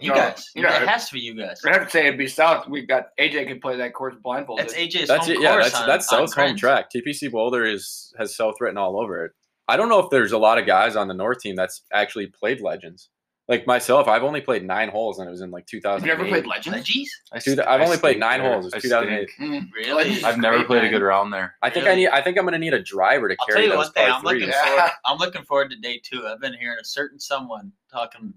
You 0.00 0.10
No, 0.10 0.14
guys. 0.14 0.50
you 0.54 0.62
know, 0.62 0.68
it 0.68 0.86
has 0.88 1.08
to 1.08 1.14
be 1.14 1.20
you 1.20 1.34
guys. 1.34 1.60
I 1.66 1.72
have 1.72 1.84
to 1.86 1.90
say 1.90 2.06
it'd 2.06 2.18
be 2.18 2.28
South. 2.28 2.68
We've 2.68 2.86
got 2.86 3.06
AJ 3.18 3.48
can 3.48 3.60
play 3.60 3.76
that 3.78 3.94
course 3.94 4.14
blindfolded. 4.22 4.64
That's 4.64 4.74
AJ's 4.78 5.08
That's 5.08 5.26
home 5.26 5.36
it. 5.36 5.42
Yeah, 5.42 5.52
course 5.54 5.64
that's 5.64 5.74
on, 5.80 5.86
that's 5.88 6.12
on 6.12 6.18
South's 6.20 6.34
home 6.34 6.44
Crens. 6.50 6.60
track. 6.60 6.86
TPC 6.94 7.30
Boulder 7.32 7.64
is 7.64 8.12
has 8.16 8.36
South 8.36 8.54
written 8.60 8.78
all 8.78 9.00
over 9.00 9.24
it. 9.24 9.32
I 9.66 9.76
don't 9.76 9.88
know 9.88 9.98
if 9.98 10.08
there's 10.10 10.32
a 10.32 10.38
lot 10.38 10.56
of 10.58 10.66
guys 10.66 10.94
on 10.94 11.08
the 11.08 11.14
North 11.14 11.40
team 11.40 11.56
that's 11.56 11.82
actually 11.92 12.28
played 12.28 12.60
Legends. 12.60 13.10
Like 13.48 13.66
myself, 13.66 14.08
I've 14.08 14.22
only 14.24 14.42
played 14.42 14.62
nine 14.66 14.90
holes, 14.90 15.18
and 15.18 15.26
it 15.26 15.30
was 15.30 15.40
in 15.40 15.50
like 15.50 15.64
You've 15.72 15.82
never 16.04 16.26
played 16.26 16.44
Legends? 16.46 16.76
Legends? 16.76 17.10
I 17.32 17.36
Dude, 17.38 17.44
st- 17.56 17.60
I've 17.60 17.80
I 17.80 17.84
only 17.84 17.96
played 17.96 18.18
nine 18.20 18.40
there. 18.40 18.52
holes. 18.52 18.66
It's 18.66 18.74
I 18.74 18.80
2008. 18.80 19.28
Mm. 19.40 19.68
Really? 19.74 20.22
I've 20.22 20.36
never 20.38 20.56
great, 20.58 20.66
played 20.66 20.84
a 20.84 20.90
good 20.90 21.00
round 21.00 21.32
there. 21.32 21.54
I 21.62 21.70
think 21.70 21.86
Really? 21.86 21.92
I 21.92 21.98
need. 22.00 22.08
I 22.08 22.22
think 22.22 22.36
I'm 22.38 22.44
gonna 22.44 22.58
need 22.58 22.74
a 22.74 22.82
driver 22.82 23.26
to 23.28 23.36
I'll 23.40 23.46
tell 23.46 23.54
carry 23.56 23.64
you 23.66 23.70
those 23.72 23.86
one 23.86 23.92
thing. 23.92 24.06
par 24.08 24.18
I'm 24.18 24.22
looking 24.24 24.40
threes. 24.42 24.54
Yeah. 24.54 24.66
forward. 24.76 24.90
I'm 25.06 25.18
looking 25.18 25.42
forward 25.44 25.70
to 25.70 25.76
day 25.76 25.98
two. 26.04 26.26
I've 26.26 26.40
been 26.40 26.52
hearing 26.52 26.76
a 26.78 26.84
certain 26.84 27.18
someone 27.18 27.72
talking, 27.90 28.34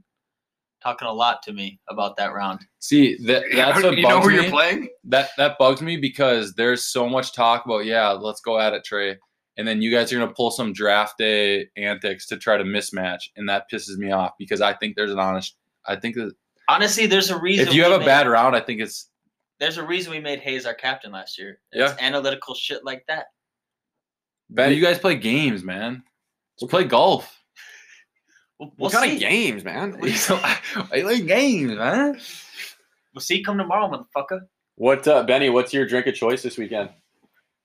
talking 0.82 1.10
a 1.10 1.14
lot 1.14 1.44
to 1.44 1.52
me 1.52 1.82
about 1.90 2.16
that 2.16 2.34
round. 2.34 2.62
See, 2.80 3.18
that, 3.26 3.44
that's 3.54 3.84
what 3.84 3.98
you 3.98 4.04
know 4.04 4.16
bugs 4.22 4.26
who 4.28 4.32
me. 4.32 4.42
you're 4.44 4.50
playing? 4.50 4.88
That 5.04 5.32
that 5.38 5.58
bugs 5.60 5.82
me 5.82 5.98
because 5.98 6.54
there's 6.54 6.86
so 6.86 7.10
much 7.10 7.34
talk 7.34 7.66
about 7.66 7.84
yeah, 7.86 8.12
let's 8.12 8.40
go 8.40 8.58
at 8.60 8.72
it, 8.72 8.86
Trey, 8.86 9.18
and 9.58 9.68
then 9.68 9.82
you 9.82 9.92
guys 9.92 10.12
are 10.12 10.20
gonna 10.20 10.34
pull 10.34 10.52
some 10.52 10.74
draft 10.74 11.18
day 11.18 11.68
antics 11.78 12.26
to 12.28 12.38
try 12.38 12.58
to 12.58 12.64
mismatch, 12.64 13.24
and 13.36 13.48
that 13.50 13.66
pisses 13.72 13.98
me 13.98 14.12
off 14.12 14.32
because 14.40 14.62
I 14.62 14.74
think 14.74 14.96
there's 14.96 15.12
an 15.12 15.20
honest. 15.20 15.56
I 15.86 15.96
think 15.96 16.16
that 16.16 16.34
Honestly, 16.70 17.06
there's 17.06 17.30
a 17.30 17.40
reason. 17.40 17.68
if 17.68 17.74
you 17.74 17.84
have 17.84 17.92
a 17.92 18.00
made- 18.00 18.06
bad 18.06 18.28
round, 18.28 18.56
I 18.56 18.62
think 18.62 18.82
it's 18.82 19.10
there's 19.60 19.78
a 19.78 19.86
reason 19.86 20.12
we 20.12 20.20
made 20.20 20.40
Hayes 20.40 20.66
our 20.66 20.74
captain 20.74 21.12
last 21.12 21.38
year. 21.38 21.60
Yeah. 21.72 21.96
Analytical 22.00 22.56
shit 22.56 22.84
like 22.84 23.04
that. 23.08 23.26
Ben, 24.50 24.74
you 24.74 24.82
guys 24.82 24.98
play 25.00 25.16
games, 25.16 25.64
man. 25.64 26.04
Let's 26.60 26.72
play 26.72 26.84
golf. 26.84 27.38
We'll, 28.60 28.70
we'll 28.78 28.90
what 28.90 28.94
kind 28.94 29.12
see. 29.12 29.16
of 29.18 29.22
games, 29.22 29.64
man? 29.64 29.98
I 30.02 31.02
like 31.04 31.26
games, 31.28 31.74
man. 31.74 32.20
We'll 33.14 33.22
see. 33.22 33.38
You 33.38 33.44
come 33.46 33.58
tomorrow, 33.58 33.88
motherfucker. 33.90 34.42
What, 34.76 35.08
uh, 35.08 35.24
Benny? 35.24 35.50
What's 35.50 35.74
your 35.74 35.86
drink 35.86 36.08
of 36.08 36.16
choice 36.16 36.42
this 36.42 36.58
weekend? 36.58 36.90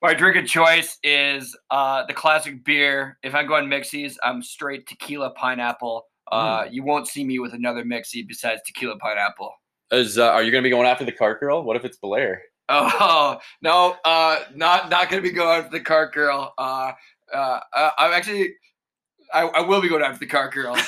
My 0.03 0.13
drink 0.13 0.37
of 0.37 0.47
choice 0.47 0.99
is 1.03 1.57
uh, 1.71 2.05
the 2.07 2.13
classic 2.13 2.65
beer. 2.65 3.19
If 3.23 3.35
I'm 3.35 3.47
going 3.47 3.67
mixies, 3.67 4.17
I'm 4.23 4.43
straight 4.43 4.87
tequila 4.87 5.31
pineapple. 5.31 6.05
Uh, 6.31 6.67
You 6.71 6.83
won't 6.83 7.09
see 7.09 7.25
me 7.25 7.39
with 7.39 7.55
another 7.55 7.85
mixie 7.85 8.27
besides 8.27 8.61
tequila 8.67 8.99
pineapple. 8.99 9.53
Is 9.93 10.19
uh, 10.19 10.29
are 10.31 10.43
you 10.43 10.51
gonna 10.51 10.63
be 10.63 10.71
going 10.71 10.87
after 10.87 11.05
the 11.05 11.13
cart 11.13 11.41
girl? 11.41 11.63
What 11.63 11.77
if 11.77 11.85
it's 11.85 11.97
Blair? 11.97 12.43
Oh 12.69 13.39
no, 13.63 13.97
uh, 14.05 14.41
not 14.55 14.91
not 14.91 15.09
gonna 15.09 15.23
be 15.23 15.31
going 15.31 15.63
for 15.63 15.71
the 15.71 15.81
cart 15.81 16.13
girl. 16.13 16.53
Uh, 16.59 16.93
uh, 17.33 17.61
I'm 17.73 18.13
actually, 18.13 18.55
I, 19.33 19.43
I 19.43 19.61
will 19.61 19.81
be 19.81 19.89
going 19.89 20.03
after 20.03 20.19
the 20.19 20.27
cart 20.27 20.53
girl. 20.53 20.77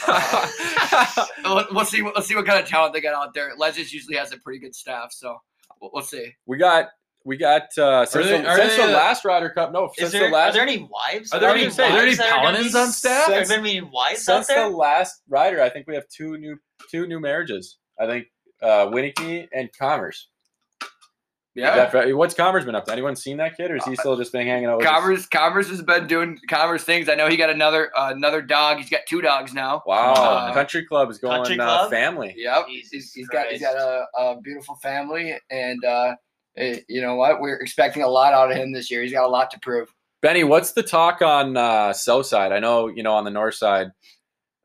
Uh, 1.44 1.64
we'll 1.70 1.84
see. 1.84 2.02
Let's 2.02 2.26
see 2.26 2.34
what 2.34 2.46
kind 2.46 2.60
of 2.60 2.68
talent 2.68 2.92
they 2.92 3.00
got 3.00 3.14
out 3.14 3.32
there. 3.32 3.52
Legends 3.56 3.92
usually 3.92 4.16
has 4.16 4.32
a 4.32 4.38
pretty 4.38 4.58
good 4.58 4.74
staff, 4.74 5.12
so 5.12 5.38
we'll, 5.80 5.90
we'll 5.92 6.02
see. 6.02 6.34
We 6.46 6.56
got 6.56 6.88
we 7.28 7.36
got 7.36 7.64
uh, 7.78 8.06
since, 8.06 8.26
they- 8.26 8.40
the, 8.42 8.56
since 8.56 8.70
they, 8.76 8.76
the 8.78 8.88
uh, 8.88 8.96
last 8.96 9.24
Ryder 9.24 9.50
Cup. 9.50 9.70
No, 9.72 9.90
since 9.96 10.10
there, 10.12 10.28
the 10.28 10.34
last 10.34 10.50
are 10.50 10.52
there 10.54 10.62
any 10.62 10.78
wives? 10.90 11.32
Are 11.32 11.38
there 11.38 11.50
any 11.50 11.64
any- 11.64 11.70
are 11.70 11.74
there 11.76 11.86
any 11.90 12.06
wives 12.06 12.18
that 12.18 12.26
are 12.32 12.36
gonna 12.36 12.46
paladins 12.56 12.74
on 12.74 12.90
staff? 12.90 13.28
Are 13.28 13.32
Since- 13.34 13.48
there 13.50 13.58
any 13.58 13.80
wives 13.82 14.28
out 14.28 14.46
since 14.46 14.58
the 14.58 14.68
last 14.68 15.22
Ryder, 15.28 15.62
I 15.62 15.68
think 15.68 15.86
we 15.86 15.94
have 15.94 16.08
two 16.08 16.38
new 16.38 16.56
two 16.90 17.06
new 17.06 17.20
marriages. 17.20 17.76
I 18.00 18.06
think 18.06 18.26
uh, 18.62 18.86
Winnicky 18.86 19.46
and 19.52 19.68
Commerce. 19.78 20.28
Yeah. 21.54 21.90
that 21.90 22.16
what's 22.16 22.34
Commerce 22.34 22.64
been 22.64 22.76
up 22.76 22.84
to? 22.84 22.92
Anyone 22.92 23.16
seen 23.16 23.38
that 23.38 23.56
kid, 23.56 23.72
or 23.72 23.76
is 23.76 23.84
he 23.84 23.96
still 23.96 24.16
just 24.16 24.30
been 24.30 24.46
hanging 24.46 24.66
out? 24.66 24.76
With 24.78 24.86
his- 24.86 24.92
Commerce, 24.94 25.26
Commerce 25.26 25.68
has 25.70 25.82
been 25.82 26.06
doing 26.06 26.38
Commerce 26.48 26.84
things. 26.84 27.08
I 27.08 27.16
know 27.16 27.28
he 27.28 27.36
got 27.36 27.50
another 27.50 27.90
uh, 27.98 28.12
another 28.14 28.42
dog. 28.42 28.78
He's 28.78 28.88
got 28.90 29.00
two 29.08 29.20
dogs 29.20 29.52
now. 29.52 29.82
Wow, 29.84 30.12
Uh, 30.14 30.54
Country 30.54 30.84
Club 30.84 31.10
is 31.10 31.18
going 31.18 31.42
Country 31.42 31.58
uh, 31.58 31.88
family. 31.88 32.32
Yep, 32.36 32.68
Jesus 32.68 32.90
he's, 32.92 33.12
he's 33.12 33.28
got 33.28 33.48
he's 33.48 33.60
got 33.60 33.74
a, 33.74 34.06
a 34.16 34.40
beautiful 34.40 34.76
family, 34.76 35.34
and 35.50 35.84
eh, 36.58 36.80
you 36.88 37.00
know 37.00 37.14
what? 37.14 37.40
We're 37.40 37.56
expecting 37.56 38.02
a 38.02 38.08
lot 38.08 38.34
out 38.34 38.50
of 38.50 38.56
him 38.56 38.72
this 38.72 38.90
year. 38.90 39.02
He's 39.02 39.12
got 39.12 39.24
a 39.24 39.28
lot 39.28 39.50
to 39.52 39.60
prove. 39.60 39.92
Benny, 40.20 40.42
what's 40.44 40.72
the 40.72 40.82
talk 40.82 41.22
on 41.22 41.56
uh, 41.56 41.92
South 41.92 42.26
Side? 42.26 42.52
I 42.52 42.58
know 42.58 42.88
you 42.88 43.02
know 43.02 43.14
on 43.14 43.24
the 43.24 43.30
North 43.30 43.54
Side, 43.54 43.92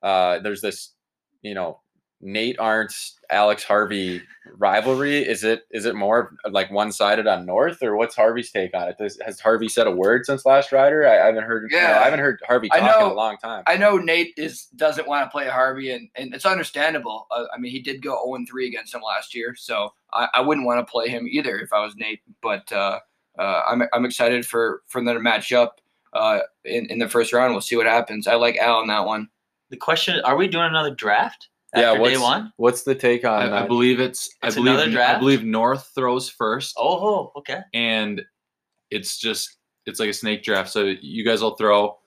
uh, 0.01 0.39
there's 0.39 0.61
this, 0.61 0.93
you 1.41 1.53
know, 1.53 1.79
Nate 2.23 2.57
Arndt, 2.59 2.93
Alex 3.29 3.63
Harvey 3.63 4.21
rivalry. 4.57 5.17
Is 5.17 5.43
it 5.43 5.63
is 5.71 5.85
it 5.85 5.95
more 5.95 6.35
like 6.49 6.71
one 6.71 6.91
sided 6.91 7.27
on 7.27 7.45
North, 7.45 7.83
or 7.83 7.95
what's 7.95 8.15
Harvey's 8.15 8.51
take 8.51 8.73
on 8.73 8.87
it? 8.87 8.97
Does, 8.97 9.19
has 9.25 9.39
Harvey 9.39 9.67
said 9.67 9.87
a 9.87 9.91
word 9.91 10.25
since 10.25 10.45
last 10.45 10.71
Ryder? 10.71 11.07
I, 11.07 11.21
I 11.21 11.25
haven't 11.25 11.43
heard. 11.43 11.69
you 11.69 11.77
know, 11.77 11.83
Yeah. 11.83 11.99
I 11.99 12.03
haven't 12.05 12.19
heard 12.19 12.39
Harvey 12.47 12.69
I 12.71 12.79
talk 12.79 13.01
in 13.01 13.11
a 13.11 13.13
long 13.13 13.37
time. 13.37 13.63
I 13.67 13.75
know 13.77 13.97
Nate 13.97 14.33
is 14.37 14.67
doesn't 14.75 15.07
want 15.07 15.25
to 15.25 15.29
play 15.31 15.47
Harvey, 15.47 15.91
and, 15.91 16.09
and 16.15 16.33
it's 16.33 16.45
understandable. 16.45 17.27
Uh, 17.31 17.45
I 17.53 17.59
mean, 17.59 17.71
he 17.71 17.81
did 17.81 18.01
go 18.01 18.23
0 18.25 18.45
3 18.49 18.67
against 18.67 18.93
him 18.93 19.01
last 19.01 19.35
year, 19.35 19.55
so 19.55 19.93
I, 20.13 20.27
I 20.35 20.41
wouldn't 20.41 20.65
want 20.65 20.85
to 20.85 20.89
play 20.89 21.09
him 21.09 21.27
either 21.29 21.59
if 21.59 21.73
I 21.73 21.83
was 21.83 21.95
Nate. 21.95 22.21
But 22.41 22.71
uh, 22.71 22.99
uh, 23.37 23.61
I'm 23.67 23.83
I'm 23.93 24.05
excited 24.05 24.45
for 24.45 24.81
for 24.87 25.03
them 25.03 25.13
to 25.13 25.19
match 25.19 25.51
up 25.51 25.81
uh, 26.13 26.39
in 26.63 26.85
in 26.87 26.99
the 26.99 27.09
first 27.09 27.33
round. 27.33 27.53
We'll 27.53 27.61
see 27.61 27.75
what 27.75 27.85
happens. 27.85 28.27
I 28.27 28.35
like 28.35 28.57
Al 28.57 28.81
in 28.81 28.87
that 28.87 29.05
one. 29.05 29.29
The 29.69 29.77
question: 29.77 30.21
Are 30.23 30.37
we 30.37 30.47
doing 30.47 30.67
another 30.67 30.93
draft 30.93 31.49
Yeah, 31.75 31.89
after 31.91 32.01
what's 32.01 32.13
day 32.15 32.21
one? 32.21 32.53
what's 32.57 32.83
the 32.83 32.95
take 32.95 33.25
on 33.25 33.51
I, 33.53 33.63
I 33.63 33.67
believe 33.67 33.99
it's. 33.99 34.27
It's 34.43 34.55
I 34.55 34.59
believe. 34.59 34.79
another 34.79 35.01
I 35.01 35.17
believe 35.19 35.43
North 35.43 35.91
throws 35.95 36.29
first, 36.29 36.75
oh, 36.77 37.07
oh, 37.07 37.31
okay. 37.39 37.61
and 37.73 38.23
it's 38.91 39.17
just 39.17 39.57
it's 39.85 39.99
like 39.99 40.09
a 40.09 40.13
snake 40.13 40.43
draft. 40.43 40.69
So 40.69 40.93
you 41.01 41.25
guys 41.25 41.41
will 41.41 41.55
throw, 41.55 41.97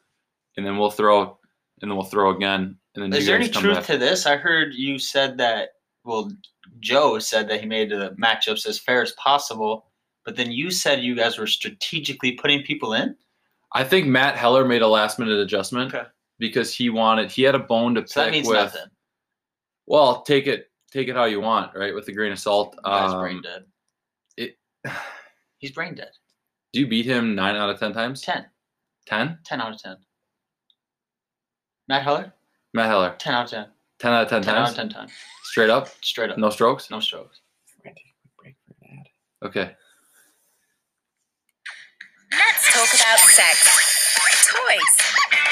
and 0.57 0.65
then 0.65 0.79
we'll 0.79 0.91
throw, 0.91 1.39
and 1.83 1.91
then 1.91 1.97
we'll 1.97 2.07
throw 2.07 2.31
again, 2.35 2.77
and 2.95 3.03
then 3.05 3.13
Is 3.13 3.27
there 3.27 3.37
any 3.37 3.49
truth 3.49 3.77
back. 3.77 3.87
to 3.87 3.99
this? 3.99 4.25
I 4.27 4.37
heard 4.37 4.73
you 4.75 4.99
said 4.99 5.37
that. 5.39 5.71
Well, 6.05 6.31
Joe 6.79 7.19
said 7.19 7.49
that 7.49 7.61
he 7.61 7.67
made 7.67 7.91
the 7.91 8.11
matchups 8.21 8.67
as 8.69 8.79
fair 8.79 9.03
as 9.03 9.11
possible, 9.13 9.87
but 10.25 10.37
then 10.37 10.53
you 10.53 10.71
said 10.71 11.03
you 11.03 11.17
guys 11.17 11.37
were 11.39 11.49
strategically 11.49 12.33
putting 12.33 12.63
people 12.63 12.95
in. 12.95 13.17
I 13.73 13.83
think 13.83 14.07
Matt 14.07 14.37
Heller 14.37 14.65
made 14.65 14.83
a 14.83 14.87
last 14.89 15.19
minute 15.19 15.39
adjustment 15.41 15.93
Okay. 15.93 16.07
because 16.39 16.73
he 16.73 16.89
wanted 16.91 17.33
he 17.33 17.43
had 17.43 17.57
a 17.57 17.59
bone 17.59 17.97
to 17.97 18.03
pick 18.03 18.11
So 18.11 18.21
that 18.21 18.31
means 18.31 18.47
with. 18.47 18.57
nothing. 18.57 18.83
Well, 19.87 20.23
take 20.23 20.47
it 20.47 20.71
take 20.93 21.09
it 21.09 21.17
how 21.17 21.25
you 21.25 21.41
want, 21.41 21.75
right? 21.77 21.95
With 21.95 22.09
a 22.09 22.13
grain 22.13 22.33
of 22.33 22.39
salt. 22.39 22.75
The 22.77 22.83
guy's 22.83 23.15
brain 23.15 23.37
Um, 23.37 23.43
dead. 23.43 23.65
it, 24.37 24.59
He's 25.59 25.73
brain 25.73 25.95
dead. 25.95 26.11
do 26.73 26.81
you 26.81 26.87
beat 26.87 27.07
him 27.07 27.35
nine 27.35 27.57
out 27.57 27.71
of 27.71 27.79
ten 27.79 27.93
times? 27.93 28.21
10. 28.23 28.47
Ten? 29.07 29.39
10 29.45 29.61
out 29.61 29.73
of 29.73 29.81
10. 29.83 29.97
Matt 31.89 32.03
Heller? 32.03 32.33
Matt 32.75 32.87
Heller. 32.87 33.15
10 33.19 33.35
out 33.35 33.45
of 33.45 33.51
10. 33.51 33.67
10 34.01 34.13
out 34.13 34.23
of 34.25 34.29
10 34.29 34.43
10 34.43 34.55
times? 34.55 34.67
out 34.67 34.71
of 34.71 34.77
10 34.77 34.89
times. 34.89 35.13
Straight 35.45 35.71
up? 35.71 35.89
Straight 36.03 36.31
up. 36.31 36.39
No 36.39 36.51
strokes? 36.51 36.91
No 36.91 36.99
strokes. 37.01 37.41
Okay. 39.45 39.77
Let's 42.33 42.73
talk 42.73 42.89
about 43.01 43.19
sex. 43.31 43.57
Toys. 44.51 44.93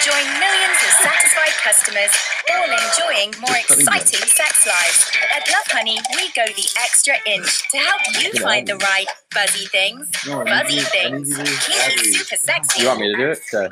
Join 0.02 0.24
millions 0.40 0.78
of 0.82 0.92
satisfied 1.00 1.33
customers, 1.64 2.12
all 2.52 2.68
enjoying 2.68 3.32
more 3.40 3.56
exciting 3.56 4.20
sex 4.28 4.66
lives. 4.66 5.10
At 5.34 5.46
Lovehoney, 5.48 5.96
we 6.14 6.28
go 6.36 6.44
the 6.46 6.68
extra 6.84 7.14
inch 7.26 7.68
to 7.70 7.78
help 7.78 8.00
you 8.22 8.32
find 8.40 8.66
the 8.68 8.76
right 8.76 9.06
fuzzy 9.32 9.66
things, 9.66 10.08
fuzzy 10.18 10.80
things, 10.80 11.34
kinky, 11.36 12.12
super 12.12 12.36
sexy. 12.36 12.82
You 12.82 12.88
want 12.88 13.00
me 13.00 13.12
to 13.12 13.16
do 13.16 13.30
it? 13.30 13.38
Okay. 13.52 13.68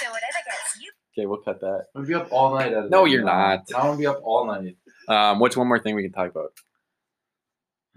So 0.00 0.10
whatever 0.10 0.40
gets 0.44 0.82
you. 0.82 0.90
Okay, 1.16 1.26
we'll 1.26 1.38
cut 1.38 1.60
that. 1.60 1.86
I'm 1.94 2.02
gonna 2.02 2.06
be 2.08 2.14
up 2.14 2.28
all 2.32 2.54
night. 2.54 2.72
No, 2.90 3.04
you're 3.04 3.24
not. 3.24 3.64
I'm 3.76 3.82
gonna 3.82 3.98
be 3.98 4.06
up 4.06 4.20
all 4.24 4.46
night. 4.46 4.76
Um, 5.08 5.38
what's 5.38 5.56
one 5.56 5.68
more 5.68 5.78
thing 5.78 5.94
we 5.94 6.02
can 6.02 6.12
talk 6.12 6.30
about? 6.30 6.52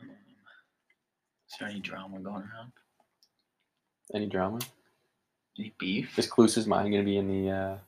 Is 0.01 1.59
there 1.59 1.69
any 1.69 1.79
drama 1.79 2.19
going 2.19 2.43
around? 2.43 2.71
Any 4.13 4.27
drama? 4.27 4.59
Any 5.57 5.73
beef? 5.79 6.19
Is 6.19 6.27
Kloos's 6.27 6.67
mind 6.67 6.91
going 6.91 7.03
to 7.03 7.09
be 7.09 7.17
in 7.17 7.27
the 7.27 7.49
uh, 7.51 7.71
m- 7.73 7.79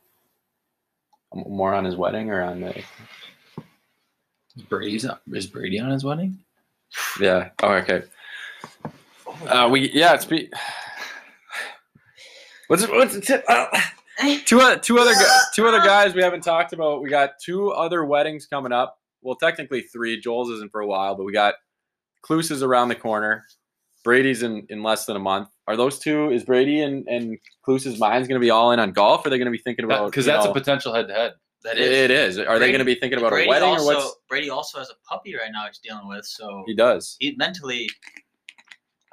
more 1.48 1.74
on 1.74 1.86
his 1.86 1.96
wedding 1.96 2.30
or 2.30 2.42
on 2.42 2.62
the? 2.62 2.84
Brady's 4.70 5.06
is 5.34 5.48
Brady 5.48 5.80
on 5.80 5.92
his 5.92 6.04
wedding? 6.04 6.40
Yeah. 7.20 7.50
Oh, 7.62 7.74
okay. 7.74 8.04
Uh, 9.48 9.70
we 9.72 9.92
yeah. 9.92 10.14
It's 10.14 10.26
be. 10.26 10.50
What's 12.68 12.86
what's? 12.86 13.30
Uh, 13.30 13.82
two 14.46 14.60
other 14.60 14.78
two 14.78 15.00
other 15.00 15.14
two 15.54 15.66
other 15.68 15.80
guys 15.80 16.14
we 16.14 16.22
haven't 16.22 16.42
talked 16.42 16.74
about. 16.74 17.02
We 17.02 17.10
got 17.10 17.40
two 17.42 17.72
other 17.72 18.04
weddings 18.04 18.46
coming 18.46 18.74
up. 18.74 18.98
Well, 19.22 19.36
technically 19.36 19.82
three. 19.82 20.20
Joel's 20.20 20.50
isn't 20.50 20.72
for 20.72 20.82
a 20.82 20.88
while, 20.88 21.16
but 21.16 21.24
we 21.24 21.32
got 21.32 21.54
Kloos 22.26 22.52
is 22.52 22.62
around 22.64 22.90
the 22.90 22.96
corner. 22.96 23.46
Brady's 24.04 24.44
in, 24.44 24.66
in 24.70 24.84
less 24.84 25.06
than 25.06 25.16
a 25.16 25.20
month. 25.20 25.50
Are 25.68 25.76
those 25.76 26.00
two? 26.00 26.30
Is 26.32 26.44
Brady 26.44 26.82
and 26.82 27.08
and 27.08 27.38
Kloos's 27.66 28.00
minds 28.00 28.28
going 28.28 28.40
to 28.40 28.46
be 28.46 28.50
all 28.52 28.72
in 28.72 28.80
on 28.80 28.92
golf? 28.92 29.26
Or 29.26 29.28
are 29.28 29.30
they 29.32 29.38
going 29.38 29.46
to 29.48 29.52
be 29.52 29.58
thinking 29.58 29.86
about 29.86 30.06
Because 30.12 30.26
you 30.26 30.32
that's 30.32 30.46
know- 30.46 30.52
a 30.52 30.54
potential 30.54 30.94
head 30.94 31.08
to 31.10 31.14
head. 31.14 31.34
That 31.64 31.78
It- 31.78 31.92
it 31.92 32.12
is. 32.12 32.38
Are 32.38 32.60
they 32.60 32.68
going 32.68 32.80
to 32.80 32.86
be 32.86 32.96
thinking 32.96 33.18
about 33.20 33.32
Brady 33.32 33.48
a 33.48 33.50
wedding 33.50 33.70
also, 33.70 33.92
or 33.92 33.96
what's? 33.96 34.16
Brady 34.30 34.50
also 34.50 34.78
has 34.78 34.90
a 34.92 34.94
puppy 35.10 35.36
right 35.36 35.50
now 35.52 35.66
he's 35.68 35.80
dealing 35.80 36.08
with, 36.08 36.24
so 36.26 36.64
He 36.68 36.76
does. 36.76 37.18
he 37.20 37.36
mentally 37.38 37.90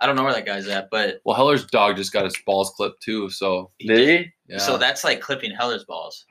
I 0.01 0.07
don't 0.07 0.17
know 0.17 0.25
where 0.25 0.35
that 0.35 0.45
guy's 0.45 0.69
at, 0.69 0.89
but 0.91 1.21
Well, 1.25 1.35
Heller's 1.37 1.65
dog 1.67 1.97
just 1.97 2.13
got 2.13 2.25
his 2.25 2.37
balls 2.45 2.71
clipped 2.77 3.03
too, 3.03 3.31
so 3.31 3.71
Did 3.81 3.99
he? 3.99 4.33
yeah. 4.49 4.59
so 4.59 4.77
that's 4.77 5.05
like 5.05 5.21
clipping 5.21 5.53
Heller's 5.53 5.85
balls. 5.85 6.27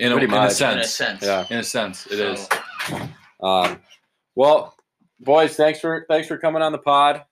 in, 0.00 0.10
a, 0.12 0.16
in 0.16 0.24
a 0.24 0.26
much. 0.26 0.40
In 0.40 0.46
a 0.46 0.50
sense, 0.84 0.90
sense. 0.92 1.22
Yeah. 1.22 1.46
in 1.48 1.58
a 1.58 1.62
sense, 1.62 2.06
it 2.06 2.16
So, 2.18 2.32
is. 2.32 2.48
Um, 3.40 3.80
well, 4.34 4.74
boys, 5.20 5.54
thanks 5.56 5.78
for 5.78 6.06
thanks 6.08 6.26
for 6.26 6.38
coming 6.38 6.62
on 6.62 6.72
the 6.72 6.78
pod. 6.78 7.24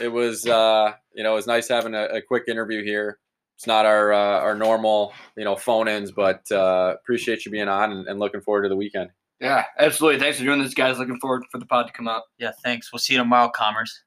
It 0.00 0.08
was 0.08 0.46
uh, 0.46 0.92
you 1.14 1.22
know 1.22 1.32
it 1.32 1.36
was 1.36 1.46
nice 1.46 1.68
having 1.68 1.94
a, 1.94 2.04
a 2.04 2.22
quick 2.22 2.44
interview 2.48 2.82
here. 2.82 3.18
It's 3.56 3.66
not 3.66 3.86
our 3.86 4.12
uh, 4.12 4.40
our 4.40 4.54
normal 4.54 5.12
you 5.36 5.44
know 5.44 5.56
phone 5.56 5.88
ins, 5.88 6.12
but 6.12 6.42
uh, 6.52 6.94
appreciate 6.94 7.44
you 7.44 7.52
being 7.52 7.68
on 7.68 7.92
and, 7.92 8.06
and 8.08 8.18
looking 8.18 8.40
forward 8.40 8.62
to 8.62 8.68
the 8.68 8.76
weekend. 8.76 9.10
Yeah, 9.40 9.64
absolutely. 9.78 10.20
Thanks 10.20 10.38
for 10.38 10.44
doing 10.44 10.62
this, 10.62 10.74
guys. 10.74 10.98
Looking 10.98 11.20
forward 11.20 11.44
for 11.50 11.58
the 11.58 11.66
pod 11.66 11.86
to 11.88 11.92
come 11.92 12.08
out. 12.08 12.22
Yeah, 12.38 12.52
thanks. 12.64 12.92
We'll 12.92 13.00
see 13.00 13.14
you 13.14 13.18
tomorrow, 13.18 13.50
Commerce. 13.54 14.02